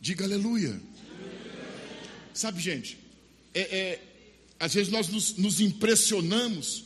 Diga 0.00 0.24
aleluia. 0.24 0.80
Sabe, 2.34 2.60
gente, 2.60 2.98
é, 3.54 3.60
é, 3.60 4.02
às 4.58 4.74
vezes 4.74 4.92
nós 4.92 5.08
nos, 5.08 5.36
nos 5.36 5.60
impressionamos 5.60 6.84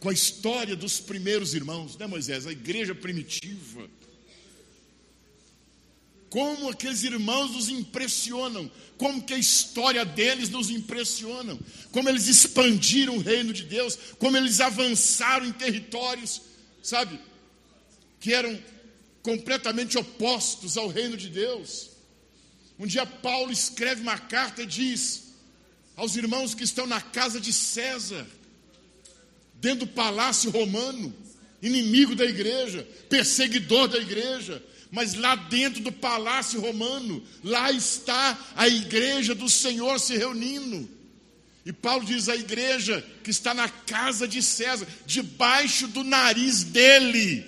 com 0.00 0.10
a 0.10 0.12
história 0.12 0.76
dos 0.76 1.00
primeiros 1.00 1.54
irmãos, 1.54 1.96
né, 1.96 2.06
Moisés? 2.06 2.46
A 2.46 2.52
igreja 2.52 2.94
primitiva 2.94 3.88
como 6.30 6.68
aqueles 6.68 7.02
irmãos 7.02 7.52
nos 7.52 7.68
impressionam, 7.68 8.70
como 8.96 9.22
que 9.22 9.34
a 9.34 9.38
história 9.38 10.04
deles 10.04 10.50
nos 10.50 10.70
impressiona, 10.70 11.58
como 11.90 12.08
eles 12.08 12.26
expandiram 12.26 13.16
o 13.16 13.22
reino 13.22 13.52
de 13.52 13.64
Deus, 13.64 13.98
como 14.18 14.36
eles 14.36 14.60
avançaram 14.60 15.46
em 15.46 15.52
territórios, 15.52 16.42
sabe, 16.82 17.18
que 18.20 18.32
eram 18.32 18.58
completamente 19.22 19.96
opostos 19.96 20.76
ao 20.76 20.88
reino 20.88 21.16
de 21.16 21.28
Deus. 21.28 21.90
Um 22.78 22.86
dia 22.86 23.06
Paulo 23.06 23.50
escreve 23.50 24.02
uma 24.02 24.18
carta 24.18 24.62
e 24.62 24.66
diz 24.66 25.28
aos 25.96 26.14
irmãos 26.14 26.54
que 26.54 26.62
estão 26.62 26.86
na 26.86 27.00
casa 27.00 27.40
de 27.40 27.52
César, 27.52 28.24
dentro 29.54 29.86
do 29.86 29.92
palácio 29.92 30.50
romano, 30.50 31.12
inimigo 31.60 32.14
da 32.14 32.24
igreja, 32.24 32.86
perseguidor 33.08 33.88
da 33.88 33.98
igreja, 33.98 34.62
mas 34.90 35.14
lá 35.14 35.34
dentro 35.34 35.82
do 35.82 35.92
palácio 35.92 36.60
romano, 36.60 37.22
lá 37.44 37.70
está 37.70 38.38
a 38.56 38.66
igreja 38.66 39.34
do 39.34 39.48
Senhor 39.48 40.00
se 40.00 40.16
reunindo. 40.16 40.88
E 41.64 41.72
Paulo 41.72 42.04
diz: 42.04 42.28
a 42.28 42.36
igreja 42.36 43.04
que 43.22 43.30
está 43.30 43.52
na 43.52 43.68
casa 43.68 44.26
de 44.26 44.42
César, 44.42 44.86
debaixo 45.06 45.86
do 45.88 46.02
nariz 46.02 46.64
dele. 46.64 47.44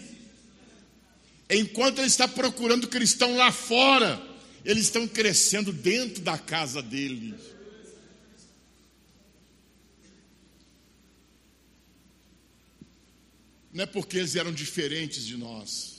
Enquanto 1.49 1.99
ele 1.99 2.07
está 2.07 2.29
procurando 2.29 2.87
cristão 2.87 3.35
lá 3.37 3.51
fora, 3.51 4.23
eles 4.65 4.85
estão 4.85 5.09
crescendo 5.09 5.73
dentro 5.73 6.23
da 6.23 6.37
casa 6.37 6.83
dele. 6.83 7.35
Não 13.73 13.85
é 13.85 13.87
porque 13.87 14.19
eles 14.19 14.37
eram 14.37 14.53
diferentes 14.53 15.27
de 15.27 15.37
nós 15.37 15.90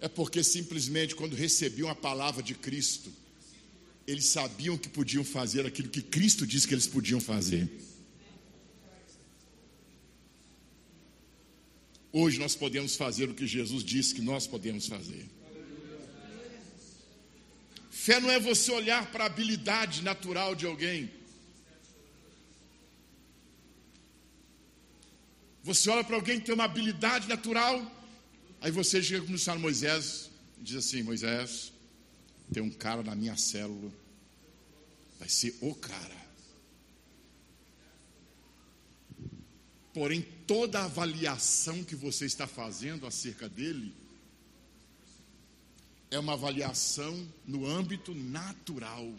é 0.00 0.08
porque 0.08 0.42
simplesmente 0.42 1.14
quando 1.14 1.34
recebiam 1.34 1.88
a 1.88 1.94
palavra 1.94 2.42
de 2.42 2.54
Cristo, 2.54 3.12
eles 4.06 4.26
sabiam 4.26 4.76
que 4.76 4.88
podiam 4.88 5.24
fazer 5.24 5.66
aquilo 5.66 5.88
que 5.88 6.02
Cristo 6.02 6.46
disse 6.46 6.68
que 6.68 6.74
eles 6.74 6.86
podiam 6.86 7.20
fazer. 7.20 7.68
Hoje 12.12 12.38
nós 12.38 12.54
podemos 12.54 12.96
fazer 12.96 13.28
o 13.28 13.34
que 13.34 13.46
Jesus 13.46 13.82
disse 13.82 14.14
que 14.14 14.22
nós 14.22 14.46
podemos 14.46 14.86
fazer. 14.86 15.26
Fé 17.90 18.20
não 18.20 18.30
é 18.30 18.38
você 18.38 18.70
olhar 18.70 19.10
para 19.10 19.24
a 19.24 19.26
habilidade 19.26 20.02
natural 20.02 20.54
de 20.54 20.64
alguém. 20.64 21.10
Você 25.64 25.90
olha 25.90 26.04
para 26.04 26.14
alguém 26.14 26.38
que 26.38 26.46
tem 26.46 26.54
uma 26.54 26.64
habilidade 26.64 27.28
natural 27.28 27.95
Aí 28.60 28.70
você 28.70 29.02
chega 29.02 29.24
como 29.24 29.36
o 29.36 29.58
Moisés 29.60 30.30
e 30.58 30.64
diz 30.64 30.76
assim: 30.76 31.02
Moisés, 31.02 31.72
tem 32.52 32.62
um 32.62 32.70
cara 32.70 33.02
na 33.02 33.14
minha 33.14 33.36
célula, 33.36 33.92
vai 35.18 35.28
ser 35.28 35.56
o 35.60 35.74
cara. 35.74 36.26
Porém, 39.92 40.20
toda 40.46 40.80
a 40.80 40.84
avaliação 40.84 41.82
que 41.82 41.96
você 41.96 42.26
está 42.26 42.46
fazendo 42.46 43.06
acerca 43.06 43.48
dele 43.48 43.94
é 46.10 46.18
uma 46.18 46.34
avaliação 46.34 47.26
no 47.46 47.66
âmbito 47.66 48.14
natural, 48.14 49.10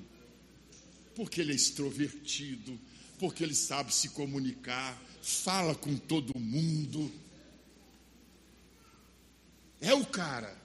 porque 1.15 1.41
ele 1.41 1.51
é 1.51 1.55
extrovertido, 1.55 2.79
porque 3.17 3.43
ele 3.43 3.55
sabe 3.55 3.93
se 3.93 4.09
comunicar, 4.09 4.95
fala 5.21 5.73
com 5.73 5.97
todo 5.97 6.37
mundo 6.39 7.11
é 9.81 9.93
o 9.93 10.05
cara. 10.05 10.55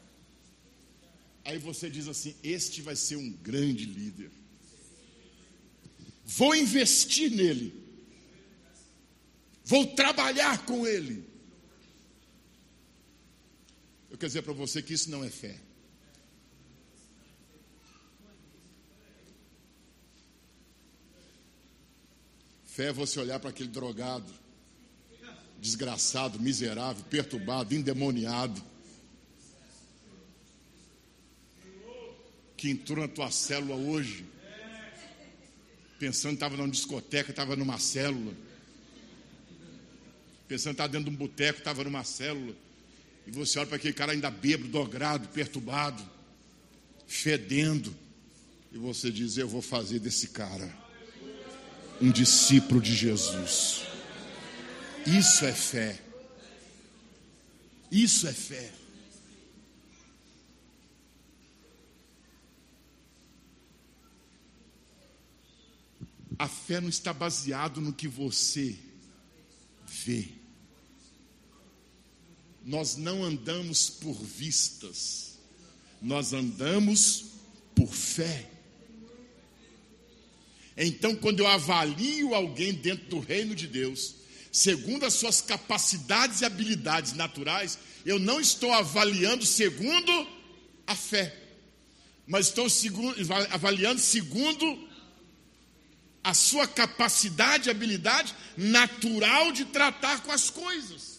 Aí 1.44 1.58
você 1.58 1.90
diz 1.90 2.08
assim: 2.08 2.34
Este 2.42 2.80
vai 2.82 2.96
ser 2.96 3.16
um 3.16 3.30
grande 3.30 3.84
líder. 3.84 4.30
Vou 6.24 6.54
investir 6.54 7.30
nele. 7.30 7.80
Vou 9.64 9.86
trabalhar 9.86 10.64
com 10.64 10.86
ele. 10.86 11.28
Eu 14.10 14.18
quero 14.18 14.28
dizer 14.28 14.42
para 14.42 14.52
você 14.52 14.82
que 14.82 14.94
isso 14.94 15.10
não 15.10 15.24
é 15.24 15.30
fé. 15.30 15.58
Fé 22.64 22.86
é 22.86 22.92
você 22.92 23.20
olhar 23.20 23.38
para 23.38 23.50
aquele 23.50 23.68
drogado, 23.68 24.32
desgraçado, 25.60 26.40
miserável, 26.40 27.04
perturbado, 27.04 27.74
endemoniado 27.74 28.71
que 32.62 32.70
entrou 32.70 32.96
na 33.00 33.08
tua 33.08 33.28
célula 33.28 33.74
hoje, 33.74 34.24
pensando 35.98 36.30
que 36.30 36.36
estava 36.36 36.56
numa 36.56 36.68
discoteca, 36.68 37.32
estava 37.32 37.56
numa 37.56 37.76
célula, 37.76 38.32
pensando 40.46 40.66
que 40.66 40.74
estava 40.74 40.88
dentro 40.88 41.10
de 41.10 41.16
um 41.16 41.18
boteco, 41.18 41.58
estava 41.58 41.82
numa 41.82 42.04
célula, 42.04 42.54
e 43.26 43.32
você 43.32 43.58
olha 43.58 43.66
para 43.66 43.78
aquele 43.78 43.92
cara 43.92 44.12
ainda 44.12 44.30
bêbado, 44.30 44.68
dogrado, 44.68 45.26
perturbado, 45.30 46.08
fedendo, 47.04 47.92
e 48.70 48.78
você 48.78 49.10
diz: 49.10 49.36
Eu 49.38 49.48
vou 49.48 49.60
fazer 49.60 49.98
desse 49.98 50.28
cara 50.28 50.72
um 52.00 52.12
discípulo 52.12 52.80
de 52.80 52.94
Jesus. 52.94 53.82
Isso 55.04 55.44
é 55.44 55.52
fé. 55.52 56.00
Isso 57.90 58.28
é 58.28 58.32
fé. 58.32 58.81
A 66.38 66.48
fé 66.48 66.80
não 66.80 66.88
está 66.88 67.12
baseado 67.12 67.80
no 67.80 67.92
que 67.92 68.08
você 68.08 68.76
vê. 69.86 70.28
Nós 72.64 72.96
não 72.96 73.24
andamos 73.24 73.90
por 73.90 74.14
vistas, 74.14 75.38
nós 76.00 76.32
andamos 76.32 77.24
por 77.74 77.88
fé. 77.88 78.48
Então, 80.76 81.14
quando 81.14 81.40
eu 81.40 81.46
avalio 81.46 82.34
alguém 82.34 82.72
dentro 82.72 83.06
do 83.06 83.18
reino 83.18 83.54
de 83.54 83.66
Deus, 83.66 84.14
segundo 84.50 85.04
as 85.04 85.14
suas 85.14 85.40
capacidades 85.40 86.40
e 86.40 86.44
habilidades 86.44 87.12
naturais, 87.12 87.78
eu 88.06 88.18
não 88.18 88.40
estou 88.40 88.72
avaliando 88.72 89.44
segundo 89.44 90.26
a 90.86 90.94
fé, 90.94 91.36
mas 92.26 92.46
estou 92.46 92.66
avaliando 93.50 94.00
segundo 94.00 94.91
a 96.22 96.34
sua 96.34 96.68
capacidade 96.68 97.68
habilidade 97.68 98.34
natural 98.56 99.52
de 99.52 99.64
tratar 99.66 100.22
com 100.22 100.30
as 100.30 100.50
coisas. 100.50 101.12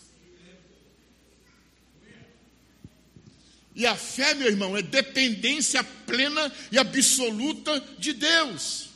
E 3.75 3.85
a 3.85 3.95
fé, 3.95 4.33
meu 4.35 4.47
irmão, 4.47 4.77
é 4.77 4.81
dependência 4.81 5.83
plena 5.83 6.51
e 6.71 6.77
absoluta 6.77 7.79
de 7.97 8.13
Deus. 8.13 8.89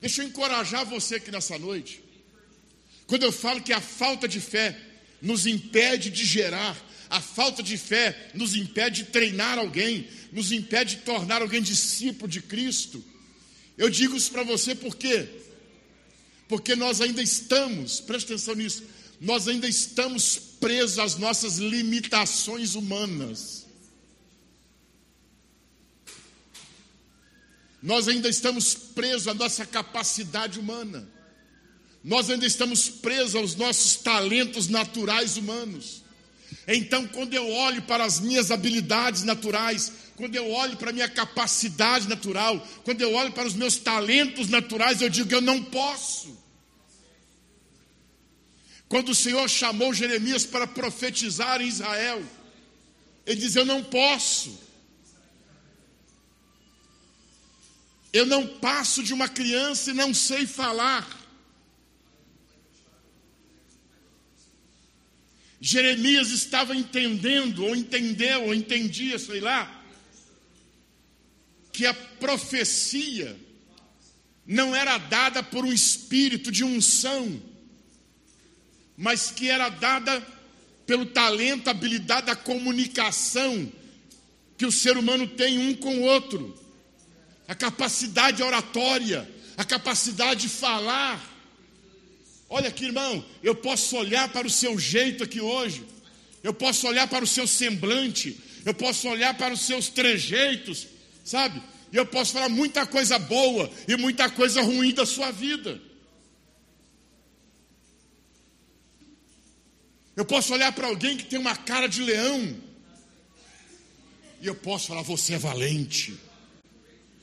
Deixa 0.00 0.22
eu 0.22 0.26
encorajar 0.26 0.84
você 0.84 1.16
aqui 1.16 1.30
nessa 1.30 1.58
noite. 1.58 2.02
Quando 3.06 3.24
eu 3.24 3.32
falo 3.32 3.60
que 3.60 3.72
a 3.72 3.80
falta 3.80 4.26
de 4.28 4.40
fé 4.40 4.78
nos 5.20 5.46
impede 5.46 6.10
de 6.10 6.24
gerar, 6.24 6.76
a 7.10 7.20
falta 7.20 7.62
de 7.62 7.76
fé 7.76 8.30
nos 8.34 8.56
impede 8.56 9.04
de 9.04 9.10
treinar 9.10 9.58
alguém, 9.58 10.08
nos 10.32 10.50
impede 10.50 10.96
de 10.96 11.02
tornar 11.02 11.42
alguém 11.42 11.60
discípulo 11.60 12.30
de 12.30 12.40
Cristo. 12.40 13.04
Eu 13.76 13.88
digo 13.88 14.16
isso 14.16 14.30
para 14.30 14.42
você 14.42 14.74
por 14.74 14.96
quê? 14.96 15.28
Porque 16.48 16.76
nós 16.76 17.00
ainda 17.00 17.22
estamos, 17.22 18.00
preste 18.00 18.26
atenção 18.26 18.54
nisso, 18.54 18.84
nós 19.20 19.48
ainda 19.48 19.68
estamos 19.68 20.36
presos 20.60 20.98
às 20.98 21.16
nossas 21.16 21.58
limitações 21.58 22.74
humanas. 22.74 23.66
Nós 27.82 28.06
ainda 28.06 28.28
estamos 28.28 28.74
presos 28.74 29.28
à 29.28 29.34
nossa 29.34 29.66
capacidade 29.66 30.58
humana. 30.58 31.08
Nós 32.04 32.30
ainda 32.30 32.46
estamos 32.46 32.88
presos 32.88 33.34
aos 33.34 33.54
nossos 33.54 33.96
talentos 33.96 34.68
naturais 34.68 35.36
humanos. 35.36 36.02
Então, 36.66 37.06
quando 37.08 37.34
eu 37.34 37.48
olho 37.48 37.82
para 37.82 38.04
as 38.04 38.20
minhas 38.20 38.50
habilidades 38.50 39.22
naturais, 39.24 39.92
quando 40.16 40.36
eu 40.36 40.50
olho 40.50 40.76
para 40.76 40.90
a 40.90 40.92
minha 40.92 41.08
capacidade 41.08 42.08
natural, 42.08 42.66
quando 42.84 43.00
eu 43.00 43.12
olho 43.14 43.32
para 43.32 43.46
os 43.46 43.54
meus 43.54 43.76
talentos 43.76 44.48
naturais, 44.48 45.00
eu 45.00 45.08
digo 45.08 45.28
que 45.28 45.34
eu 45.34 45.40
não 45.40 45.62
posso. 45.62 46.36
Quando 48.88 49.08
o 49.08 49.14
Senhor 49.14 49.48
chamou 49.48 49.94
Jeremias 49.94 50.44
para 50.44 50.66
profetizar 50.66 51.62
em 51.62 51.66
Israel, 51.66 52.22
ele 53.24 53.40
diz: 53.40 53.56
Eu 53.56 53.64
não 53.64 53.82
posso. 53.82 54.60
Eu 58.12 58.26
não 58.26 58.46
passo 58.46 59.02
de 59.02 59.14
uma 59.14 59.28
criança 59.28 59.90
e 59.90 59.94
não 59.94 60.12
sei 60.12 60.46
falar. 60.46 61.08
Jeremias 65.58 66.30
estava 66.30 66.76
entendendo, 66.76 67.64
ou 67.64 67.74
entendeu, 67.74 68.46
ou 68.46 68.54
entendia, 68.54 69.18
sei 69.18 69.40
lá, 69.40 69.81
que 71.72 71.86
a 71.86 71.94
profecia 71.94 73.36
não 74.46 74.76
era 74.76 74.98
dada 74.98 75.42
por 75.42 75.64
um 75.64 75.72
espírito 75.72 76.52
de 76.52 76.62
unção, 76.62 77.40
mas 78.96 79.30
que 79.30 79.48
era 79.48 79.68
dada 79.68 80.20
pelo 80.86 81.06
talento, 81.06 81.68
habilidade 81.68 82.26
da 82.26 82.36
comunicação 82.36 83.72
que 84.58 84.66
o 84.66 84.72
ser 84.72 84.96
humano 84.96 85.26
tem 85.26 85.58
um 85.58 85.74
com 85.74 85.96
o 85.96 86.02
outro, 86.02 86.56
a 87.48 87.54
capacidade 87.54 88.42
oratória, 88.42 89.28
a 89.56 89.64
capacidade 89.64 90.42
de 90.42 90.48
falar. 90.48 91.20
Olha 92.48 92.68
aqui, 92.68 92.84
irmão, 92.84 93.24
eu 93.42 93.54
posso 93.54 93.96
olhar 93.96 94.28
para 94.28 94.46
o 94.46 94.50
seu 94.50 94.78
jeito 94.78 95.24
aqui 95.24 95.40
hoje, 95.40 95.84
eu 96.42 96.52
posso 96.52 96.86
olhar 96.86 97.08
para 97.08 97.24
o 97.24 97.26
seu 97.26 97.46
semblante, 97.46 98.38
eu 98.64 98.74
posso 98.74 99.08
olhar 99.08 99.34
para 99.34 99.54
os 99.54 99.62
seus 99.62 99.88
trejeitos, 99.88 100.86
sabe? 101.24 101.62
E 101.92 101.96
eu 101.96 102.06
posso 102.06 102.32
falar 102.32 102.48
muita 102.48 102.86
coisa 102.86 103.18
boa 103.18 103.70
e 103.86 103.96
muita 103.96 104.30
coisa 104.30 104.62
ruim 104.62 104.94
da 104.94 105.04
sua 105.04 105.30
vida. 105.30 105.80
Eu 110.16 110.24
posso 110.24 110.52
olhar 110.52 110.72
para 110.72 110.86
alguém 110.86 111.16
que 111.16 111.24
tem 111.24 111.38
uma 111.38 111.56
cara 111.56 111.86
de 111.86 112.02
leão 112.02 112.56
e 114.40 114.46
eu 114.46 114.54
posso 114.54 114.88
falar: 114.88 115.02
você 115.02 115.34
é 115.34 115.38
valente. 115.38 116.18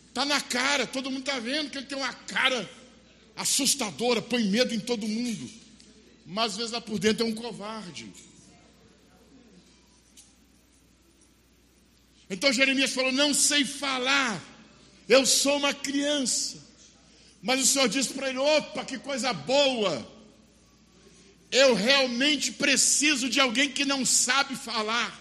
Está 0.08 0.26
na 0.26 0.42
cara, 0.42 0.88
todo 0.88 1.12
mundo 1.12 1.22
está 1.22 1.40
vendo 1.40 1.70
que 1.70 1.78
ele 1.78 1.86
tem 1.86 1.98
uma 1.98 2.14
cara 2.14 2.70
assustadora, 3.36 4.22
põe 4.22 4.44
medo 4.44 4.74
em 4.74 4.80
todo 4.80 5.08
mundo. 5.08 5.50
Mas 6.26 6.52
às 6.52 6.58
vezes 6.58 6.72
lá 6.72 6.82
por 6.82 7.00
dentro 7.00 7.26
é 7.26 7.30
um 7.30 7.34
covarde. 7.34 8.12
Então 12.30 12.54
Jeremias 12.54 12.92
falou: 12.92 13.12
Não 13.12 13.34
sei 13.34 13.66
falar, 13.66 14.42
eu 15.08 15.26
sou 15.26 15.58
uma 15.58 15.74
criança. 15.74 16.58
Mas 17.42 17.62
o 17.62 17.66
Senhor 17.66 17.88
disse 17.90 18.14
para 18.14 18.30
ele: 18.30 18.38
opa, 18.38 18.86
que 18.86 18.98
coisa 18.98 19.34
boa. 19.34 20.08
Eu 21.52 21.74
realmente 21.74 22.52
preciso 22.52 23.28
de 23.28 23.40
alguém 23.40 23.70
que 23.70 23.84
não 23.84 24.06
sabe 24.06 24.56
falar, 24.56 25.20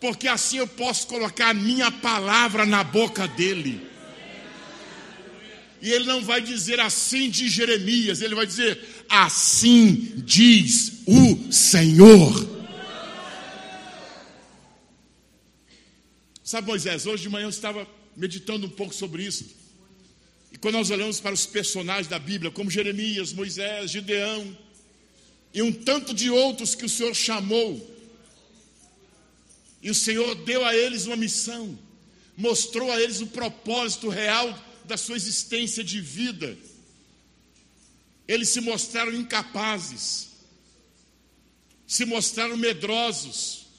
porque 0.00 0.28
assim 0.28 0.58
eu 0.58 0.66
posso 0.66 1.08
colocar 1.08 1.48
a 1.48 1.54
minha 1.54 1.90
palavra 1.90 2.64
na 2.64 2.84
boca 2.84 3.26
dele. 3.26 3.88
E 5.82 5.90
ele 5.90 6.04
não 6.04 6.22
vai 6.22 6.40
dizer 6.40 6.78
assim 6.78 7.28
de 7.28 7.48
Jeremias, 7.48 8.20
ele 8.20 8.34
vai 8.34 8.46
dizer 8.46 8.78
assim 9.08 10.12
diz 10.18 11.02
o 11.06 11.52
Senhor. 11.52 12.59
Sabe, 16.50 16.66
Moisés, 16.66 17.06
hoje 17.06 17.22
de 17.22 17.28
manhã 17.28 17.44
eu 17.44 17.50
estava 17.50 17.86
meditando 18.16 18.66
um 18.66 18.70
pouco 18.70 18.92
sobre 18.92 19.22
isso. 19.22 19.46
E 20.50 20.58
quando 20.58 20.74
nós 20.74 20.90
olhamos 20.90 21.20
para 21.20 21.32
os 21.32 21.46
personagens 21.46 22.08
da 22.08 22.18
Bíblia, 22.18 22.50
como 22.50 22.68
Jeremias, 22.68 23.32
Moisés, 23.32 23.92
Gideão, 23.92 24.58
e 25.54 25.62
um 25.62 25.72
tanto 25.72 26.12
de 26.12 26.28
outros 26.28 26.74
que 26.74 26.84
o 26.84 26.88
Senhor 26.88 27.14
chamou, 27.14 27.96
e 29.80 29.90
o 29.92 29.94
Senhor 29.94 30.34
deu 30.44 30.64
a 30.64 30.74
eles 30.74 31.06
uma 31.06 31.14
missão, 31.14 31.78
mostrou 32.36 32.90
a 32.90 33.00
eles 33.00 33.20
o 33.20 33.28
propósito 33.28 34.08
real 34.08 34.52
da 34.86 34.96
sua 34.96 35.14
existência 35.14 35.84
de 35.84 36.00
vida. 36.00 36.58
Eles 38.26 38.48
se 38.48 38.60
mostraram 38.60 39.12
incapazes, 39.12 40.30
se 41.86 42.04
mostraram 42.04 42.56
medrosos, 42.56 43.69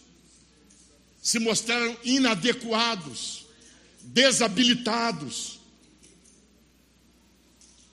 se 1.22 1.40
mostraram 1.40 1.98
inadequados, 2.04 3.46
desabilitados. 4.02 5.60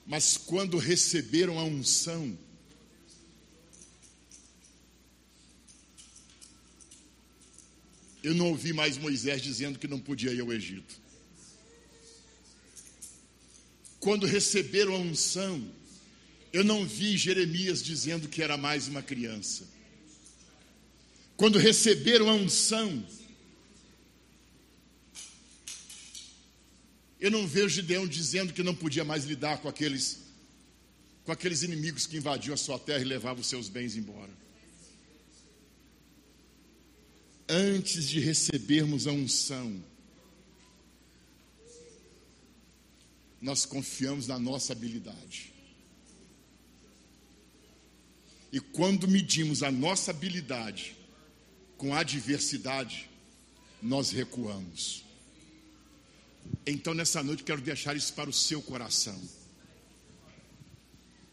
Mas 0.05 0.37
quando 0.37 0.77
receberam 0.77 1.59
a 1.59 1.63
unção, 1.63 2.37
eu 8.23 8.33
não 8.33 8.47
ouvi 8.49 8.73
mais 8.73 8.97
Moisés 8.97 9.41
dizendo 9.41 9.77
que 9.77 9.87
não 9.87 9.99
podia 9.99 10.33
ir 10.33 10.41
ao 10.41 10.51
Egito 10.51 10.99
quando 13.99 14.25
receberam 14.25 14.95
a 14.95 14.99
unção, 14.99 15.61
eu 16.53 16.63
não 16.63 16.85
vi 16.85 17.17
Jeremias 17.17 17.83
dizendo 17.83 18.27
que 18.27 18.41
era 18.41 18.57
mais 18.57 18.87
uma 18.87 19.01
criança. 19.01 19.67
Quando 21.39 21.57
receberam 21.57 22.29
a 22.29 22.33
unção, 22.33 23.01
eu 27.17 27.31
não 27.31 27.47
vejo 27.47 27.69
Gideão 27.69 28.05
dizendo 28.05 28.51
que 28.51 28.61
não 28.61 28.75
podia 28.75 29.05
mais 29.05 29.23
lidar 29.23 29.59
com 29.59 29.69
aqueles 29.69 30.19
com 31.23 31.31
aqueles 31.31 31.63
inimigos 31.63 32.05
que 32.05 32.17
invadiam 32.17 32.53
a 32.53 32.57
sua 32.57 32.77
terra 32.77 32.99
e 32.99 33.05
levavam 33.05 33.39
os 33.39 33.47
seus 33.47 33.69
bens 33.69 33.95
embora. 33.95 34.33
Antes 37.47 38.09
de 38.09 38.19
recebermos 38.19 39.07
a 39.07 39.13
unção, 39.13 39.81
nós 43.41 43.65
confiamos 43.65 44.27
na 44.27 44.37
nossa 44.37 44.73
habilidade. 44.73 45.53
E 48.51 48.59
quando 48.59 49.07
medimos 49.07 49.63
a 49.63 49.71
nossa 49.71 50.11
habilidade 50.11 50.98
com 51.79 51.95
adversidade, 51.95 53.09
nós 53.81 54.11
recuamos. 54.11 55.05
Então, 56.67 56.93
nessa 56.93 57.23
noite, 57.23 57.41
quero 57.41 57.61
deixar 57.61 57.95
isso 57.95 58.13
para 58.13 58.29
o 58.29 58.33
seu 58.33 58.61
coração. 58.61 59.17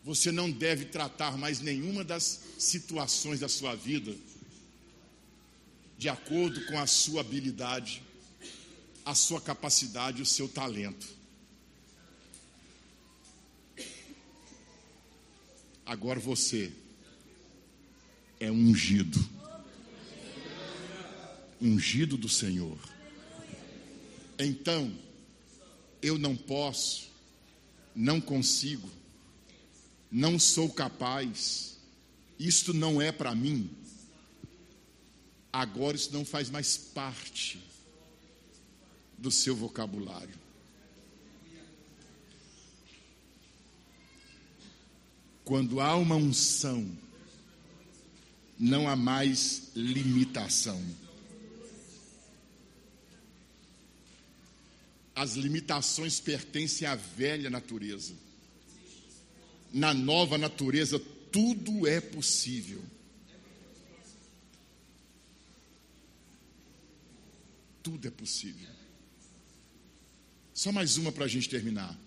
Você 0.05 0.31
não 0.31 0.49
deve 0.49 0.85
tratar 0.85 1.37
mais 1.37 1.59
nenhuma 1.59 2.05
das 2.05 2.43
situações 2.59 3.41
da 3.41 3.49
sua 3.49 3.75
vida 3.75 4.17
de 5.99 6.09
acordo 6.09 6.65
com 6.67 6.79
a 6.79 6.87
sua 6.87 7.23
habilidade, 7.23 8.01
a 9.05 9.17
sua 9.17 9.41
capacidade, 9.41 10.23
o 10.23 10.27
seu 10.27 10.49
talento. 10.49 11.09
Agora 15.85 16.21
você 16.21 16.73
é 18.39 18.49
ungido. 18.49 19.36
Ungido 21.61 22.17
do 22.17 22.29
Senhor. 22.29 22.79
Então, 24.39 24.93
eu 26.03 26.19
não 26.19 26.37
posso, 26.37 27.09
não 27.95 28.21
consigo, 28.21 28.89
não 30.11 30.39
sou 30.39 30.69
capaz, 30.69 31.77
isto 32.39 32.75
não 32.75 33.01
é 33.01 33.11
para 33.11 33.35
mim. 33.35 33.71
Agora 35.53 35.97
isso 35.97 36.13
não 36.13 36.25
faz 36.25 36.51
mais 36.51 36.77
parte 36.77 37.59
do 39.17 39.31
seu 39.31 39.57
vocabulário. 39.57 40.35
Quando 45.45 45.81
há 45.81 45.95
uma 45.97 46.17
unção, 46.17 46.87
não 48.59 48.89
há 48.89 48.97
mais 48.97 49.71
limitação. 49.75 50.83
As 55.17 55.33
limitações 55.33 56.21
pertencem 56.21 56.87
à 56.87 56.95
velha 56.95 57.51
natureza. 57.51 58.15
Na 59.73 59.93
nova 59.93 60.39
natureza, 60.39 61.01
tudo 61.33 61.89
é 61.89 62.01
possível. 62.01 62.85
Tudo 67.83 68.07
é 68.07 68.11
possível. 68.13 68.69
Só 70.55 70.71
mais 70.71 70.97
uma 70.97 71.11
para 71.11 71.25
a 71.25 71.29
gente 71.29 71.49
terminar. 71.49 71.99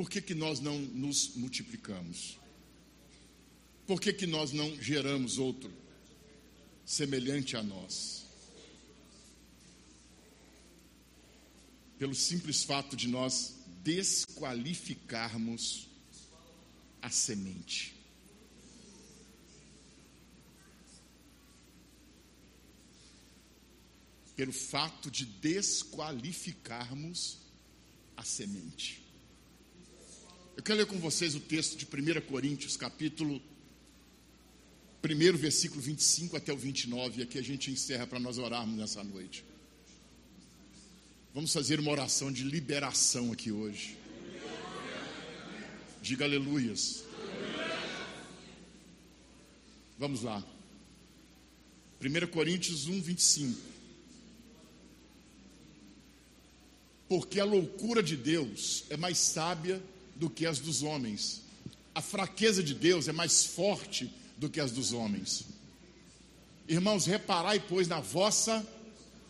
por 0.00 0.08
que, 0.08 0.22
que 0.22 0.34
nós 0.34 0.60
não 0.60 0.78
nos 0.78 1.36
multiplicamos? 1.36 2.39
Por 3.90 4.00
que, 4.00 4.12
que 4.12 4.24
nós 4.24 4.52
não 4.52 4.80
geramos 4.80 5.36
outro 5.36 5.68
semelhante 6.86 7.56
a 7.56 7.62
nós? 7.62 8.24
Pelo 11.98 12.14
simples 12.14 12.62
fato 12.62 12.94
de 12.94 13.08
nós 13.08 13.56
desqualificarmos 13.82 15.88
a 17.02 17.10
semente. 17.10 17.96
Pelo 24.36 24.52
fato 24.52 25.10
de 25.10 25.24
desqualificarmos 25.24 27.38
a 28.16 28.22
semente. 28.22 29.04
Eu 30.56 30.62
quero 30.62 30.78
ler 30.78 30.86
com 30.86 31.00
vocês 31.00 31.34
o 31.34 31.40
texto 31.40 31.76
de 31.76 31.86
1 31.86 32.20
Coríntios, 32.28 32.76
capítulo 32.76 33.49
1, 35.02 35.36
versículo 35.36 35.80
25 35.80 36.36
até 36.36 36.52
o 36.52 36.56
29, 36.56 37.20
e 37.20 37.22
aqui 37.22 37.38
a 37.38 37.42
gente 37.42 37.70
encerra 37.70 38.06
para 38.06 38.20
nós 38.20 38.36
orarmos 38.36 38.78
nessa 38.78 39.02
noite. 39.02 39.44
Vamos 41.32 41.52
fazer 41.52 41.80
uma 41.80 41.90
oração 41.90 42.30
de 42.30 42.44
liberação 42.44 43.32
aqui 43.32 43.50
hoje. 43.50 43.96
Diga 46.02 46.24
aleluias. 46.24 47.04
Vamos 49.98 50.22
lá. 50.22 50.44
1 52.00 52.26
Coríntios 52.28 52.86
1, 52.86 53.00
25. 53.00 53.60
Porque 57.08 57.40
a 57.40 57.44
loucura 57.44 58.02
de 58.02 58.16
Deus 58.16 58.84
é 58.90 58.96
mais 58.96 59.18
sábia 59.18 59.82
do 60.16 60.28
que 60.28 60.46
as 60.46 60.58
dos 60.58 60.82
homens. 60.82 61.42
A 61.94 62.02
fraqueza 62.02 62.62
de 62.62 62.74
Deus 62.74 63.08
é 63.08 63.12
mais 63.12 63.44
forte 63.44 64.10
do 64.40 64.50
que 64.50 64.58
as 64.58 64.72
dos 64.72 64.92
homens. 64.92 65.44
Irmãos, 66.66 67.06
reparai, 67.06 67.60
pois, 67.60 67.86
na 67.86 68.00
vossa 68.00 68.66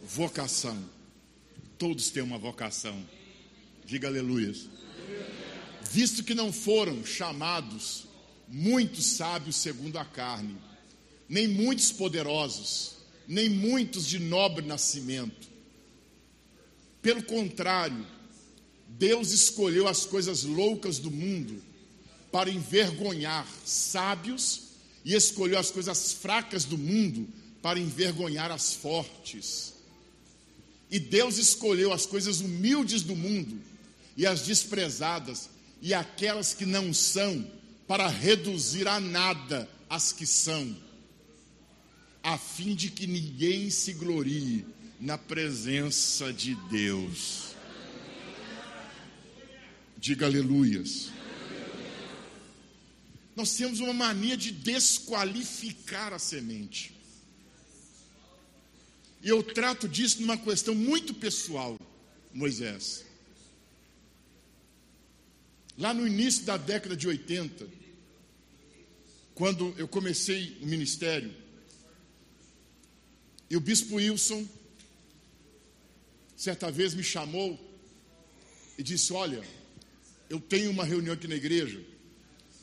vocação. 0.02 0.82
Todos 1.76 2.08
têm 2.10 2.22
uma 2.22 2.38
vocação. 2.38 3.04
Diga 3.84 4.08
aleluias 4.08 4.80
visto 5.90 6.22
que 6.22 6.34
não 6.34 6.52
foram 6.52 7.04
chamados 7.04 8.06
muitos 8.46 9.04
sábios 9.06 9.56
segundo 9.56 9.98
a 9.98 10.04
carne, 10.04 10.56
nem 11.28 11.48
muitos 11.48 11.90
poderosos, 11.90 12.92
nem 13.26 13.48
muitos 13.48 14.06
de 14.06 14.20
nobre 14.20 14.64
nascimento. 14.64 15.48
Pelo 17.02 17.22
contrário, 17.24 18.06
Deus 18.86 19.32
escolheu 19.32 19.88
as 19.88 20.06
coisas 20.06 20.44
loucas 20.44 20.98
do 20.98 21.10
mundo 21.10 21.60
para 22.30 22.50
envergonhar 22.50 23.46
sábios 23.64 24.69
e 25.05 25.14
escolheu 25.14 25.59
as 25.59 25.70
coisas 25.70 26.12
fracas 26.12 26.64
do 26.64 26.77
mundo 26.77 27.28
para 27.62 27.78
envergonhar 27.78 28.51
as 28.51 28.72
fortes. 28.74 29.74
E 30.90 30.98
Deus 30.98 31.39
escolheu 31.39 31.93
as 31.93 32.05
coisas 32.06 32.40
humildes 32.40 33.02
do 33.02 33.14
mundo 33.14 33.60
e 34.16 34.27
as 34.27 34.43
desprezadas 34.43 35.48
e 35.81 35.94
aquelas 35.94 36.52
que 36.52 36.66
não 36.66 36.93
são, 36.93 37.47
para 37.86 38.06
reduzir 38.06 38.86
a 38.86 39.01
nada 39.01 39.68
as 39.89 40.12
que 40.12 40.27
são, 40.27 40.77
a 42.22 42.39
fim 42.39 42.74
de 42.74 42.90
que 42.90 43.06
ninguém 43.06 43.70
se 43.70 43.94
glorie 43.94 44.64
na 45.01 45.16
presença 45.16 46.32
de 46.32 46.55
Deus. 46.70 47.56
Diga 49.98 50.27
aleluias. 50.27 51.10
Nós 53.40 53.56
temos 53.56 53.80
uma 53.80 53.94
mania 53.94 54.36
de 54.36 54.52
desqualificar 54.52 56.12
a 56.12 56.18
semente. 56.18 56.94
E 59.22 59.30
eu 59.30 59.42
trato 59.42 59.88
disso 59.88 60.20
numa 60.20 60.36
questão 60.36 60.74
muito 60.74 61.14
pessoal, 61.14 61.80
Moisés. 62.34 63.02
Lá 65.78 65.94
no 65.94 66.06
início 66.06 66.44
da 66.44 66.58
década 66.58 66.94
de 66.94 67.08
80, 67.08 67.66
quando 69.34 69.74
eu 69.78 69.88
comecei 69.88 70.58
o 70.60 70.66
ministério, 70.66 71.34
e 73.48 73.56
o 73.56 73.60
bispo 73.60 73.94
Wilson, 73.94 74.46
certa 76.36 76.70
vez 76.70 76.92
me 76.92 77.02
chamou 77.02 77.58
e 78.76 78.82
disse: 78.82 79.14
Olha, 79.14 79.42
eu 80.28 80.38
tenho 80.38 80.70
uma 80.70 80.84
reunião 80.84 81.14
aqui 81.14 81.26
na 81.26 81.36
igreja, 81.36 81.82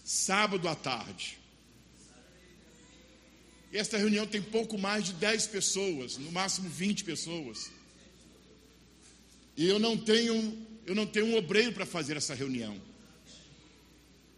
sábado 0.08 0.70
à 0.70 0.76
tarde. 0.76 1.38
Esta 3.74 3.98
reunião 3.98 4.26
tem 4.26 4.42
pouco 4.42 4.78
mais 4.78 5.04
de 5.04 5.14
10 5.16 5.48
pessoas, 5.48 6.18
no 6.18 6.32
máximo 6.32 6.70
20 6.70 7.04
pessoas. 7.04 7.70
E 9.58 9.68
eu 9.68 9.78
não 9.78 9.98
tenho, 9.98 10.66
eu 10.86 10.96
não 10.96 11.06
tenho 11.06 11.26
um 11.26 11.36
obreiro 11.36 11.74
para 11.74 11.86
fazer 11.86 12.16
essa 12.16 12.34
reunião. 12.34 12.82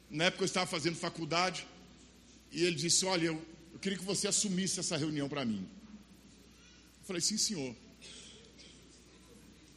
Na 0.09 0.23
época 0.23 0.41
eu 0.41 0.47
estava 0.47 0.65
fazendo 0.65 0.95
faculdade 0.95 1.67
e 2.51 2.63
ele 2.63 2.75
disse: 2.75 3.05
Olha, 3.05 3.27
eu, 3.27 3.45
eu 3.71 3.77
queria 3.77 3.99
que 3.99 4.03
você 4.03 4.27
assumisse 4.27 4.79
essa 4.79 4.97
reunião 4.97 5.29
para 5.29 5.45
mim. 5.45 5.69
Eu 7.01 7.05
falei: 7.05 7.21
Sim, 7.21 7.37
senhor. 7.37 7.75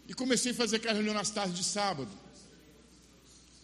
E 0.09 0.15
comecei 0.15 0.53
a 0.53 0.55
fazer 0.55 0.77
aquela 0.77 0.95
reunião 0.95 1.15
nas 1.15 1.29
tardes 1.29 1.55
de 1.55 1.65
sábado. 1.65 2.22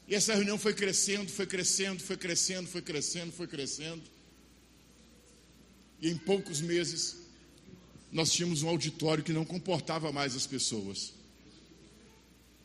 E 0.09 0.15
essa 0.15 0.35
reunião 0.35 0.57
foi 0.57 0.73
crescendo, 0.73 1.31
foi 1.31 1.47
crescendo, 1.47 2.03
foi 2.03 2.17
crescendo, 2.17 2.67
foi 2.67 2.81
crescendo, 2.81 3.31
foi 3.31 3.47
crescendo. 3.47 4.03
E 6.01 6.09
em 6.09 6.17
poucos 6.17 6.63
meses, 6.63 7.19
nós 8.11 8.33
tínhamos 8.33 8.63
um 8.63 8.69
auditório 8.71 9.23
que 9.23 9.35
não 9.35 9.45
comportava 9.45 10.11
mais 10.11 10.35
as 10.35 10.47
pessoas. 10.47 11.13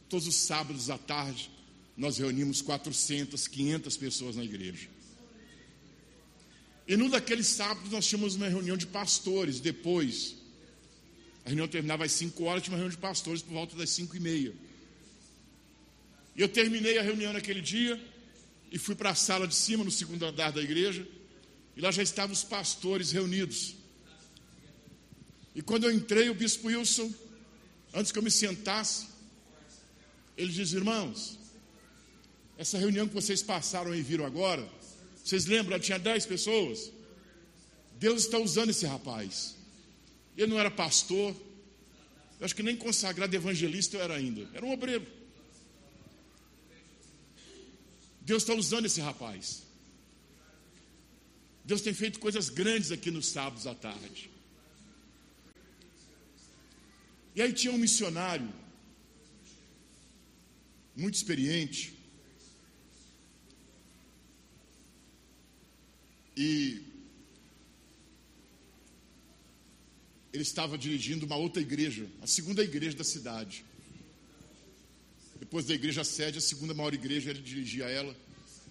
Todos 0.08 0.26
os 0.26 0.36
sábados 0.36 0.90
à 0.90 0.98
tarde, 0.98 1.52
nós 1.98 2.18
reunimos 2.18 2.62
400, 2.62 3.46
500 3.48 3.98
pessoas 3.98 4.36
na 4.38 4.44
igreja. 4.46 4.88
E 6.88 6.96
num 6.96 7.10
daqueles 7.10 7.48
sábados 7.48 7.92
nós 7.92 8.08
tínhamos 8.08 8.36
uma 8.36 8.48
reunião 8.48 8.78
de 8.78 8.88
pastores. 8.88 9.60
Depois, 9.60 10.36
a 11.44 11.50
reunião 11.50 11.68
terminava 11.68 12.06
às 12.06 12.14
5 12.14 12.42
horas, 12.46 12.64
tinha 12.64 12.72
uma 12.72 12.78
reunião 12.78 12.96
de 12.96 13.02
pastores 13.02 13.42
por 13.42 13.52
volta 13.52 13.76
das 13.76 13.90
5 13.90 14.16
e 14.16 14.20
meia. 14.22 14.54
E 16.36 16.42
eu 16.42 16.50
terminei 16.50 16.98
a 16.98 17.02
reunião 17.02 17.34
naquele 17.34 17.62
dia 17.62 18.02
e 18.72 18.78
fui 18.78 18.96
para 18.96 19.12
a 19.12 19.16
sala 19.16 19.48
de 19.48 19.56
cima, 19.56 19.84
no 19.84 19.92
segundo 19.92 20.26
andar 20.26 20.52
da 20.52 20.62
igreja, 20.62 21.08
e 21.76 21.82
lá 21.82 21.92
já 21.92 22.02
estavam 22.02 22.34
os 22.34 22.44
pastores 22.44 23.12
reunidos. 23.12 23.76
E 25.56 25.62
quando 25.62 25.84
eu 25.84 25.92
entrei, 25.92 26.30
o 26.30 26.34
bispo 26.34 26.68
Wilson, 26.68 27.14
antes 27.94 28.12
que 28.12 28.18
eu 28.18 28.24
me 28.24 28.32
sentasse, 28.32 29.08
ele 30.36 30.52
disse: 30.52 30.76
Irmãos, 30.76 31.38
essa 32.58 32.78
reunião 32.78 33.08
que 33.08 33.14
vocês 33.14 33.44
passaram 33.44 33.94
e 33.94 34.02
viram 34.02 34.26
agora, 34.26 34.68
vocês 35.24 35.46
lembram? 35.46 35.80
Tinha 35.80 36.00
dez 36.00 36.26
pessoas. 36.26 36.92
Deus 38.00 38.24
está 38.24 38.40
usando 38.40 38.72
esse 38.72 38.86
rapaz. 38.86 39.56
Ele 40.36 40.48
não 40.48 40.60
era 40.60 40.72
pastor, 40.72 41.36
eu 42.40 42.46
acho 42.46 42.56
que 42.56 42.64
nem 42.64 42.76
consagrado 42.76 43.34
evangelista 43.36 43.98
eu 43.98 44.02
era 44.02 44.16
ainda, 44.16 44.50
era 44.54 44.66
um 44.66 44.72
obreiro. 44.72 45.06
Deus 48.24 48.44
está 48.44 48.54
usando 48.54 48.86
esse 48.86 49.02
rapaz. 49.02 49.64
Deus 51.64 51.82
tem 51.82 51.94
feito 51.94 52.20
coisas 52.20 52.50
grandes 52.50 52.92
aqui 52.92 53.10
nos 53.12 53.28
sábados 53.28 53.68
à 53.68 53.76
tarde. 53.76 54.30
E 57.36 57.42
aí 57.42 57.52
tinha 57.54 57.74
um 57.74 57.78
missionário, 57.78 58.52
muito 60.96 61.16
experiente, 61.16 61.94
E 66.36 66.82
ele 70.32 70.42
estava 70.42 70.78
dirigindo 70.78 71.26
uma 71.26 71.36
outra 71.36 71.62
igreja, 71.62 72.08
a 72.22 72.28
segunda 72.28 72.64
igreja 72.64 72.98
da 72.98 73.04
cidade. 73.04 73.64
Depois 75.54 75.68
da 75.68 75.76
igreja 75.76 76.04
sede, 76.04 76.40
a 76.40 76.42
segunda 76.42 76.74
maior 76.74 76.96
igreja, 76.96 77.30
ele 77.30 77.40
dirigia 77.40 77.86
ela. 77.86 78.18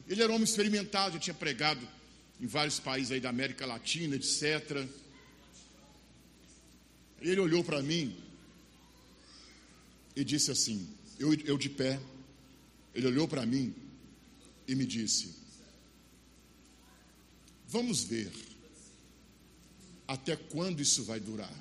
Ele 0.08 0.20
era 0.20 0.32
um 0.32 0.34
homem 0.34 0.42
experimentado, 0.42 1.14
já 1.14 1.20
tinha 1.20 1.34
pregado 1.34 1.80
em 2.40 2.46
vários 2.48 2.80
países 2.80 3.12
aí 3.12 3.20
da 3.20 3.28
América 3.28 3.64
Latina, 3.64 4.16
etc. 4.16 4.84
Ele 7.20 7.38
olhou 7.38 7.62
para 7.62 7.80
mim 7.80 8.16
e 10.16 10.24
disse 10.24 10.50
assim: 10.50 10.88
eu, 11.20 11.32
eu 11.44 11.56
de 11.56 11.68
pé, 11.68 12.00
ele 12.92 13.06
olhou 13.06 13.28
para 13.28 13.46
mim 13.46 13.72
e 14.66 14.74
me 14.74 14.84
disse: 14.84 15.36
Vamos 17.68 18.02
ver 18.02 18.32
até 20.08 20.34
quando 20.34 20.82
isso 20.82 21.04
vai 21.04 21.20
durar. 21.20 21.54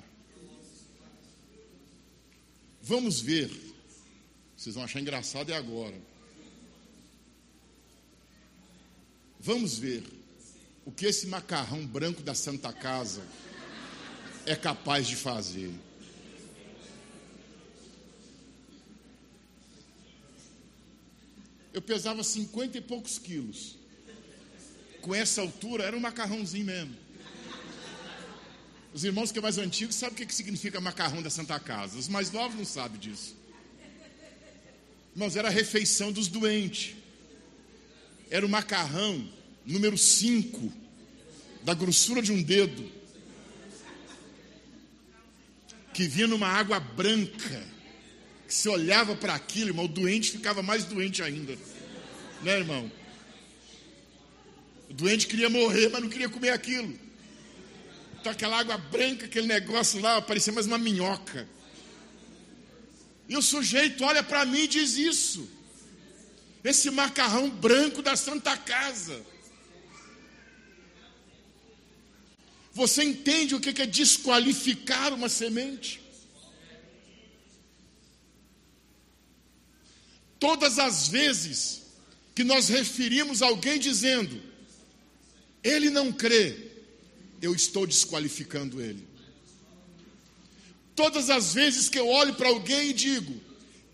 Vamos 2.82 3.20
ver. 3.20 3.71
Vocês 4.62 4.76
vão 4.76 4.84
achar 4.84 5.00
engraçado 5.00 5.50
é 5.50 5.56
agora. 5.56 6.00
Vamos 9.40 9.76
ver 9.76 10.04
o 10.84 10.92
que 10.92 11.04
esse 11.04 11.26
macarrão 11.26 11.84
branco 11.84 12.22
da 12.22 12.32
Santa 12.32 12.72
Casa 12.72 13.26
é 14.46 14.54
capaz 14.54 15.08
de 15.08 15.16
fazer. 15.16 15.74
Eu 21.72 21.82
pesava 21.82 22.22
cinquenta 22.22 22.78
e 22.78 22.80
poucos 22.80 23.18
quilos. 23.18 23.74
Com 25.00 25.12
essa 25.12 25.40
altura, 25.40 25.82
era 25.82 25.96
um 25.96 26.00
macarrãozinho 26.00 26.66
mesmo. 26.66 26.96
Os 28.94 29.02
irmãos 29.02 29.32
que 29.32 29.40
é 29.40 29.42
mais 29.42 29.58
antigos 29.58 29.96
sabem 29.96 30.22
o 30.22 30.28
que 30.28 30.32
significa 30.32 30.80
macarrão 30.80 31.20
da 31.20 31.30
Santa 31.30 31.58
Casa. 31.58 31.98
Os 31.98 32.06
mais 32.06 32.30
novos 32.30 32.56
não 32.56 32.64
sabem 32.64 33.00
disso. 33.00 33.41
Irmãos, 35.14 35.36
era 35.36 35.48
a 35.48 35.50
refeição 35.50 36.10
dos 36.10 36.28
doentes. 36.28 36.94
Era 38.30 38.46
o 38.46 38.48
macarrão 38.48 39.28
número 39.64 39.96
5, 39.96 40.72
da 41.62 41.74
grossura 41.74 42.20
de 42.20 42.32
um 42.32 42.42
dedo, 42.42 42.90
que 45.94 46.06
vinha 46.06 46.26
numa 46.26 46.48
água 46.48 46.80
branca, 46.80 47.62
que 48.48 48.54
se 48.54 48.68
olhava 48.68 49.14
para 49.14 49.34
aquilo, 49.34 49.70
irmão, 49.70 49.84
o 49.84 49.88
doente 49.88 50.30
ficava 50.30 50.62
mais 50.62 50.84
doente 50.84 51.22
ainda. 51.22 51.56
Né, 52.42 52.58
irmão? 52.58 52.90
O 54.90 54.94
doente 54.94 55.26
queria 55.26 55.48
morrer, 55.48 55.88
mas 55.90 56.02
não 56.02 56.08
queria 56.08 56.28
comer 56.28 56.50
aquilo. 56.50 56.98
Então 58.20 58.32
aquela 58.32 58.58
água 58.58 58.76
branca, 58.78 59.26
aquele 59.26 59.46
negócio 59.46 60.00
lá, 60.00 60.20
parecia 60.20 60.52
mais 60.52 60.66
uma 60.66 60.78
minhoca. 60.78 61.48
E 63.28 63.36
o 63.36 63.42
sujeito 63.42 64.04
olha 64.04 64.22
para 64.22 64.44
mim 64.44 64.60
e 64.60 64.68
diz 64.68 64.96
isso. 64.96 65.48
Esse 66.64 66.90
macarrão 66.90 67.50
branco 67.50 68.02
da 68.02 68.16
Santa 68.16 68.56
Casa. 68.56 69.24
Você 72.72 73.02
entende 73.02 73.54
o 73.54 73.60
que 73.60 73.82
é 73.82 73.86
desqualificar 73.86 75.12
uma 75.12 75.28
semente? 75.28 76.00
Todas 80.38 80.78
as 80.78 81.06
vezes 81.08 81.82
que 82.34 82.42
nós 82.42 82.68
referimos 82.68 83.42
alguém 83.42 83.78
dizendo, 83.78 84.42
ele 85.62 85.90
não 85.90 86.10
crê, 86.10 86.72
eu 87.40 87.54
estou 87.54 87.86
desqualificando 87.86 88.80
ele. 88.80 89.11
Todas 90.94 91.30
as 91.30 91.54
vezes 91.54 91.88
que 91.88 91.98
eu 91.98 92.08
olho 92.08 92.34
para 92.34 92.48
alguém 92.48 92.90
e 92.90 92.92
digo, 92.92 93.40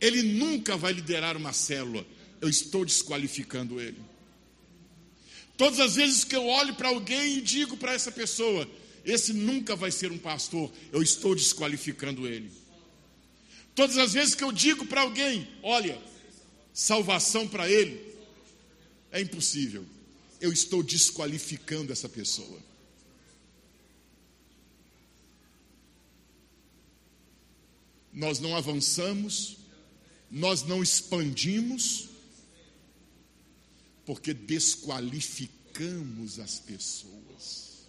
ele 0.01 0.23
nunca 0.23 0.77
vai 0.77 0.93
liderar 0.93 1.37
uma 1.37 1.53
célula, 1.53 2.07
eu 2.41 2.49
estou 2.49 2.85
desqualificando 2.85 3.81
ele. 3.81 3.99
Todas 5.57 5.81
as 5.81 5.97
vezes 5.97 6.25
que 6.25 6.37
eu 6.37 6.47
olho 6.47 6.75
para 6.75 6.89
alguém 6.89 7.39
e 7.39 7.41
digo 7.41 7.77
para 7.77 7.93
essa 7.93 8.13
pessoa, 8.13 8.69
esse 9.05 9.33
nunca 9.33 9.75
vai 9.75 9.91
ser 9.91 10.13
um 10.13 10.19
pastor, 10.19 10.71
eu 10.93 11.03
estou 11.03 11.35
desqualificando 11.35 12.29
ele. 12.29 12.51
Todas 13.75 13.97
as 13.97 14.13
vezes 14.13 14.35
que 14.35 14.45
eu 14.45 14.53
digo 14.53 14.87
para 14.87 15.01
alguém, 15.03 15.49
olha, 15.63 16.01
salvação 16.73 17.47
para 17.47 17.71
ele 17.71 18.01
é 19.11 19.21
impossível, 19.21 19.85
eu 20.41 20.53
estou 20.53 20.83
desqualificando 20.83 21.93
essa 21.93 22.09
pessoa. 22.09 22.59
Nós 28.19 28.39
não 28.41 28.57
avançamos, 28.57 29.59
nós 30.29 30.65
não 30.65 30.83
expandimos, 30.83 32.09
porque 34.05 34.35
desqualificamos 34.35 36.41
as 36.41 36.59
pessoas. 36.59 37.87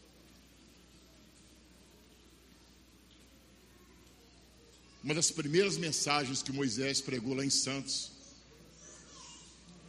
Uma 5.03 5.15
das 5.15 5.31
primeiras 5.31 5.77
mensagens 5.77 6.43
que 6.43 6.51
Moisés 6.51 7.01
pregou 7.01 7.33
lá 7.33 7.43
em 7.43 7.49
Santos 7.49 8.11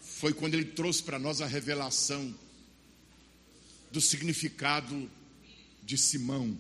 foi 0.01 0.33
quando 0.33 0.55
ele 0.55 0.65
trouxe 0.65 1.03
para 1.03 1.19
nós 1.19 1.43
a 1.43 1.47
revelação 1.47 2.35
do 3.93 4.01
significado 4.01 5.11
de 5.83 5.99
Simão. 5.99 6.59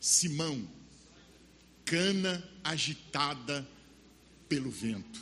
Simão, 0.00 0.66
cana 1.92 2.42
agitada 2.64 3.68
pelo 4.48 4.70
vento. 4.70 5.20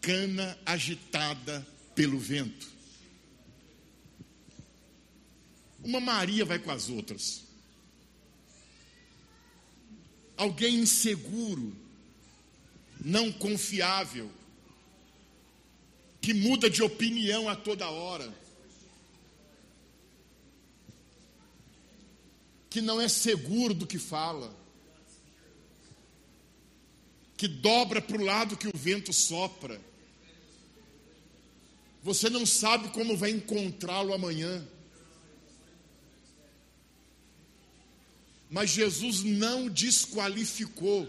cana 0.00 0.56
agitada 0.64 1.66
pelo 1.96 2.16
vento. 2.16 2.70
Uma 5.82 5.98
Maria 5.98 6.44
vai 6.44 6.60
com 6.60 6.70
as 6.70 6.88
outras. 6.88 7.42
Alguém 10.36 10.76
inseguro, 10.76 11.76
não 13.04 13.32
confiável, 13.32 14.30
que 16.20 16.32
muda 16.32 16.70
de 16.70 16.84
opinião 16.84 17.48
a 17.48 17.56
toda 17.56 17.90
hora, 17.90 18.32
que 22.76 22.82
não 22.82 23.00
é 23.00 23.08
seguro 23.08 23.72
do 23.72 23.86
que 23.86 23.98
fala, 23.98 24.54
que 27.36 27.48
dobra 27.48 28.00
para 28.02 28.16
o 28.16 28.24
lado 28.24 28.56
que 28.56 28.68
o 28.68 28.76
vento 28.76 29.12
sopra 29.12 29.80
você 32.06 32.30
não 32.30 32.46
sabe 32.46 32.90
como 32.90 33.16
vai 33.16 33.30
encontrá-lo 33.30 34.14
amanhã. 34.14 34.64
Mas 38.48 38.70
Jesus 38.70 39.24
não 39.24 39.68
desqualificou. 39.68 41.08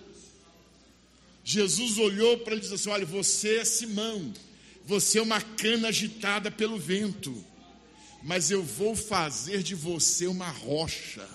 Jesus 1.43 1.99
olhou 1.99 2.39
para 2.39 2.53
ele 2.53 2.61
e 2.61 2.63
disse 2.63 2.73
assim: 2.73 2.89
Olha, 2.89 3.05
você 3.05 3.57
é 3.57 3.63
Simão, 3.63 4.33
você 4.83 5.19
é 5.19 5.21
uma 5.21 5.39
cana 5.39 5.89
agitada 5.89 6.49
pelo 6.49 6.79
vento, 6.79 7.45
mas 8.23 8.49
eu 8.49 8.63
vou 8.63 8.95
fazer 8.95 9.61
de 9.61 9.75
você 9.75 10.25
uma 10.25 10.49
rocha. 10.49 11.29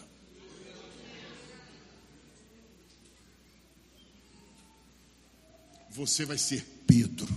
Você 5.93 6.25
vai 6.25 6.39
ser 6.39 6.65
Pedro. 6.87 7.29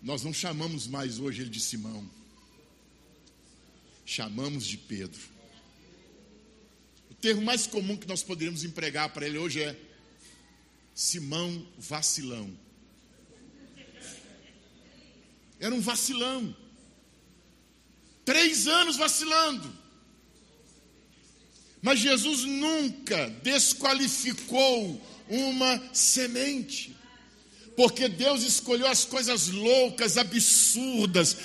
Nós 0.00 0.22
não 0.22 0.32
chamamos 0.32 0.86
mais 0.86 1.18
hoje 1.18 1.42
ele 1.42 1.50
de 1.50 1.60
Simão, 1.60 2.08
chamamos 4.04 4.66
de 4.66 4.78
Pedro. 4.78 5.20
O 7.10 7.14
termo 7.14 7.42
mais 7.42 7.66
comum 7.66 7.98
que 7.98 8.08
nós 8.08 8.22
poderíamos 8.22 8.64
empregar 8.64 9.10
para 9.10 9.26
ele 9.26 9.36
hoje 9.36 9.62
é 9.62 9.78
Simão 10.94 11.66
vacilão. 11.78 12.50
Era 15.60 15.74
um 15.74 15.80
vacilão. 15.80 16.56
Três 18.24 18.66
anos 18.66 18.96
vacilando. 18.96 19.83
Mas 21.84 22.00
Jesus 22.00 22.44
nunca 22.44 23.28
desqualificou 23.42 25.00
uma 25.28 25.80
semente 25.92 26.96
porque 27.76 28.08
Deus 28.08 28.42
escolheu 28.42 28.86
as 28.86 29.04
coisas 29.04 29.48
loucas, 29.48 30.16
absurdas, 30.16 31.36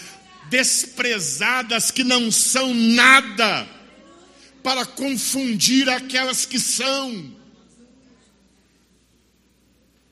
desprezadas, 0.49 1.91
que 1.91 2.03
não 2.03 2.31
são 2.31 2.73
nada, 2.73 3.67
para 4.63 4.85
confundir 4.85 5.89
aquelas 5.89 6.45
que 6.45 6.59
são. 6.59 7.35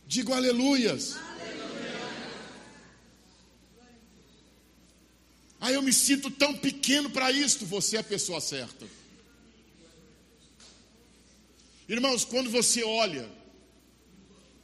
Digo 0.08 0.34
aleluias. 0.34 1.16
Aí 5.60 5.74
eu 5.74 5.82
me 5.82 5.94
sinto 5.94 6.30
tão 6.30 6.54
pequeno 6.54 7.10
para 7.10 7.32
isto, 7.32 7.66
você 7.66 7.98
é 7.98 8.00
a 8.00 8.04
pessoa 8.04 8.42
certa. 8.42 8.97
Irmãos, 11.88 12.26
quando 12.26 12.50
você 12.50 12.84
olha 12.84 13.32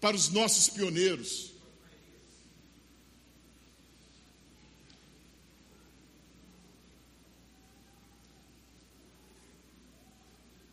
para 0.01 0.17
os 0.17 0.27
nossos 0.27 0.67
pioneiros. 0.67 1.53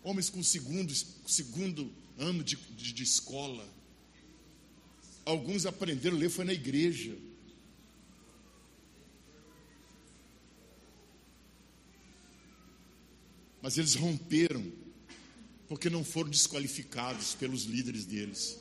Homens 0.02 0.28
com 0.28 0.42
segundo, 0.42 0.92
segundo 1.28 1.92
ano 2.18 2.42
de, 2.42 2.56
de, 2.56 2.92
de 2.92 3.02
escola. 3.04 3.64
Alguns 5.24 5.64
aprenderam 5.66 6.16
a 6.16 6.18
ler, 6.18 6.28
foi 6.28 6.44
na 6.44 6.52
igreja. 6.52 7.16
Mas 13.62 13.78
eles 13.78 13.94
romperam 13.94 14.79
porque 15.70 15.88
não 15.88 16.02
foram 16.02 16.28
desqualificados 16.28 17.36
pelos 17.36 17.62
líderes 17.62 18.04
deles. 18.04 18.58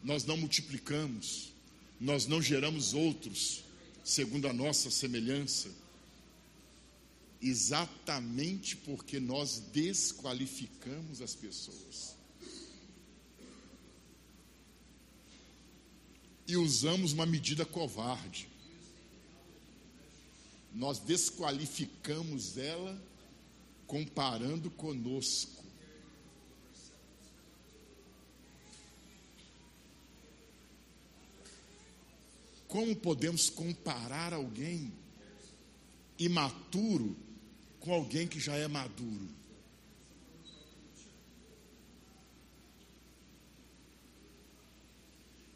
Nós 0.00 0.24
não 0.24 0.36
multiplicamos, 0.36 1.52
nós 2.00 2.28
não 2.28 2.40
geramos 2.40 2.94
outros 2.94 3.64
segundo 4.04 4.46
a 4.46 4.52
nossa 4.52 4.88
semelhança, 4.88 5.68
exatamente 7.42 8.76
porque 8.76 9.18
nós 9.18 9.58
desqualificamos 9.72 11.20
as 11.20 11.34
pessoas. 11.34 12.14
E 16.46 16.56
usamos 16.56 17.12
uma 17.12 17.26
medida 17.26 17.66
covarde 17.66 18.48
nós 20.78 21.00
desqualificamos 21.00 22.56
ela 22.56 22.96
comparando 23.84 24.70
conosco. 24.70 25.64
Como 32.68 32.94
podemos 32.94 33.50
comparar 33.50 34.32
alguém 34.32 34.92
imaturo 36.16 37.16
com 37.80 37.92
alguém 37.92 38.28
que 38.28 38.38
já 38.38 38.54
é 38.54 38.68
maduro? 38.68 39.28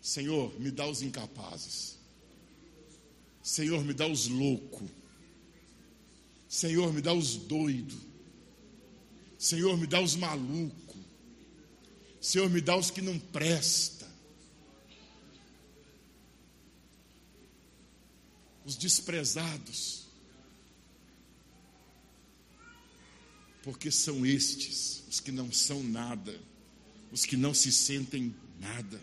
Senhor, 0.01 0.59
me 0.59 0.73
dá 0.73 0.89
os 0.89 1.01
incapazes. 1.01 1.97
Senhor, 3.41 3.85
me 3.85 3.95
dá 3.95 4.09
os 4.09 4.27
loucos. 4.27 5.02
Senhor, 6.53 6.93
me 6.93 7.01
dá 7.01 7.15
os 7.15 7.35
doidos. 7.35 7.97
Senhor, 9.39 9.75
me 9.79 9.87
dá 9.87 10.03
os 10.03 10.15
malucos. 10.15 11.01
Senhor, 12.21 12.51
me 12.51 12.61
dá 12.61 12.77
os 12.77 12.91
que 12.91 13.01
não 13.01 13.19
presta. 13.19 14.07
Os 18.67 18.77
desprezados. 18.77 20.03
Porque 23.63 23.91
são 23.91 24.27
estes 24.27 25.05
os 25.09 25.21
que 25.21 25.33
não 25.33 25.51
são 25.51 25.83
nada, 25.83 26.39
os 27.11 27.25
que 27.25 27.35
não 27.35 27.55
se 27.55 27.73
sentem 27.73 28.35
nada. 28.61 29.01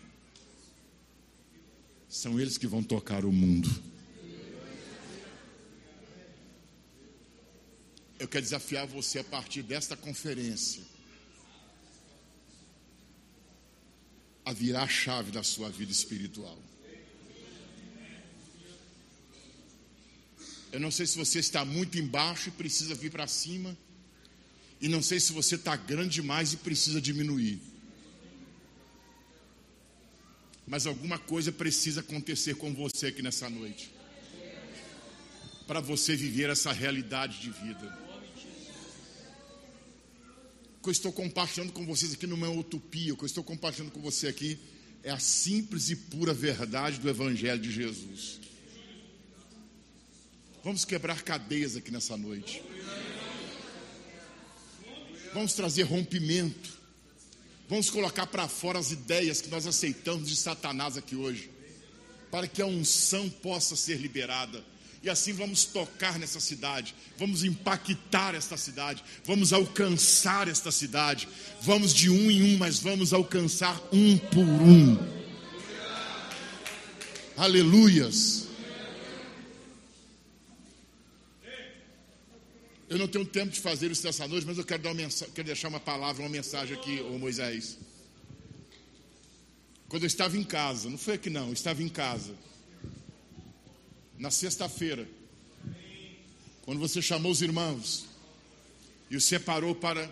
São 2.08 2.38
eles 2.38 2.56
que 2.56 2.68
vão 2.68 2.80
tocar 2.80 3.24
o 3.24 3.32
mundo. 3.32 3.89
Eu 8.20 8.28
quero 8.28 8.44
desafiar 8.44 8.86
você 8.86 9.18
a 9.18 9.24
partir 9.24 9.62
desta 9.62 9.96
conferência 9.96 10.82
a 14.44 14.52
virar 14.52 14.82
a 14.82 14.88
chave 14.88 15.32
da 15.32 15.42
sua 15.42 15.70
vida 15.70 15.90
espiritual. 15.90 16.58
Eu 20.70 20.78
não 20.78 20.90
sei 20.90 21.06
se 21.06 21.16
você 21.16 21.38
está 21.38 21.64
muito 21.64 21.98
embaixo 21.98 22.50
e 22.50 22.52
precisa 22.52 22.94
vir 22.94 23.10
para 23.10 23.26
cima, 23.26 23.76
e 24.80 24.88
não 24.88 25.02
sei 25.02 25.18
se 25.18 25.32
você 25.32 25.54
está 25.54 25.74
grande 25.74 26.16
demais 26.16 26.52
e 26.52 26.58
precisa 26.58 27.00
diminuir. 27.00 27.58
Mas 30.66 30.86
alguma 30.86 31.18
coisa 31.18 31.50
precisa 31.50 32.00
acontecer 32.00 32.54
com 32.56 32.74
você 32.74 33.06
aqui 33.06 33.22
nessa 33.22 33.48
noite, 33.48 33.90
para 35.66 35.80
você 35.80 36.14
viver 36.14 36.50
essa 36.50 36.70
realidade 36.70 37.40
de 37.40 37.50
vida. 37.50 38.09
Que 40.82 40.88
eu 40.88 40.92
estou 40.92 41.12
compartilhando 41.12 41.72
com 41.72 41.84
vocês 41.84 42.14
aqui 42.14 42.26
não 42.26 42.36
é 42.44 42.48
uma 42.48 42.60
utopia, 42.60 43.12
o 43.12 43.16
que 43.16 43.24
eu 43.24 43.26
estou 43.26 43.44
compartilhando 43.44 43.92
com 43.92 44.00
você 44.00 44.28
aqui 44.28 44.58
é 45.02 45.10
a 45.10 45.18
simples 45.18 45.90
e 45.90 45.96
pura 45.96 46.32
verdade 46.32 46.98
do 46.98 47.08
Evangelho 47.08 47.60
de 47.60 47.70
Jesus. 47.70 48.40
Vamos 50.62 50.84
quebrar 50.84 51.22
cadeias 51.22 51.76
aqui 51.76 51.90
nessa 51.90 52.16
noite. 52.16 52.62
Vamos 55.32 55.54
trazer 55.54 55.82
rompimento. 55.84 56.78
Vamos 57.68 57.88
colocar 57.88 58.26
para 58.26 58.48
fora 58.48 58.78
as 58.78 58.90
ideias 58.90 59.40
que 59.40 59.48
nós 59.48 59.66
aceitamos 59.66 60.28
de 60.28 60.36
Satanás 60.36 60.96
aqui 60.96 61.14
hoje, 61.14 61.50
para 62.30 62.48
que 62.48 62.60
a 62.60 62.66
unção 62.66 63.30
possa 63.30 63.76
ser 63.76 63.98
liberada 63.98 64.64
e 65.02 65.08
assim 65.08 65.32
vamos 65.32 65.64
tocar 65.64 66.18
nessa 66.18 66.38
cidade, 66.40 66.94
vamos 67.16 67.42
impactar 67.42 68.34
esta 68.34 68.56
cidade, 68.58 69.02
vamos 69.24 69.50
alcançar 69.50 70.46
esta 70.46 70.70
cidade. 70.70 71.26
Vamos 71.62 71.94
de 71.94 72.10
um 72.10 72.30
em 72.30 72.54
um, 72.54 72.58
mas 72.58 72.78
vamos 72.78 73.12
alcançar 73.14 73.80
um 73.90 74.18
por 74.18 74.44
um. 74.44 74.98
Aleluias. 77.34 78.48
Eu 82.90 82.98
não 82.98 83.08
tenho 83.08 83.24
tempo 83.24 83.52
de 83.52 83.60
fazer 83.60 83.90
isso 83.90 84.04
nessa 84.04 84.28
noite, 84.28 84.46
mas 84.46 84.58
eu 84.58 84.64
quero, 84.64 84.82
dar 84.82 84.92
uma 84.92 85.08
quero 85.08 85.44
deixar 85.44 85.68
uma 85.68 85.80
palavra, 85.80 86.22
uma 86.22 86.28
mensagem 86.28 86.76
aqui, 86.76 87.00
ô 87.00 87.18
Moisés. 87.18 87.78
Quando 89.88 90.02
eu 90.02 90.08
estava 90.08 90.36
em 90.36 90.44
casa, 90.44 90.90
não 90.90 90.98
foi 90.98 91.14
aqui 91.14 91.30
não, 91.30 91.46
eu 91.46 91.52
estava 91.54 91.82
em 91.82 91.88
casa 91.88 92.34
na 94.20 94.30
sexta-feira, 94.30 95.08
quando 96.60 96.78
você 96.78 97.00
chamou 97.00 97.32
os 97.32 97.40
irmãos 97.40 98.04
e 99.10 99.16
os 99.16 99.24
separou 99.24 99.74
para 99.74 100.10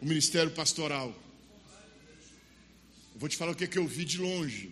o 0.00 0.06
ministério 0.06 0.52
pastoral. 0.52 1.08
Eu 3.12 3.18
vou 3.18 3.28
te 3.28 3.36
falar 3.36 3.50
o 3.50 3.56
que, 3.56 3.64
é 3.64 3.66
que 3.66 3.76
eu 3.76 3.88
vi 3.88 4.04
de 4.04 4.18
longe. 4.18 4.70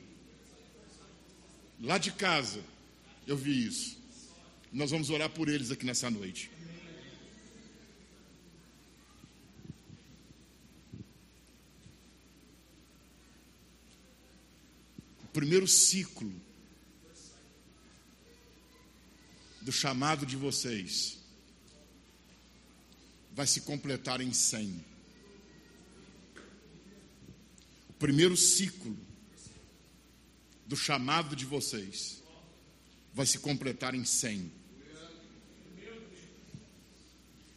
Lá 1.81 1.99
de 1.99 2.13
casa, 2.13 2.63
eu 3.27 3.37
vi 3.37 3.67
isso. 3.67 3.99
Nós 4.73 4.93
vamos 4.93 5.11
orar 5.11 5.29
por 5.29 5.49
eles 5.49 5.73
aqui 5.73 5.85
nessa 5.85 6.09
noite. 6.09 6.49
O 15.25 15.29
primeiro 15.33 15.67
ciclo 15.67 16.33
do 19.69 19.73
chamado 19.73 20.24
de 20.24 20.35
vocês 20.35 21.19
vai 23.35 23.47
se 23.47 23.61
completar 23.61 24.19
em 24.19 24.32
100. 24.32 24.82
O 27.90 27.93
primeiro 27.99 28.35
ciclo 28.35 28.97
do 30.66 30.74
chamado 30.74 31.36
de 31.36 31.45
vocês 31.45 32.23
vai 33.12 33.27
se 33.27 33.40
completar 33.40 33.95
em 33.95 34.07
100. 34.07 34.51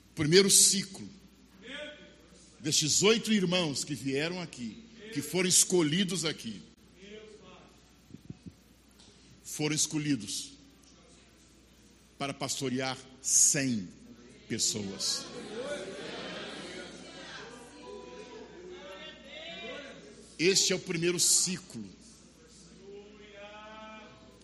O 0.09 0.13
primeiro 0.13 0.49
ciclo 0.49 1.07
destes 2.59 3.03
oito 3.03 3.31
irmãos 3.31 3.85
que 3.85 3.95
vieram 3.95 4.41
aqui, 4.41 4.83
que 5.13 5.21
foram 5.21 5.47
escolhidos 5.47 6.25
aqui, 6.25 6.61
foram 9.45 9.73
escolhidos 9.73 10.50
para 12.21 12.35
pastorear 12.35 12.95
100 13.19 13.89
pessoas. 14.47 15.25
Este 20.37 20.71
é 20.71 20.75
o 20.75 20.79
primeiro 20.79 21.19
ciclo. 21.19 21.83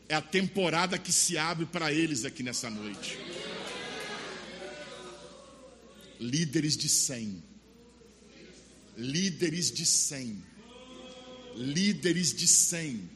É 0.10 0.16
a 0.16 0.22
temporada 0.24 0.98
que 0.98 1.12
se 1.12 1.38
abre 1.38 1.68
para 1.68 1.94
eles 1.94 2.26
aqui 2.26 2.42
nessa 2.42 2.68
noite. 2.68 3.16
Líderes 6.20 6.76
de 6.76 6.90
100. 6.90 7.44
Líderes 8.98 9.72
de 9.72 9.86
100. 9.86 10.44
Líderes 11.54 12.34
de 12.34 12.48
100. 12.48 13.08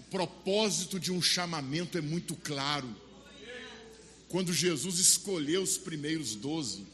O 0.00 0.02
propósito 0.10 0.98
de 0.98 1.12
um 1.12 1.22
chamamento 1.22 1.96
é 1.96 2.00
muito 2.00 2.34
claro 2.34 3.08
quando 4.30 4.52
Jesus 4.52 5.00
escolheu 5.00 5.60
os 5.60 5.76
primeiros 5.76 6.36
doze, 6.36 6.86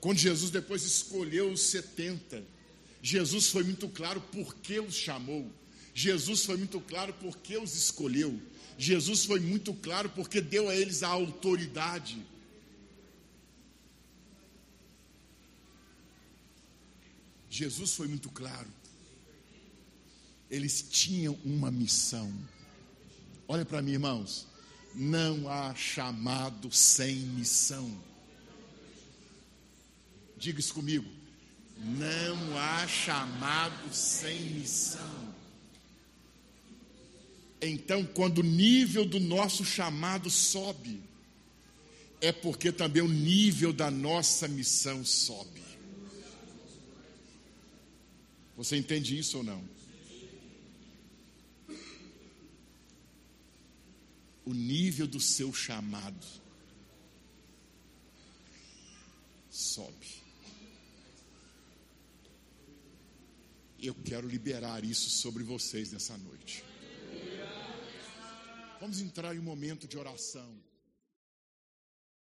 quando 0.00 0.16
Jesus 0.16 0.50
depois 0.50 0.84
escolheu 0.84 1.52
os 1.52 1.60
setenta, 1.60 2.42
Jesus 3.02 3.48
foi 3.48 3.62
muito 3.62 3.86
claro 3.90 4.22
por 4.32 4.56
que 4.56 4.80
os 4.80 4.94
chamou, 4.94 5.52
Jesus 5.94 6.46
foi 6.46 6.56
muito 6.56 6.80
claro 6.80 7.12
por 7.12 7.36
que 7.36 7.58
os 7.58 7.76
escolheu, 7.76 8.40
Jesus 8.78 9.26
foi 9.26 9.38
muito 9.38 9.74
claro 9.74 10.08
porque 10.08 10.40
deu 10.40 10.70
a 10.70 10.74
eles 10.74 11.02
a 11.02 11.08
autoridade. 11.08 12.24
Jesus 17.50 17.94
foi 17.94 18.08
muito 18.08 18.28
claro. 18.30 18.68
Eles 20.50 20.84
tinham 20.90 21.38
uma 21.42 21.70
missão. 21.70 22.30
Olha 23.48 23.64
para 23.64 23.80
mim, 23.80 23.92
irmãos. 23.92 24.46
Não 24.96 25.46
há 25.46 25.74
chamado 25.74 26.72
sem 26.72 27.16
missão. 27.16 27.94
Diga 30.38 30.58
isso 30.58 30.72
comigo. 30.72 31.06
Não 31.78 32.58
há 32.58 32.88
chamado 32.88 33.94
sem 33.94 34.40
missão. 34.40 35.34
Então, 37.60 38.04
quando 38.04 38.38
o 38.38 38.42
nível 38.42 39.04
do 39.04 39.20
nosso 39.20 39.66
chamado 39.66 40.30
sobe, 40.30 41.02
é 42.20 42.32
porque 42.32 42.72
também 42.72 43.02
o 43.02 43.08
nível 43.08 43.74
da 43.74 43.90
nossa 43.90 44.48
missão 44.48 45.04
sobe. 45.04 45.62
Você 48.56 48.76
entende 48.76 49.18
isso 49.18 49.38
ou 49.38 49.44
não? 49.44 49.75
O 54.46 54.54
nível 54.54 55.06
do 55.06 55.20
seu 55.20 55.52
chamado 55.52 56.26
sobe. 59.50 60.24
Eu 63.78 63.94
quero 63.94 64.26
liberar 64.28 64.84
isso 64.84 65.10
sobre 65.10 65.42
vocês 65.42 65.92
nessa 65.92 66.16
noite. 66.16 66.64
Vamos 68.80 69.00
entrar 69.00 69.34
em 69.34 69.38
um 69.38 69.42
momento 69.42 69.86
de 69.86 69.98
oração. 69.98 70.65